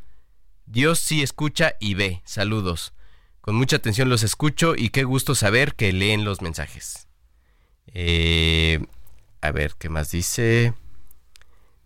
[0.72, 2.22] Dios sí escucha y ve.
[2.24, 2.94] Saludos.
[3.42, 7.08] Con mucha atención los escucho y qué gusto saber que leen los mensajes.
[7.88, 8.82] Eh,
[9.42, 10.72] a ver, ¿qué más dice?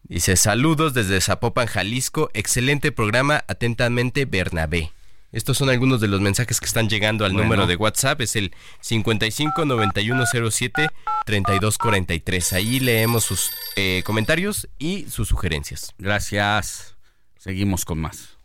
[0.05, 2.31] Dice, saludos desde Zapopan, Jalisco.
[2.33, 3.43] Excelente programa.
[3.49, 4.93] Atentamente, Bernabé.
[5.33, 8.21] Estos son algunos de los mensajes que están llegando al número de WhatsApp.
[8.21, 10.91] Es el 55 9107
[11.25, 12.53] 3243.
[12.53, 15.93] Ahí leemos sus eh, comentarios y sus sugerencias.
[15.99, 16.95] Gracias.
[17.37, 18.36] Seguimos con más.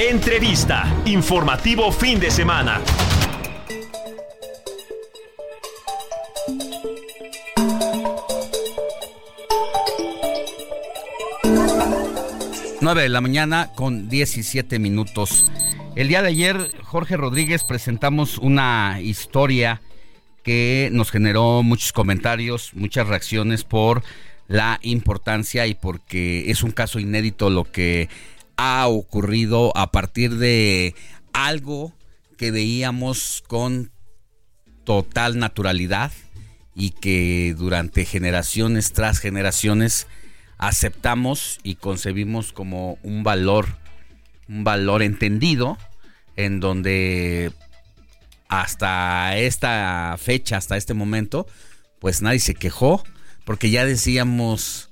[0.00, 1.02] Entrevista.
[1.04, 2.80] Informativo fin de semana.
[12.80, 15.44] 9 de la mañana con 17 minutos.
[15.96, 19.82] El día de ayer, Jorge Rodríguez, presentamos una historia
[20.42, 24.02] que nos generó muchos comentarios, muchas reacciones por
[24.48, 28.08] la importancia y porque es un caso inédito lo que
[28.62, 30.94] ha ocurrido a partir de
[31.32, 31.94] algo
[32.36, 33.90] que veíamos con
[34.84, 36.12] total naturalidad
[36.74, 40.08] y que durante generaciones tras generaciones
[40.58, 43.78] aceptamos y concebimos como un valor,
[44.46, 45.78] un valor entendido,
[46.36, 47.52] en donde
[48.48, 51.46] hasta esta fecha, hasta este momento,
[51.98, 53.02] pues nadie se quejó,
[53.46, 54.90] porque ya decíamos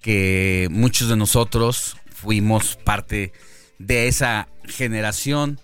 [0.00, 3.32] que muchos de nosotros fuimos parte
[3.78, 5.60] de esa generación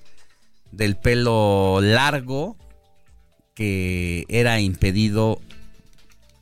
[0.73, 2.57] del pelo largo
[3.55, 5.41] que era impedido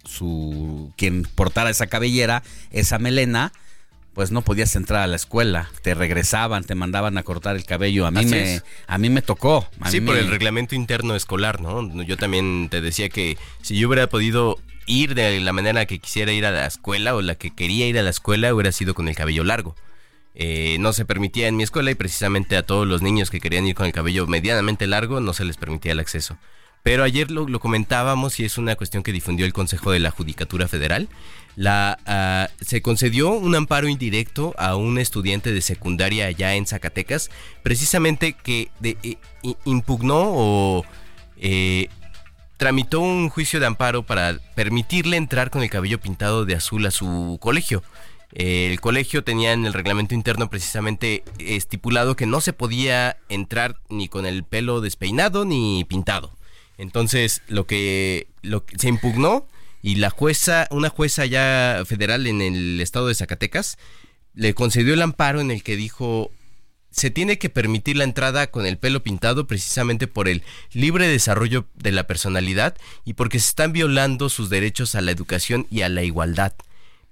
[0.05, 2.43] su quien portara esa cabellera,
[2.73, 3.53] esa melena,
[4.13, 8.05] pues no podías entrar a la escuela, te regresaban, te mandaban a cortar el cabello.
[8.05, 9.69] A mí me a mí me tocó.
[9.89, 12.03] sí, por el reglamento interno escolar, ¿no?
[12.03, 16.33] Yo también te decía que si yo hubiera podido ir de la manera que quisiera
[16.33, 19.07] ir a la escuela o la que quería ir a la escuela hubiera sido con
[19.07, 19.77] el cabello largo.
[20.41, 23.67] Eh, no se permitía en mi escuela y precisamente a todos los niños que querían
[23.67, 26.39] ir con el cabello medianamente largo no se les permitía el acceso.
[26.85, 30.69] Pero ayer lo, comentábamos y es una cuestión que difundió el Consejo de la Judicatura
[30.69, 31.09] Federal.
[31.57, 37.31] La, ah, se concedió un amparo indirecto a un estudiante de secundaria allá en Zacatecas,
[37.65, 39.17] precisamente que eh,
[39.65, 40.85] impugnó o
[41.37, 41.89] eh,
[42.59, 46.93] tramitó un juicio de amparo para permitirle entrar con el cabello pintado de azul a
[46.93, 47.83] su colegio.
[48.33, 54.09] El colegio tenía en el reglamento interno precisamente estipulado que no se podía entrar ni
[54.09, 56.37] con el pelo despeinado ni pintado.
[56.77, 58.29] Entonces, lo que,
[58.77, 59.47] se impugnó
[59.83, 63.79] y la jueza, una jueza ya federal en el estado de Zacatecas,
[64.35, 66.31] le concedió el amparo en el que dijo
[66.91, 70.43] se tiene que permitir la entrada con el pelo pintado precisamente por el
[70.73, 75.67] libre desarrollo de la personalidad y porque se están violando sus derechos a la educación
[75.71, 76.55] y a la igualdad.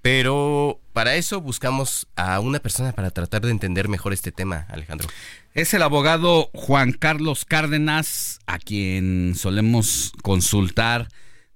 [0.00, 5.10] Pero para eso buscamos a una persona para tratar de entender mejor este tema, Alejandro.
[5.52, 11.08] Es el abogado Juan Carlos Cárdenas, a quien solemos consultar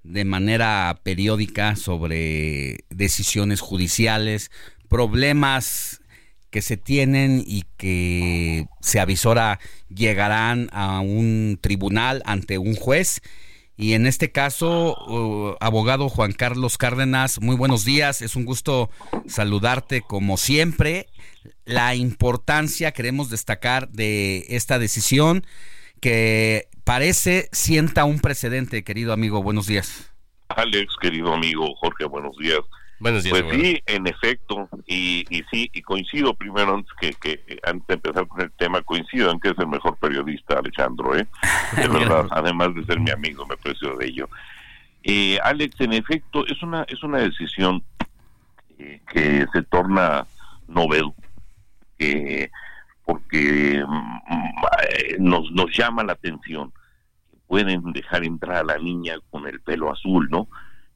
[0.02, 4.50] de manera periódica sobre decisiones judiciales,
[4.90, 6.02] problemas
[6.50, 9.58] que se tienen y que se avisora
[9.88, 13.22] llegarán a un tribunal ante un juez
[13.80, 18.20] y en este caso, uh, abogado Juan Carlos Cárdenas, muy buenos días.
[18.20, 18.90] Es un gusto
[19.26, 21.06] saludarte como siempre.
[21.64, 25.46] La importancia, queremos destacar, de esta decisión
[25.98, 29.42] que parece sienta un precedente, querido amigo.
[29.42, 30.12] Buenos días.
[30.48, 32.60] Alex, querido amigo Jorge, buenos días.
[33.00, 33.42] Buenos días.
[33.42, 37.94] Pues sí, en efecto, y, y sí, y coincido primero antes que, que, antes de
[37.94, 41.26] empezar con el tema, coincido en que es el mejor periodista, Alejandro, ¿eh?
[41.76, 44.28] De verdad, además de ser mi amigo, me aprecio de ello.
[45.02, 47.82] Eh, Alex, en efecto, es una es una decisión
[48.78, 50.26] eh, que se torna
[50.68, 51.10] novel,
[51.98, 52.50] eh,
[53.04, 56.72] porque mm, nos, nos llama la atención
[57.50, 60.46] pueden dejar entrar a la niña con el pelo azul, ¿no?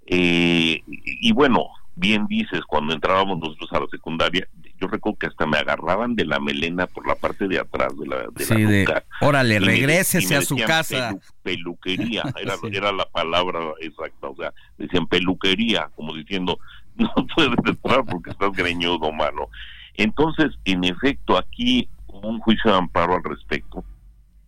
[0.07, 4.49] Eh, y, bueno, bien dices, cuando entrábamos nosotros a la secundaria,
[4.81, 8.07] yo recuerdo que hasta me agarraban de la melena por la parte de atrás de
[8.07, 9.05] la, de sí, nuca.
[9.21, 11.17] órale, regrésese a su casa.
[11.43, 16.59] peluquería, era, era la palabra exacta, o sea, decían peluquería, como diciendo,
[16.97, 19.49] no puedes entrar porque estás greñudo, mano.
[19.95, 23.85] Entonces, en efecto, aquí hubo un juicio de amparo al respecto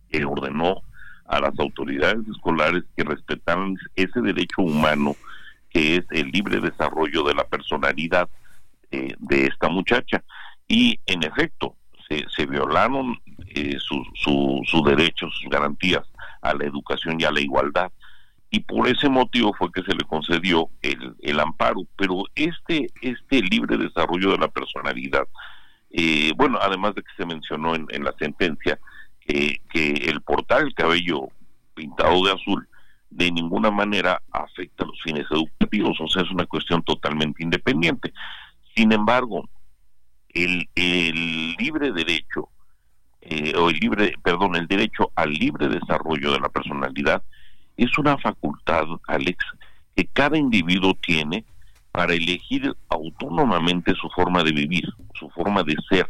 [0.09, 0.81] que ordenó
[1.25, 5.15] a las autoridades escolares que respetaran ese derecho humano
[5.69, 8.29] que es el libre desarrollo de la personalidad
[8.91, 10.23] eh, de esta muchacha.
[10.67, 11.75] Y en efecto,
[12.07, 13.17] se, se violaron
[13.47, 16.03] eh, sus derechos, sus garantías
[16.41, 17.91] a la educación y a la igualdad.
[18.49, 21.81] Y por ese motivo fue que se le concedió el, el amparo.
[21.97, 25.27] Pero este, este libre desarrollo de la personalidad,
[25.91, 28.79] eh, bueno, además de que se mencionó en, la sentencia
[29.25, 31.27] que el portar el cabello
[31.75, 32.67] pintado de azul
[33.09, 38.13] de ninguna manera afecta a los fines educativos, o sea, es una cuestión totalmente independiente.
[38.75, 39.49] Sin embargo,
[40.29, 40.67] el,
[41.57, 42.49] libre derecho,
[43.21, 47.23] eh, o el libre, perdón, el derecho al libre desarrollo de la personalidad
[47.75, 49.37] es una facultad, Alex,
[49.95, 51.45] que cada individuo tiene
[51.91, 56.07] para elegir autónomamente su forma de vivir, su forma de ser.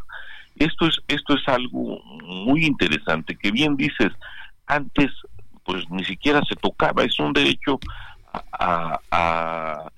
[0.55, 4.11] Esto es, esto es algo muy interesante, que bien dices,
[4.65, 5.11] antes
[5.67, 7.77] pues ni siquiera se tocaba, es un derecho
[8.53, 9.91] a,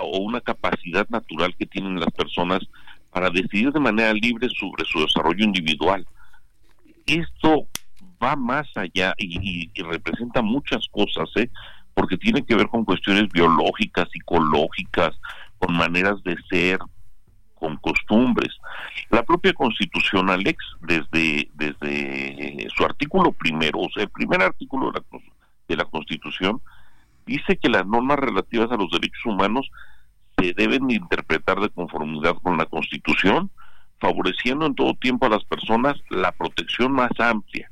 [0.00, 2.60] o una capacidad natural que tienen las personas
[3.10, 6.06] para decidir de manera libre sobre su desarrollo individual.
[7.04, 7.66] Esto
[8.22, 11.50] va más allá y, representa muchas cosas, ¿eh?
[11.92, 15.12] porque tiene que ver con cuestiones biológicas, psicológicas,
[15.58, 16.78] con maneras de ser,
[17.64, 18.52] con costumbres.
[19.08, 25.00] La propia Constitución, Alex, desde, desde su artículo primero, o sea, el primer artículo de
[25.00, 25.20] la,
[25.68, 26.60] de la Constitución,
[27.24, 29.70] dice que las normas relativas a los derechos humanos
[30.36, 33.50] se deben interpretar de conformidad con la Constitución,
[33.98, 37.70] favoreciendo en todo tiempo a las personas la protección más amplia.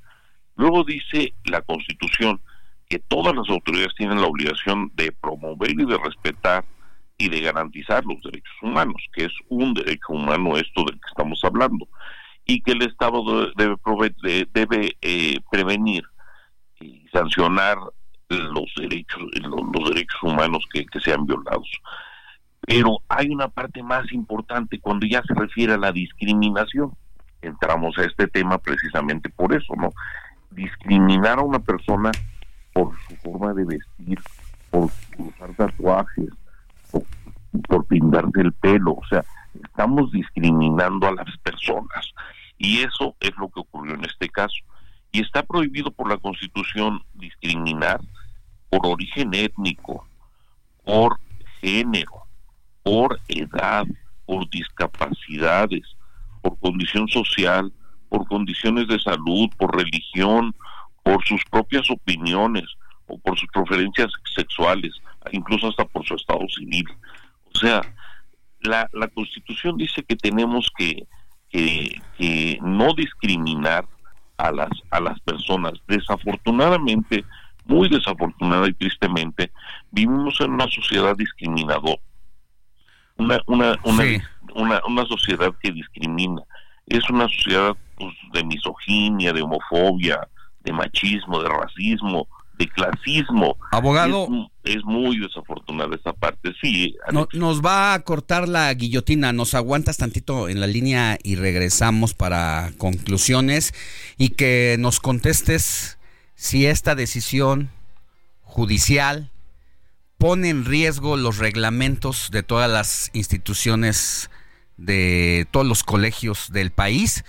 [0.57, 2.41] Luego dice la Constitución
[2.89, 6.65] que todas las autoridades tienen la obligación de promover y de respetar
[7.23, 11.41] y de garantizar los derechos humanos, que es un derecho humano esto del que estamos
[11.45, 11.87] hablando,
[12.45, 13.23] y que el Estado
[13.55, 16.03] debe, debe eh, prevenir
[16.81, 17.79] y sancionar
[18.29, 21.71] los derechos los, derechos humanos que, que sean violados.
[22.63, 26.91] Pero hay una parte más importante cuando ya se refiere a la discriminación.
[27.41, 29.91] Entramos a este tema precisamente por eso, ¿no?
[30.51, 32.11] Discriminar a una persona
[32.73, 34.19] por su forma de vestir,
[34.71, 36.31] por usar tatuajes,
[37.69, 39.25] por pintarse el pelo, o sea,
[39.63, 42.13] estamos discriminando a las personas
[42.59, 44.57] y eso es lo que ocurrió en este caso.
[45.11, 48.01] Y está prohibido por la Constitución discriminar
[48.71, 50.07] por origen étnico,
[50.85, 51.19] por
[51.61, 52.23] género,
[52.83, 53.85] por edad,
[54.25, 55.83] por discapacidades,
[56.41, 57.73] por condición social,
[58.09, 60.55] por condiciones de salud, por religión,
[61.03, 62.65] por sus propias opiniones
[63.07, 64.93] o por sus preferencias sexuales,
[65.33, 66.87] incluso hasta por su estado civil.
[67.55, 67.83] O sea,
[68.61, 71.07] la, la Constitución dice que tenemos que,
[71.51, 73.87] que, no discriminar
[74.39, 75.75] a las, a las personas.
[75.87, 77.25] Desafortunadamente,
[77.65, 79.53] muy desafortunada y tristemente,
[79.91, 82.01] vivimos en una sociedad discriminadora.
[83.17, 83.79] Una, una,
[84.55, 86.43] una, una, sociedad que discrimina.
[86.87, 90.27] Es una sociedad pues, de misoginia, de homofobia,
[90.61, 92.27] de machismo, de racismo,
[92.59, 93.57] de clasismo.
[93.71, 94.29] Abogado.
[94.65, 96.95] Es, muy desafortunada esa parte, sí.
[97.33, 102.73] nos va a cortar la guillotina, nos aguantas tantito en la línea y regresamos para
[102.79, 103.75] conclusiones
[104.19, 105.99] y que nos contestes
[106.37, 107.71] si esta decisión
[108.43, 109.31] judicial
[110.17, 114.31] pone en riesgo los reglamentos de todas las instituciones
[114.77, 117.25] de todos los colegios del país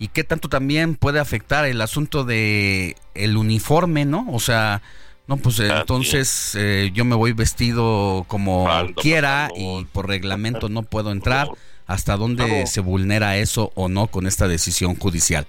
[0.00, 4.26] y qué tanto también puede afectar el asunto de el uniforme, ¿no?
[4.32, 4.80] O sea,
[5.26, 8.66] no, pues entonces eh, yo me voy vestido como
[8.96, 11.48] quiera y por reglamento no puedo entrar.
[11.86, 15.46] ¿Hasta dónde se vulnera eso o no con esta decisión judicial?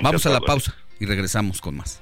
[0.00, 2.00] Vamos a la pausa y regresamos con más.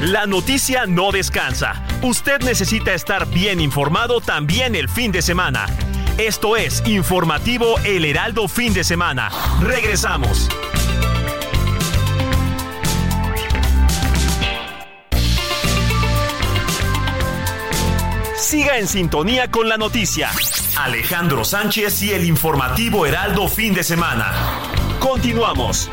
[0.00, 1.93] La noticia no descansa.
[2.04, 5.64] Usted necesita estar bien informado también el fin de semana.
[6.18, 9.30] Esto es Informativo El Heraldo Fin de Semana.
[9.62, 10.50] Regresamos.
[18.36, 20.30] Siga en sintonía con la noticia.
[20.76, 24.30] Alejandro Sánchez y el informativo Heraldo Fin de Semana.
[25.00, 25.88] Continuamos.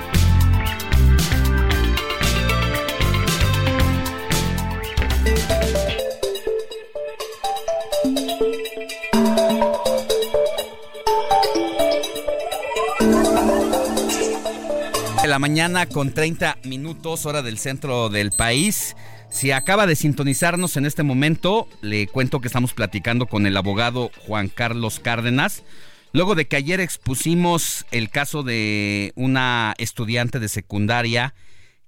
[15.32, 18.98] La mañana con 30 minutos, hora del centro del país.
[19.30, 24.12] Si acaba de sintonizarnos en este momento, le cuento que estamos platicando con el abogado
[24.28, 25.64] Juan Carlos Cárdenas.
[26.12, 31.34] Luego de que ayer expusimos el caso de una estudiante de secundaria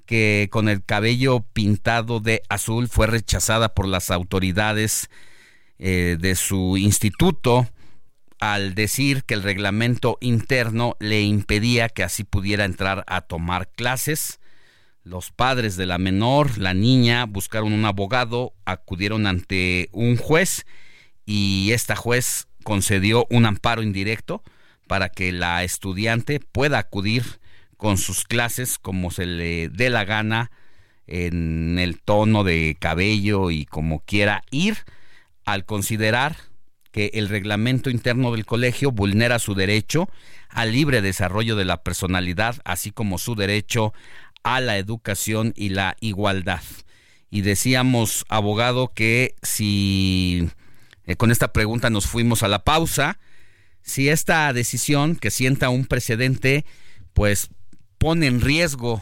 [0.06, 5.10] que con el cabello pintado de azul fue rechazada por las autoridades
[5.80, 7.68] eh, de su instituto
[8.39, 14.39] al decir que el reglamento interno le impedía que así pudiera entrar a tomar clases.
[15.03, 20.65] Los padres de la menor, la niña, buscaron un abogado, acudieron ante un juez
[21.26, 24.43] y esta juez concedió un amparo indirecto
[24.88, 27.23] para que la estudiante pueda acudir
[27.77, 30.51] con sus clases como se le dé la gana
[31.07, 34.77] en el tono de cabello y como quiera ir
[35.45, 36.38] al considerar
[36.94, 40.07] que el reglamento interno del colegio vulnera su derecho
[40.48, 43.94] al libre desarrollo de la personalidad, así como su derecho
[44.44, 46.61] a la educación y la igualdad.
[47.32, 50.48] Y decíamos, abogado, que si
[51.06, 53.18] eh, con esta pregunta nos fuimos a la pausa,
[53.82, 56.64] si esta decisión que sienta un precedente,
[57.14, 57.49] pues
[57.98, 59.02] pone en riesgo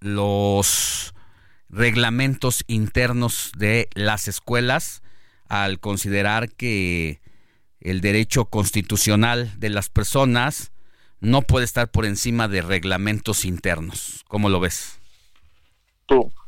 [0.00, 1.14] los
[1.70, 5.02] reglamentos internos de las escuelas
[5.48, 7.20] al considerar que
[7.80, 10.72] el derecho constitucional de las personas
[11.20, 14.24] no puede estar por encima de reglamentos internos.
[14.28, 15.00] ¿Cómo lo ves?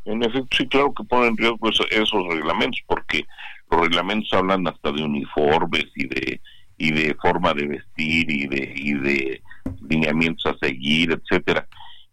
[0.08, 3.26] En efecto, sí, claro que ponen en riesgo esos reglamentos, porque
[3.70, 6.40] los reglamentos hablan hasta de uniformes y de
[6.78, 9.42] y de forma de vestir y de y de
[9.86, 11.68] lineamientos a seguir, etcétera.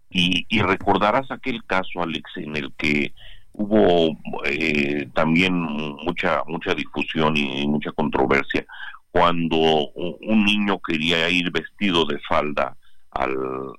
[0.10, 3.14] Y, y recordarás aquel caso, Alex, en el que
[3.58, 8.66] hubo eh, también mucha mucha difusión y mucha controversia
[9.12, 9.58] cuando
[9.94, 12.76] un niño quería ir vestido de falda
[13.12, 13.32] al,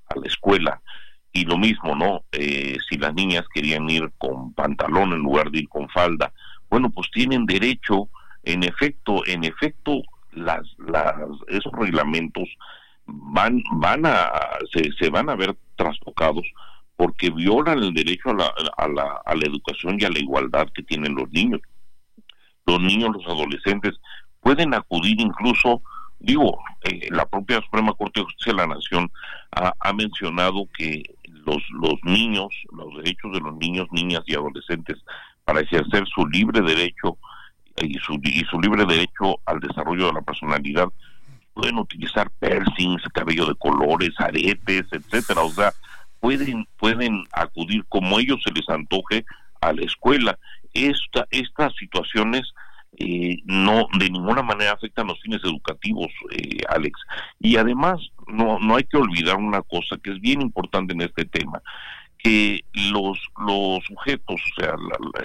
[0.08, 0.80] a la escuela
[1.36, 2.24] y lo mismo, ¿no?
[2.32, 6.32] Eh, si las niñas querían ir con pantalón en lugar de ir con falda,
[6.70, 8.08] bueno, pues tienen derecho,
[8.42, 10.00] en efecto, en efecto,
[10.32, 11.14] las, las
[11.48, 12.48] esos reglamentos
[13.04, 14.30] van, van a,
[14.72, 16.46] se, se van a ver trastocados
[16.96, 20.68] porque violan el derecho a la, a, la, a la educación y a la igualdad
[20.74, 21.60] que tienen los niños.
[22.66, 23.94] Los niños, los adolescentes,
[24.40, 25.82] pueden acudir incluso,
[26.18, 29.10] digo, eh, la propia Suprema Corte de Justicia de la Nación
[29.52, 31.02] ha, ha, mencionado que
[31.44, 34.96] los, los niños, los derechos de los niños, niñas y adolescentes
[35.44, 37.18] para ejercer su libre derecho
[37.82, 40.88] y su, y su libre derecho al desarrollo de la personalidad
[41.54, 45.72] pueden utilizar piercings, cabello de colores, aretes, etcétera, o sea,
[46.20, 49.24] pueden pueden acudir como ellos se les antoje
[49.60, 50.38] a la escuela.
[50.74, 52.42] Esta estas situaciones
[52.98, 56.98] eh, no de ninguna manera afectan los fines educativos, eh, Alex.
[57.40, 61.24] Y además no no hay que olvidar una cosa que es bien importante en este
[61.24, 61.62] tema
[62.18, 64.74] que los los sujetos, o sea,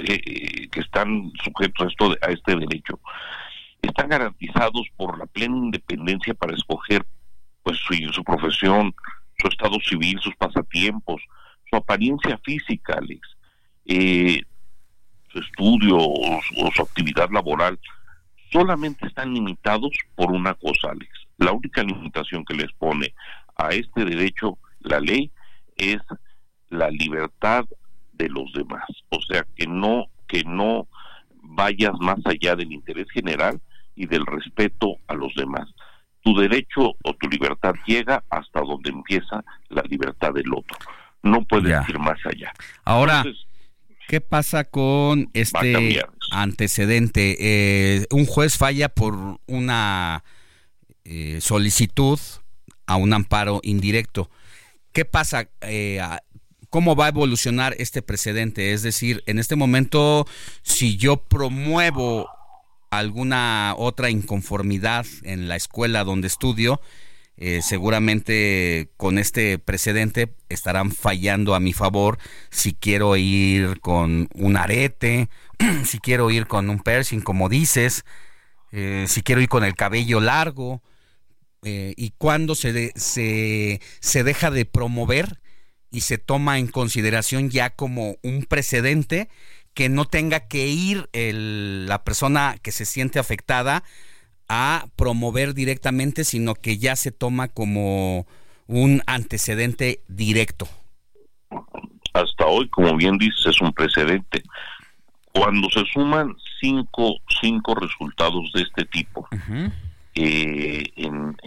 [0.04, 3.00] eh, que están sujetos a esto a este derecho,
[3.82, 7.06] están garantizados por la plena independencia para escoger
[7.64, 8.94] pues su, su profesión,
[9.42, 11.22] su estado civil, sus pasatiempos,
[11.70, 13.22] su apariencia física, Alex,
[13.86, 14.42] eh,
[15.32, 17.80] su estudio o su, actividad laboral,
[18.52, 21.10] solamente están limitados por una cosa, Alex.
[21.38, 23.14] La única limitación que les pone
[23.56, 25.32] a este derecho la ley
[25.78, 26.00] es
[26.70, 27.66] la libertad
[28.14, 28.86] de los demás.
[29.10, 30.88] O sea, que no, que no
[31.42, 33.60] vayas más allá del interés general
[33.96, 35.68] y del respeto a los demás
[36.24, 40.78] tu derecho o tu libertad llega hasta donde empieza la libertad del otro.
[41.24, 42.52] No puedes ir más allá.
[42.84, 43.24] Ahora,
[44.08, 47.38] ¿qué pasa con este antecedente?
[47.40, 50.24] Eh, un juez falla por una
[51.04, 52.20] eh, solicitud
[52.88, 54.30] a un amparo indirecto.
[54.92, 55.50] ¿Qué pasa?
[55.62, 56.02] Eh,
[56.70, 58.74] ¿Cómo va a evolucionar este precedente?
[58.74, 60.26] Es decir, en este momento,
[60.64, 62.30] si yo promuevo
[62.92, 66.82] alguna otra inconformidad en la escuela donde estudio,
[67.38, 72.20] eh, seguramente con este precedente estarán fallando a mi favor
[72.52, 75.30] si quiero ir con un arete,
[75.86, 78.06] si quiero ir con un piercing, como dices,
[78.72, 80.84] eh, si quiero ir con el cabello largo,
[81.64, 85.40] eh, y cuando se, se, se deja de promover
[85.92, 89.30] y se toma en consideración ya como un precedente
[89.74, 93.84] que no tenga que ir la persona que se siente afectada
[94.50, 98.28] a promover directamente, sino que ya se toma como
[98.68, 100.68] un antecedente directo.
[102.14, 104.44] Hasta hoy, como bien dices, es un precedente.
[105.34, 109.28] Cuando se suman cinco, cinco resultados de este tipo,
[110.16, 111.38] eh, en,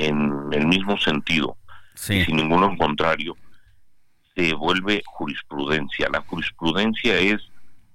[0.52, 1.58] el mismo sentido,
[1.94, 3.36] sin ninguno en contrario,
[4.34, 6.08] se vuelve jurisprudencia.
[6.10, 7.42] La jurisprudencia es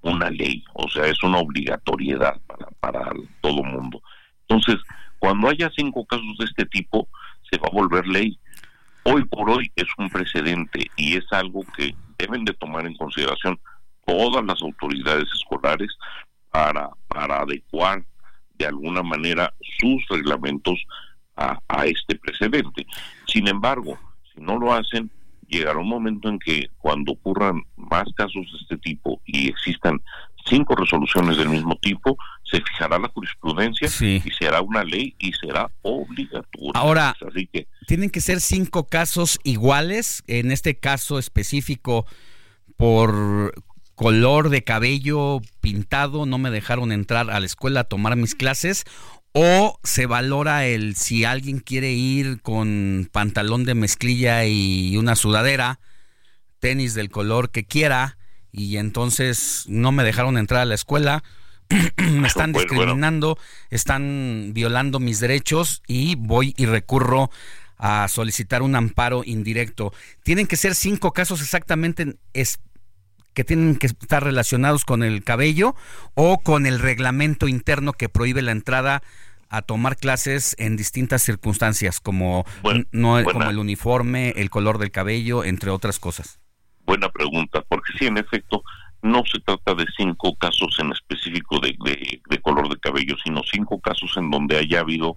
[0.01, 3.11] una ley, o sea, es una obligatoriedad para, para
[3.41, 4.01] todo mundo.
[4.47, 4.77] Entonces,
[5.19, 7.07] cuando haya cinco casos de este tipo,
[7.49, 8.39] se va a volver ley.
[9.03, 13.59] Hoy por hoy es un precedente y es algo que deben de tomar en consideración
[14.05, 15.89] todas las autoridades escolares
[16.51, 18.03] para, para adecuar
[18.55, 20.79] de alguna manera sus reglamentos
[21.35, 22.85] a, a este precedente.
[23.27, 23.97] Sin embargo,
[24.33, 25.09] si no lo hacen,
[25.49, 29.99] llegará un momento en que cuando ocurran más casos de este tipo y existan
[30.47, 35.69] cinco resoluciones del mismo tipo, se fijará la jurisprudencia y será una ley y será
[35.81, 36.71] obligatoria.
[36.73, 42.05] Ahora, Así que, tienen que ser cinco casos iguales, en este caso específico
[42.77, 43.53] por
[43.95, 48.85] color de cabello pintado, no me dejaron entrar a la escuela a tomar mis clases,
[49.33, 55.79] o se valora el si alguien quiere ir con pantalón de mezclilla y una sudadera,
[56.59, 58.17] tenis del color que quiera,
[58.51, 61.23] y entonces no me dejaron entrar a la escuela,
[61.97, 62.81] me están Pues, bueno.
[62.81, 63.37] discriminando,
[63.69, 67.29] están violando mis derechos y voy y recurro
[67.77, 69.93] a solicitar un amparo indirecto.
[70.23, 72.59] Tienen que ser cinco casos exactamente es-
[73.39, 75.73] que tienen que estar relacionados con el cabello
[76.13, 79.01] o con el reglamento interno que prohíbe la entrada
[79.47, 83.31] a tomar clases en distintas circunstancias, como, Bueno, no, buena.
[83.31, 86.37] como el uniforme, el color del cabello, entre otras cosas.
[86.85, 88.61] buena pregunta, porque sí, en efecto,
[89.01, 93.41] no se trata de cinco casos en específico de, de- de color de cabello, sino
[93.49, 95.15] cinco casos en donde haya habido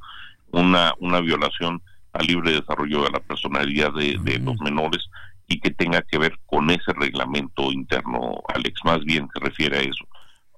[0.52, 1.82] una, una violación
[2.12, 5.02] al libre desarrollo de la personalidad de, de los menores
[5.52, 9.82] y que tenga que ver con ese reglamento interno, Alex, más bien se refiere a
[9.82, 10.04] eso.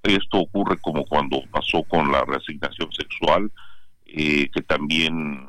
[0.02, 3.50] Esto ocurre como cuando pasó con la reasignación sexual,
[4.06, 5.48] eh, que también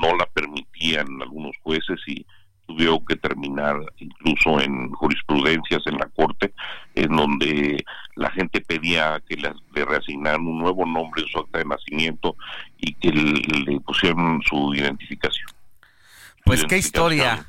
[0.00, 2.24] no la permitían algunos jueces y
[2.66, 6.52] tuvieron que terminar incluso en jurisprudencias en la corte,
[6.94, 7.84] en donde
[8.16, 12.36] la gente pedía que les- le reasignaran un nuevo nombre en su acta de nacimiento
[12.78, 13.32] y que le,
[13.72, 15.48] le pusieran su identificación.
[16.44, 17.46] Pues qué historia,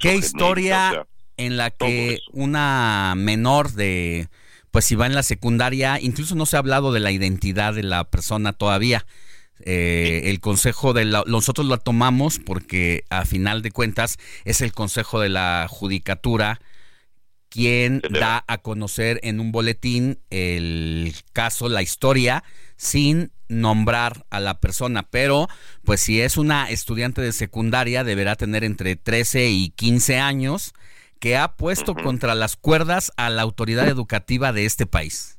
[0.00, 1.06] qué historia
[1.36, 4.28] en la que una menor de,
[4.70, 7.82] pues si va en la secundaria, incluso no se ha hablado de la identidad de
[7.82, 9.06] la persona todavía.
[9.60, 14.72] Eh, el consejo de la, nosotros lo tomamos porque a final de cuentas es el
[14.72, 16.60] consejo de la judicatura
[17.54, 22.42] quien da a conocer en un boletín el caso, la historia,
[22.76, 25.04] sin nombrar a la persona.
[25.08, 25.46] Pero,
[25.84, 30.74] pues si es una estudiante de secundaria, deberá tener entre 13 y 15 años,
[31.20, 35.38] que ha puesto contra las cuerdas a la autoridad educativa de este país.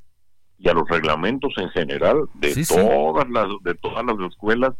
[0.58, 2.74] y a los reglamentos en general de Sí, sí.
[2.74, 4.74] todas las de todas las escuelas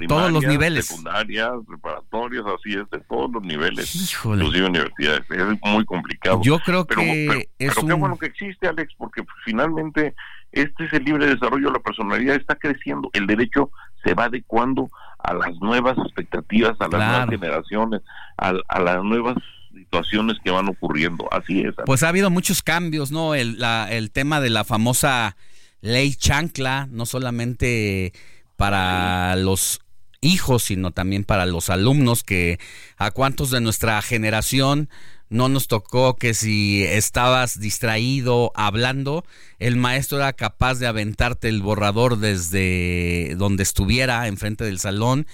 [0.00, 0.86] De todos los niveles.
[0.86, 4.44] secundarias preparatorias así es de todos los niveles Híjole.
[4.44, 8.26] inclusive universidades es muy complicado Yo creo pero, que pero, es pero qué bueno que
[8.26, 10.14] existe Alex porque finalmente
[10.52, 13.70] este es el libre desarrollo de la personalidad está creciendo el derecho
[14.04, 14.88] se va adecuando
[15.18, 17.10] a las nuevas expectativas a las Claro.
[17.26, 18.00] nuevas generaciones
[18.38, 19.36] a, a las nuevas
[19.74, 21.82] situaciones que van ocurriendo así es Alex.
[21.86, 23.34] Pues ha habido muchos cambios, ¿no?
[23.34, 25.36] El, la- el tema de la famosa
[25.80, 28.12] ley chancla, no solamente
[28.62, 29.80] para los
[30.20, 32.60] hijos, sino también para los alumnos, que
[32.96, 34.88] a cuántos de nuestra generación
[35.30, 39.24] no nos tocó que si estabas distraído hablando,
[39.58, 45.26] el maestro era capaz de aventarte el borrador desde donde estuviera, enfrente del salón,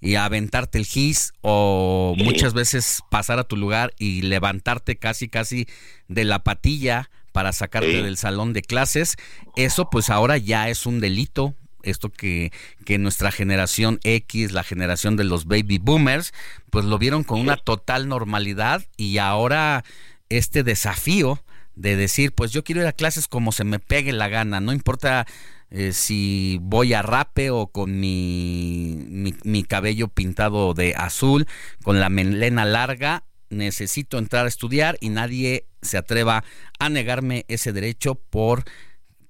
[0.00, 5.68] y aventarte el gis o muchas veces pasar a tu lugar y levantarte casi casi
[6.08, 8.02] de la patilla para sacarte Sí.
[8.02, 9.14] del salón de clases,
[9.54, 11.54] eso pues ahora ya es un delito.
[11.82, 12.52] Esto que,
[12.84, 16.32] que nuestra generación X, la generación de los baby boomers,
[16.70, 19.84] pues lo vieron con una total normalidad y ahora
[20.28, 21.42] este desafío
[21.74, 24.72] de decir, pues yo quiero ir a clases como se me pegue la gana, no
[24.72, 25.26] importa
[25.70, 31.46] eh, si voy a rape o con mi, mi, cabello pintado de azul,
[31.82, 36.44] con la melena larga, necesito entrar a estudiar y nadie se atreva
[36.78, 38.64] a negarme ese derecho por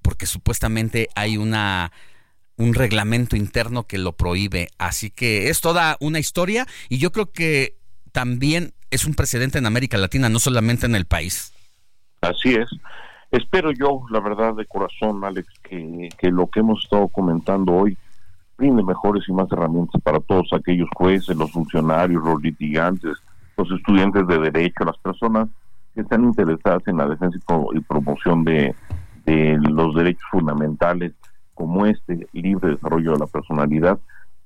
[0.02, 1.92] porque supuestamente hay una
[2.62, 4.68] un reglamento interno que lo prohíbe.
[4.78, 7.76] Así que es toda una historia y yo creo que
[8.12, 11.52] también es un precedente en América Latina, no solamente en el país.
[12.20, 12.68] Así es.
[13.30, 17.96] Espero yo, la verdad, de corazón, Alex, que, que lo que hemos estado comentando hoy
[18.58, 23.16] brinde mejores y más herramientas para todos aquellos jueces, los funcionarios, los litigantes,
[23.56, 25.48] los estudiantes de derecho, las personas
[25.94, 28.74] que están interesadas en la defensa y, pro- y promoción de,
[29.24, 31.12] de los derechos fundamentales
[31.62, 33.96] como este libre desarrollo de la personalidad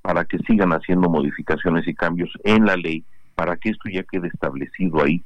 [0.03, 3.03] para que sigan haciendo modificaciones y cambios en la ley
[3.33, 5.23] para que esto ya quede establecido ahí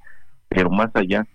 [0.47, 1.27] pero más allá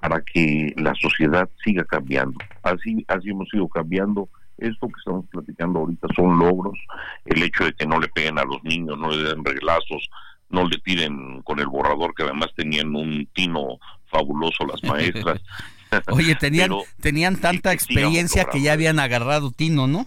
[0.00, 2.38] para que la sociedad siga cambiando.
[2.62, 4.28] Así así hemos ido cambiando.
[4.56, 6.78] Esto que estamos platicando ahorita son logros.
[7.24, 10.08] El hecho de que no le peguen a los niños no le den reglazos
[10.50, 15.40] no le tiren con el borrador que además tenían un tino fabuloso las maestras
[16.08, 20.06] Oye, tenían, Pero tenían tanta que experiencia que ya habían agarrado tino, ¿no?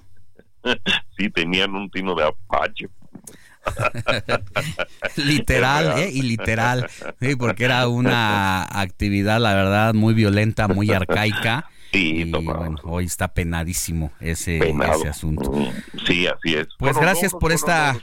[1.17, 2.89] sí tenían un tino de apache
[5.17, 6.09] literal, ¿eh?
[6.11, 6.89] Y literal.
[7.19, 11.69] Sí, porque era una actividad, la verdad, muy violenta, muy arcaica.
[11.91, 15.51] Sí, y, bueno, hoy está penadísimo ese, ese asunto.
[16.05, 16.67] Sí, así es.
[16.77, 17.97] Pues gracias por esta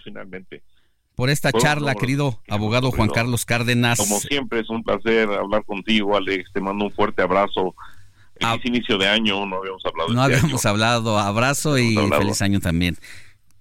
[1.15, 3.99] por esta charla, querido abogado Juan Carlos Cárdenas.
[3.99, 6.53] Como siempre es un placer hablar contigo, Alex.
[6.53, 7.75] Te mando un fuerte abrazo.
[8.43, 8.59] Ah.
[8.65, 10.13] inicio de año no habíamos hablado.
[10.13, 11.19] No este habíamos hablado.
[11.19, 12.99] Abrazo y feliz año también.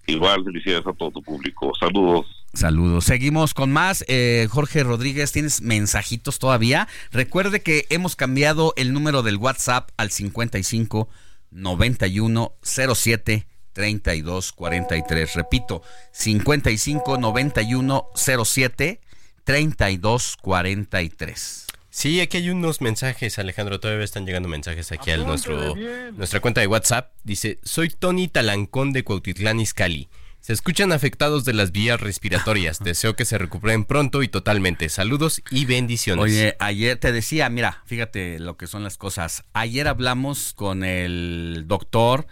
[0.08, 1.72] Igual, felicidades a todo tu público.
[1.80, 2.26] Saludos.
[2.54, 3.06] Saludos.
[3.06, 4.04] Seguimos con más.
[4.08, 6.88] Eh, Jorge Rodríguez, ¿tienes mensajitos todavía?
[7.12, 11.08] Recuerde que hemos cambiado el número del WhatsApp al 55
[11.52, 15.34] 91 07 32 43.
[15.34, 15.82] Repito,
[16.12, 19.02] 55 91 07
[19.44, 21.68] 32 43.
[21.90, 23.80] Sí, aquí hay unos mensajes, Alejandro.
[23.80, 25.76] Todavía están llegando mensajes aquí a nuestro,
[26.14, 27.12] nuestra cuenta de WhatsApp.
[27.24, 30.10] Dice: Soy Tony Talancón de Cuautitlán Izcalli.
[30.44, 32.80] Se escuchan afectados de las vías respiratorias.
[32.84, 34.90] Deseo que se recuperen pronto y totalmente.
[34.90, 36.24] Saludos y bendiciones.
[36.24, 39.44] Oye, ayer te decía, mira, fíjate lo que son las cosas.
[39.54, 42.28] Ayer hablamos con el doctor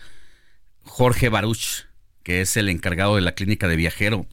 [0.84, 1.86] Jorge Baruch,
[2.24, 4.26] que es el encargado de la clínica de viajero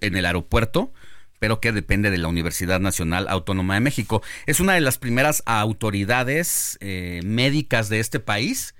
[0.00, 0.92] en el aeropuerto,
[1.38, 4.22] pero que depende de la Universidad Nacional Autónoma de México.
[4.46, 8.74] Es una de las primeras autoridades eh, médicas de este país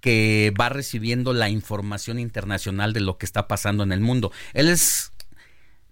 [0.00, 4.30] que va recibiendo la información internacional de lo que está pasando en el mundo.
[4.54, 5.12] Él es,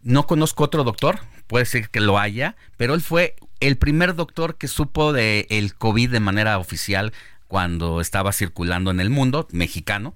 [0.03, 4.57] no conozco otro doctor, puede ser que lo haya, pero él fue el primer doctor
[4.57, 7.12] que supo de el COVID de manera oficial
[7.49, 10.15] cuando estaba circulando en el mundo, mexicano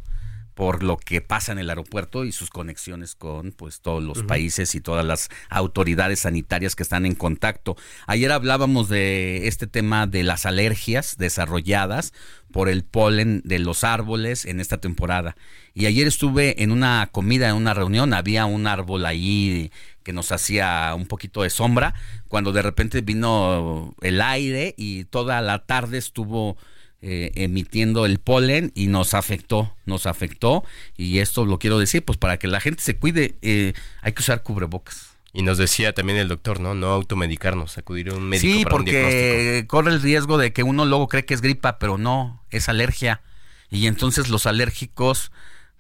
[0.61, 4.75] por lo que pasa en el aeropuerto y sus conexiones con pues todos los países
[4.75, 7.79] y todas las autoridades sanitarias que están en contacto.
[8.07, 12.13] Ayer hablábamos de este tema de las alergias desarrolladas
[12.53, 15.35] por el polen de los árboles en esta temporada.
[15.73, 19.73] Y ayer estuve en una comida, en una reunión, había un árbol ahí
[20.03, 21.95] que nos hacía un poquito de sombra,
[22.29, 26.59] cuando de repente vino el aire y toda la tarde estuvo
[27.03, 30.65] eh, emitiendo el polen y nos afectó, nos afectó
[30.99, 33.73] y esto lo quiero decir, pues para que la gente se cuide eh,
[34.03, 35.17] hay que usar cubrebocas.
[35.33, 36.75] Y nos decía también el doctor, ¿no?
[36.75, 38.53] No automedicarnos, acudir a un médico.
[38.53, 42.43] Sí, porque corre el riesgo de que uno luego cree que es gripa, pero no,
[42.51, 43.23] es alergia.
[43.71, 45.31] Y entonces los alérgicos,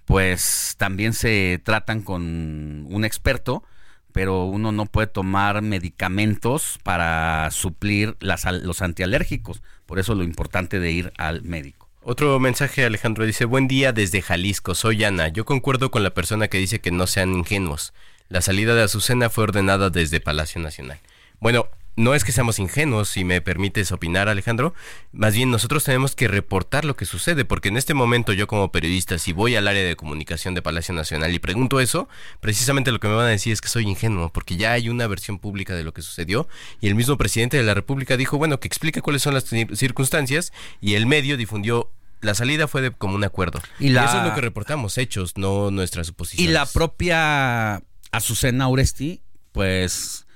[0.05, 3.65] pues también se tratan con un experto,
[4.13, 9.63] pero uno no puede tomar medicamentos para suplir las, los antialérgicos.
[9.87, 11.89] Por eso lo importante de ir al médico.
[12.03, 15.29] Otro mensaje, Alejandro, dice, buen día desde Jalisco, soy Ana.
[15.29, 17.93] Yo concuerdo con la persona que dice que no sean ingenuos.
[18.29, 20.99] La salida de Azucena fue ordenada desde Palacio Nacional.
[21.41, 21.67] Bueno,
[22.01, 24.75] no es que seamos ingenuos, si me permites opinar, Alejandro.
[25.13, 28.73] Más bien nosotros tenemos que reportar lo que sucede, porque en este momento yo como
[28.73, 32.09] periodista, si voy al área de comunicación de Palacio Nacional y pregunto eso,
[32.41, 35.07] precisamente lo que me van a decir es que soy ingenuo, porque ya hay una
[35.07, 36.49] versión pública de lo que sucedió
[36.81, 40.53] y el mismo presidente de la República dijo, bueno, que explique cuáles son las circunstancias
[40.81, 41.91] y el medio difundió
[42.23, 43.61] la salida fue de como un acuerdo.
[43.79, 46.51] Y, eso es lo que reportamos, hechos, no nuestras suposiciones.
[46.51, 49.23] Y la propia Azucena Oresti,
[49.53, 50.27] pues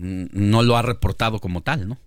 [0.00, 1.98] no lo ha reportado como tal, ¿no?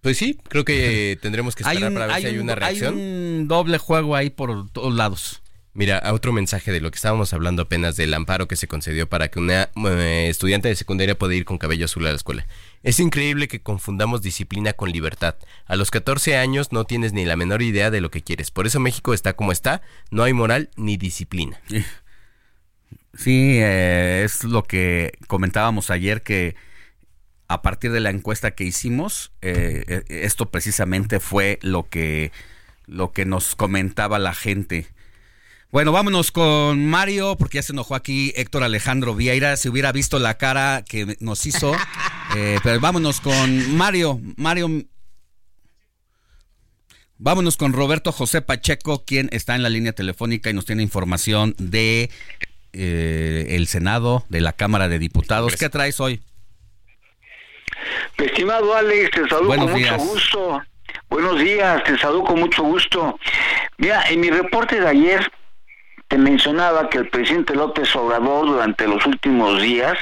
[0.00, 2.94] Pues sí, creo que tendremos que esperar para ver si hay una reacción.
[2.94, 5.42] Hay un doble juego ahí por todos lados.
[5.72, 9.28] Mira, otro mensaje de lo que estábamos hablando apenas del amparo que se concedió para
[9.28, 12.44] que una eh, estudiante de secundaria pueda ir con cabello azul a la escuela.
[12.82, 15.36] Es increíble que confundamos disciplina con libertad.
[15.66, 18.50] A los 14 años no tienes ni la menor idea de lo que quieres.
[18.50, 19.80] Por eso México está como está,
[20.10, 21.60] no hay moral ni disciplina.
[23.14, 26.56] Sí, eh, es lo que comentábamos ayer que
[27.50, 32.30] a partir de la encuesta que hicimos, eh, eh, esto precisamente fue lo que,
[32.86, 34.86] lo que nos comentaba la gente.
[35.72, 40.20] Bueno, vámonos con Mario, porque ya se enojó aquí Héctor Alejandro Vieira, si hubiera visto
[40.20, 41.74] la cara que nos hizo.
[42.36, 44.70] Eh, pero vámonos con Mario, Mario.
[47.18, 51.56] Vámonos con Roberto José Pacheco, quien está en la línea telefónica y nos tiene información
[51.58, 52.08] de
[52.72, 55.56] el Senado, de la Cámara de Diputados.
[55.56, 56.22] ¿Qué traes hoy?
[58.16, 60.62] Estimado Alex, te saludo con mucho gusto.
[61.08, 63.18] Buenos días, te saludo con mucho gusto.
[63.78, 65.30] Mira, en mi reporte de ayer
[66.08, 69.96] te mencionaba que el presidente López Obrador durante los últimos días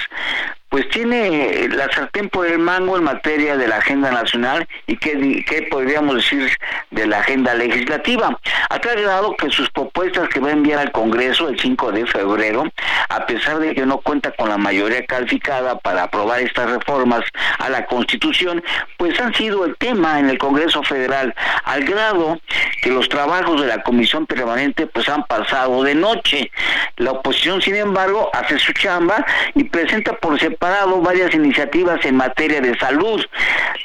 [0.69, 5.69] pues tiene la sartén por el mango en materia de la agenda nacional y qué,
[5.71, 6.51] podríamos decir
[6.91, 8.39] de la agenda legislativa.
[8.69, 12.65] Ha grado que sus propuestas que va a enviar al Congreso el 5 de febrero,
[13.09, 17.25] a pesar de que no cuenta con la mayoría calificada para aprobar estas reformas
[17.59, 18.63] a la Constitución,
[18.97, 21.35] pues han sido el tema en el Congreso Federal,
[21.65, 22.41] al grado
[22.83, 26.51] que los trabajos de la Comisión Permanente pues han pasado de noche.
[26.97, 29.25] La oposición, sin embargo, hace su chamba
[29.55, 33.25] y presenta por separado parado varias iniciativas en materia de salud.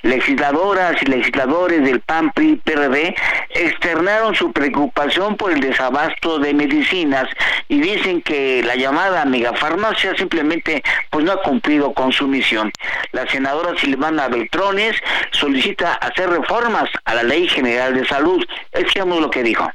[0.02, 3.16] Legisladoras y legisladores del PAN, PRI, PRD
[3.52, 7.28] externaron su preocupación por el desabasto de medicinas
[7.70, 12.72] y dicen que la llamada megafarmacia simplemente pues no ha cumplido con su misión.
[13.12, 14.96] La senadora Silvana Beltrones
[15.32, 18.44] solicita hacer reformas a la Ley General de Salud.
[18.72, 19.72] Escuchemos lo que dijo.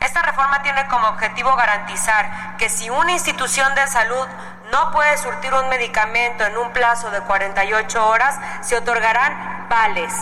[0.00, 4.26] Esta reforma tiene como objetivo garantizar que si una institución de salud
[4.70, 10.12] no puede surtir un medicamento en un plazo de 48 horas, se otorgarán vales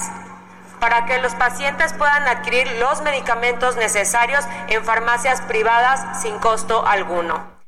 [0.81, 7.59] para que los pacientes puedan adquirir los medicamentos necesarios en farmacias privadas sin costo alguno.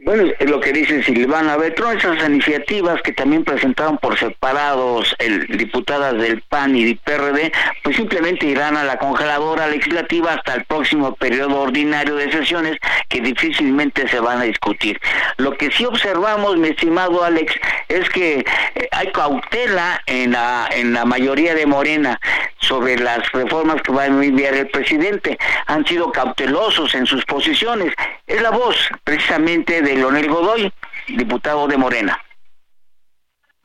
[0.00, 5.48] Bueno, es lo que dice Silvana Betrón, esas iniciativas que también presentaron por separados el,
[5.58, 7.50] diputadas del PAN y del PRD,
[7.82, 12.76] pues simplemente irán a la congeladora legislativa hasta el próximo periodo ordinario de sesiones
[13.08, 15.00] que difícilmente se van a discutir.
[15.36, 17.52] Lo que sí observamos, mi estimado Alex,
[17.88, 18.44] es que
[18.76, 22.20] eh, hay cautela en la, en la mayoría de Morena
[22.60, 25.38] sobre las reformas que va a enviar el presidente.
[25.66, 27.92] Han sido cautelosos en sus posiciones.
[28.26, 30.72] Es la voz precisamente de Leonel Godoy,
[31.08, 32.20] diputado de Morena.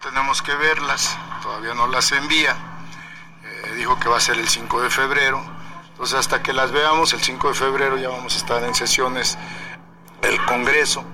[0.01, 2.55] Tenemos que verlas, todavía no las envía.
[3.43, 5.43] Eh, dijo que va a ser el 5 de febrero.
[5.89, 9.37] Entonces hasta que las veamos, el 5 de febrero ya vamos a estar en sesiones
[10.21, 11.05] del Congreso,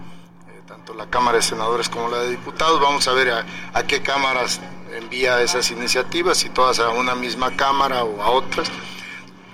[0.48, 2.80] eh, tanto la Cámara de Senadores como la de Diputados.
[2.80, 3.31] Vamos a ver
[3.73, 4.61] a qué cámaras
[4.94, 8.72] envía esas iniciativas, si todas a una misma Cámara o a otras.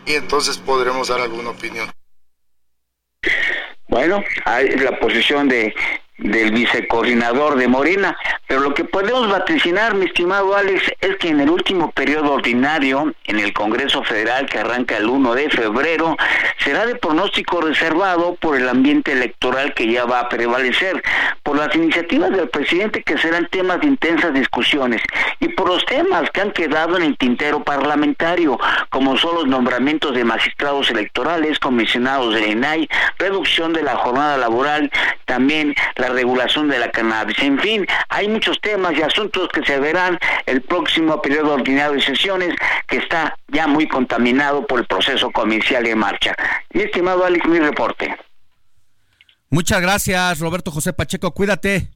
[0.05, 1.91] Y entonces podremos dar alguna opinión.
[3.95, 5.73] Bueno, hay la posición de
[6.17, 8.17] del vicecoordinador de Morena,
[8.47, 13.13] pero lo que podemos vaticinar, mi estimado Alex, es que en el último periodo ordinario,
[13.25, 16.15] en el Congreso Federal que arranca el 1 de febrero,
[16.59, 21.03] será de pronóstico reservado por el ambiente electoral que ya va a prevalecer,
[21.43, 25.01] por las iniciativas del presidente que serán temas de intensas discusiones
[25.39, 28.57] y por los temas que han quedado en el tintero parlamentario,
[28.89, 32.87] como son los nombramientos de magistrados electorales, comisionados del INAI,
[33.17, 34.89] reducción de la jornada laboral,
[35.25, 37.37] también la la regulación de la cannabis.
[37.39, 42.01] En fin, hay muchos temas y asuntos que se verán el próximo periodo ordinario de
[42.01, 42.55] sesiones
[42.87, 46.35] que está ya muy contaminado por el proceso comercial en marcha.
[46.73, 48.15] Mi estimado Alex, mi reporte.
[49.49, 51.31] Muchas gracias, Roberto José Pacheco.
[51.33, 51.89] Cuídate.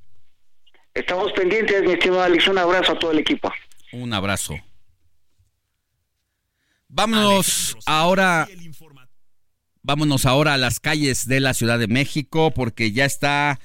[0.93, 2.47] Estamos pendientes, mi estimado Alex.
[2.47, 3.51] Un abrazo a todo el equipo.
[3.91, 4.55] Un abrazo.
[6.87, 8.47] Vámonos ahora.
[9.81, 13.59] Vámonos ahora a las calles de la Ciudad de México porque ya está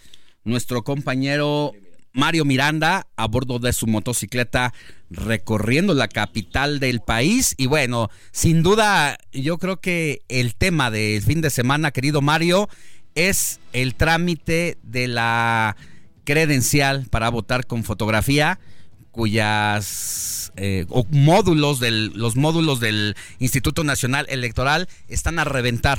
[0.44, 1.72] nuestro compañero
[2.12, 4.72] Mario Miranda a bordo de su motocicleta
[5.10, 7.54] recorriendo la capital del país.
[7.58, 12.68] Y bueno, sin duda, yo creo que el tema del fin de semana, querido Mario,
[13.14, 15.76] es el trámite de la
[16.24, 18.58] credencial para votar con fotografía
[19.10, 25.98] cuyas eh, módulos del los módulos del Instituto Nacional Electoral están a reventar.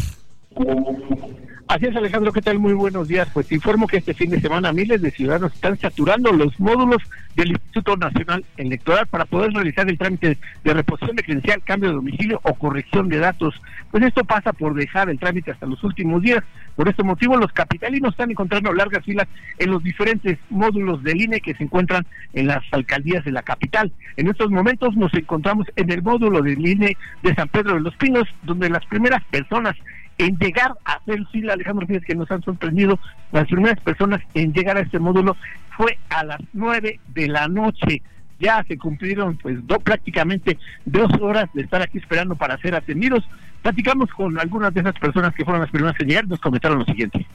[1.67, 2.59] Así es, Alejandro, ¿qué tal?
[2.59, 3.27] Muy buenos días.
[3.33, 7.01] Pues te informo que este fin de semana miles de ciudadanos están saturando los módulos
[7.35, 11.95] del Instituto Nacional Electoral para poder realizar el trámite de reposición de credencial, cambio de
[11.95, 13.59] domicilio o corrección de datos.
[13.91, 16.43] Pues esto pasa por dejar el trámite hasta los últimos días.
[16.75, 19.27] Por este motivo, los capitalinos están encontrando largas filas
[19.57, 23.91] en los diferentes módulos del INE que se encuentran en las alcaldías de la capital.
[24.17, 27.95] En estos momentos nos encontramos en el módulo del INE de San Pedro de los
[27.95, 29.75] Pinos, donde las primeras personas
[30.17, 31.19] en llegar a hacer
[31.49, 32.99] Alejandro Fíjate que nos han sorprendido,
[33.31, 35.35] las primeras personas en llegar a este módulo
[35.75, 38.01] fue a las nueve de la noche.
[38.39, 43.27] Ya se cumplieron pues prácticamente dos horas de estar aquí esperando para ser atendidos.
[43.61, 46.85] Platicamos con algunas de esas personas que fueron las primeras en llegar nos comentaron lo
[46.85, 47.25] siguiente.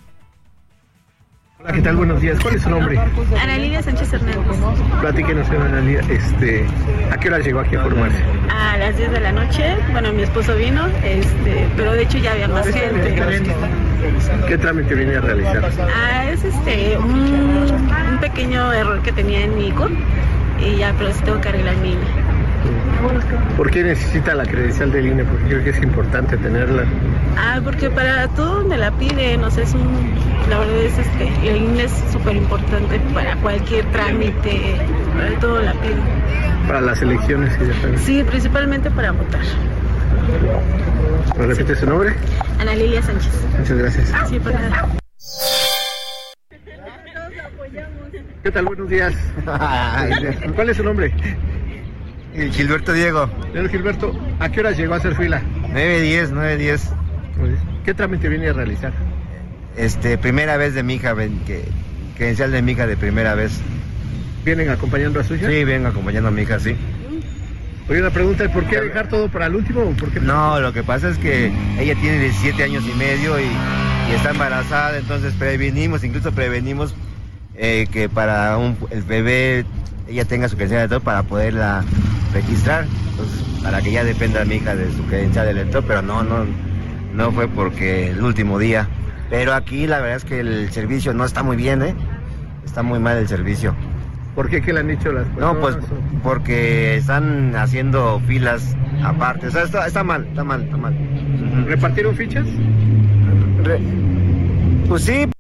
[1.63, 1.97] Hola, ¿qué tal?
[1.97, 2.39] Buenos días.
[2.41, 2.99] ¿Cuál es su nombre?
[3.39, 4.39] Ana Lidia Sánchez Hernández.
[5.01, 6.65] Platíquenos, Ana Lidia, este,
[7.11, 8.17] ¿a qué hora llegó aquí a formarse?
[8.49, 9.77] A las 10 de la noche.
[9.93, 13.15] Bueno, mi esposo vino, este, pero de hecho ya había más gente.
[14.49, 15.71] ¿Qué trámite viene a realizar?
[15.95, 17.69] Ah, es este, un,
[18.11, 19.91] un pequeño error que tenía en mi ICO
[20.61, 21.95] y ya, pero sí tengo que arreglar mi
[23.57, 25.25] ¿Por qué necesita la credencial del INE?
[25.25, 26.85] Porque creo que es importante tenerla.
[27.37, 30.15] Ah, porque para todo donde la piden, o sea, es un,
[30.49, 34.77] la verdad es que el INE es súper importante para cualquier trámite,
[35.17, 36.03] para todo la piden.
[36.67, 37.99] Para las elecciones que ya están.
[37.99, 39.41] Sí, principalmente para votar.
[41.39, 42.15] ¿Me repite su nombre?
[42.59, 43.33] Ana Lilia Sánchez.
[43.59, 44.15] Muchas gracias.
[44.29, 44.89] Sí, por nada.
[48.43, 48.65] ¿Qué tal?
[48.65, 49.15] Buenos días.
[50.55, 51.13] ¿Cuál es su nombre?
[52.35, 53.29] Gilberto Diego.
[53.71, 55.43] Gilberto, ¿a qué hora llegó a hacer fila?
[55.73, 56.81] 9.10, 9.10.
[57.85, 58.93] ¿Qué trámite viene a realizar?
[59.77, 61.65] Este, primera vez de mi hija, que,
[62.17, 63.61] credencial de mi hija de primera vez.
[64.45, 65.49] ¿Vienen acompañando a su hija?
[65.49, 66.77] Sí, vienen acompañando a mi hija, sí.
[67.89, 69.85] Oye, una pregunta, ¿por qué dejar todo para el último?
[69.99, 70.21] ¿Por qué?
[70.21, 73.49] No, lo que pasa es que ella tiene 17 años y medio y,
[74.15, 76.95] está embarazada, entonces prevenimos, incluso prevenimos
[77.55, 79.65] eh, que para un, el bebé
[80.11, 81.85] ella tenga su credencial de elector para poderla
[82.35, 86.23] registrar, entonces para que ya dependa mi hija de su credencial de elector, pero no,
[86.23, 86.45] no,
[87.15, 88.89] no fue porque el último día.
[89.31, 91.95] Pero aquí la verdad es que el servicio no está muy bien, ¿eh?
[92.65, 93.75] Está muy mal el servicio.
[94.35, 94.61] ¿Por qué?
[94.61, 95.55] ¿Qué le han dicho las personas?
[95.55, 95.77] No, pues
[96.23, 99.47] porque están haciendo filas aparte.
[99.47, 100.97] O sea, está, mal, está mal, está mal.
[101.67, 102.47] ¿Repartieron fichas?
[104.89, 105.31] Pues sí.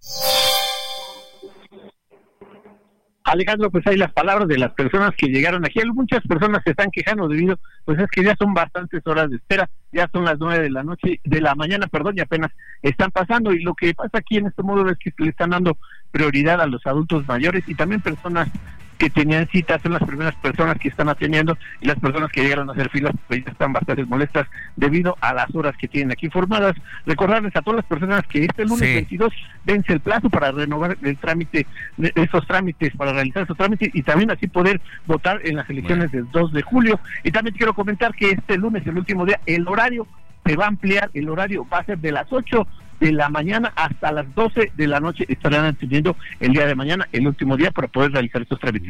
[3.30, 5.80] Alejandro, pues hay las palabras de las personas que llegaron aquí.
[5.94, 9.70] Muchas personas se están quejando debido, pues es que ya son bastantes horas de espera,
[9.92, 12.50] ya son las nueve de la noche, de la mañana, perdón, y apenas
[12.82, 13.52] están pasando.
[13.52, 15.78] Y lo que pasa aquí en este modo es que le están dando
[16.10, 18.48] prioridad a los adultos mayores y también personas
[19.00, 22.68] que tenían citas son las primeras personas que están atendiendo y las personas que llegaron
[22.68, 24.46] a hacer filas pues ya están bastante molestas
[24.76, 26.76] debido a las horas que tienen aquí formadas.
[27.06, 29.32] Recordarles a todas las personas que este lunes 22
[29.64, 31.66] vence el plazo para renovar el trámite,
[31.96, 36.30] esos trámites, para realizar esos trámites y también así poder votar en las elecciones del
[36.30, 37.00] 2 de julio.
[37.24, 40.06] Y también quiero comentar que este lunes, el último día, el horario
[40.44, 42.66] se va a ampliar, el horario va a ser de las 8
[43.00, 47.08] de la mañana hasta las 12 de la noche estarán atendiendo el día de mañana,
[47.12, 48.88] el último día, para poder realizar estos trámites.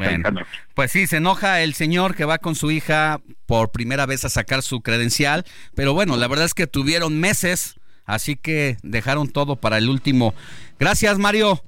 [0.75, 4.29] pues sí, se enoja el señor que va con su hija por primera vez a
[4.29, 9.55] sacar su credencial, pero bueno, la verdad es que tuvieron meses, así que dejaron todo
[9.55, 10.33] para el último.
[10.79, 11.61] Gracias, Mario.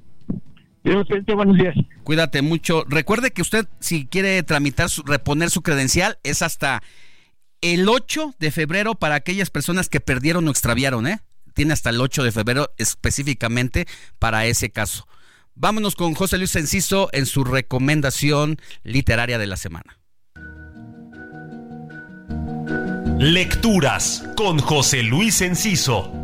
[0.83, 1.75] Buenos días.
[2.03, 2.83] Cuídate mucho.
[2.89, 6.83] Recuerde que usted, si quiere tramitar, su, reponer su credencial, es hasta
[7.61, 11.21] el 8 de febrero para aquellas personas que perdieron o extraviaron, ¿eh?
[11.53, 13.87] Tiene hasta el 8 de febrero específicamente
[14.19, 15.07] para ese caso.
[15.55, 19.99] Vámonos con José Luis Enciso en su recomendación literaria de la semana.
[23.19, 26.22] Lecturas con José Luis Enciso.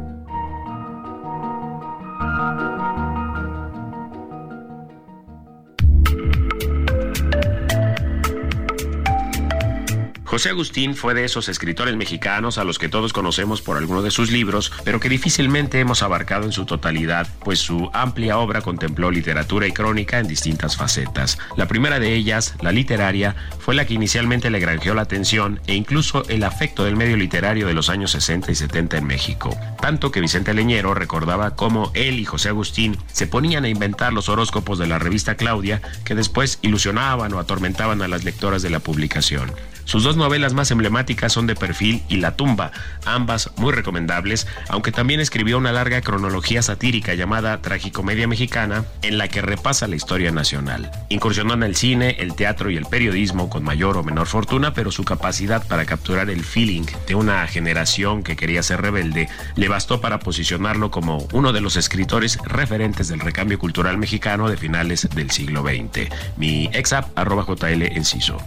[10.29, 14.11] José Agustín fue de esos escritores mexicanos a los que todos conocemos por alguno de
[14.11, 19.09] sus libros, pero que difícilmente hemos abarcado en su totalidad, pues su amplia obra contempló
[19.09, 21.39] literatura y crónica en distintas facetas.
[21.55, 25.73] La primera de ellas, la literaria, fue la que inicialmente le granjeó la atención e
[25.73, 29.57] incluso el afecto del medio literario de los años 60 y 70 en México.
[29.81, 34.29] Tanto que Vicente Leñero recordaba cómo él y José Agustín se ponían a inventar los
[34.29, 38.79] horóscopos de la revista Claudia, que después ilusionaban o atormentaban a las lectoras de la
[38.79, 39.51] publicación.
[39.89, 42.71] Sus dos novelas más emblemáticas son De Perfil y La Tumba,
[43.05, 49.27] ambas muy recomendables, aunque también escribió una larga cronología satírica llamada Tragicomedia Mexicana, en la
[49.27, 50.91] que repasa la historia nacional.
[51.09, 54.91] Incursionó en el cine, el teatro y el periodismo con mayor o menor fortuna, pero
[54.91, 60.01] su capacidad para capturar el feeling de una generación que quería ser rebelde le bastó
[60.01, 65.31] para posicionarlo como uno de los escritores referentes del recambio cultural mexicano de finales del
[65.31, 66.09] siglo XX.
[66.37, 68.37] Mi exap arroba JL Enciso.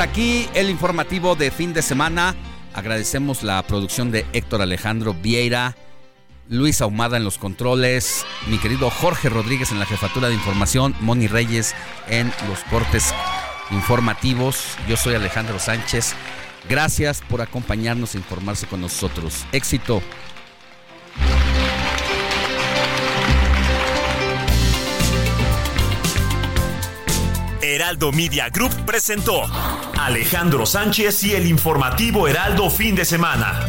[0.00, 2.34] Aquí el informativo de fin de semana.
[2.74, 5.76] Agradecemos la producción de Héctor Alejandro Vieira,
[6.48, 11.26] Luis Ahumada en los controles, mi querido Jorge Rodríguez en la jefatura de información, Moni
[11.26, 11.74] Reyes
[12.08, 13.12] en los cortes
[13.70, 14.76] informativos.
[14.88, 16.14] Yo soy Alejandro Sánchez.
[16.68, 19.46] Gracias por acompañarnos e informarse con nosotros.
[19.52, 20.02] Éxito.
[27.74, 29.42] Heraldo Media Group presentó
[29.98, 33.60] Alejandro Sánchez y el informativo Heraldo fin de semana.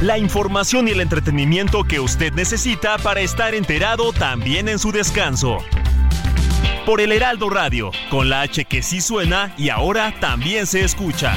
[0.00, 5.58] La información y el entretenimiento que usted necesita para estar enterado también en su descanso.
[6.86, 11.36] Por el Heraldo Radio, con la H que sí suena y ahora también se escucha.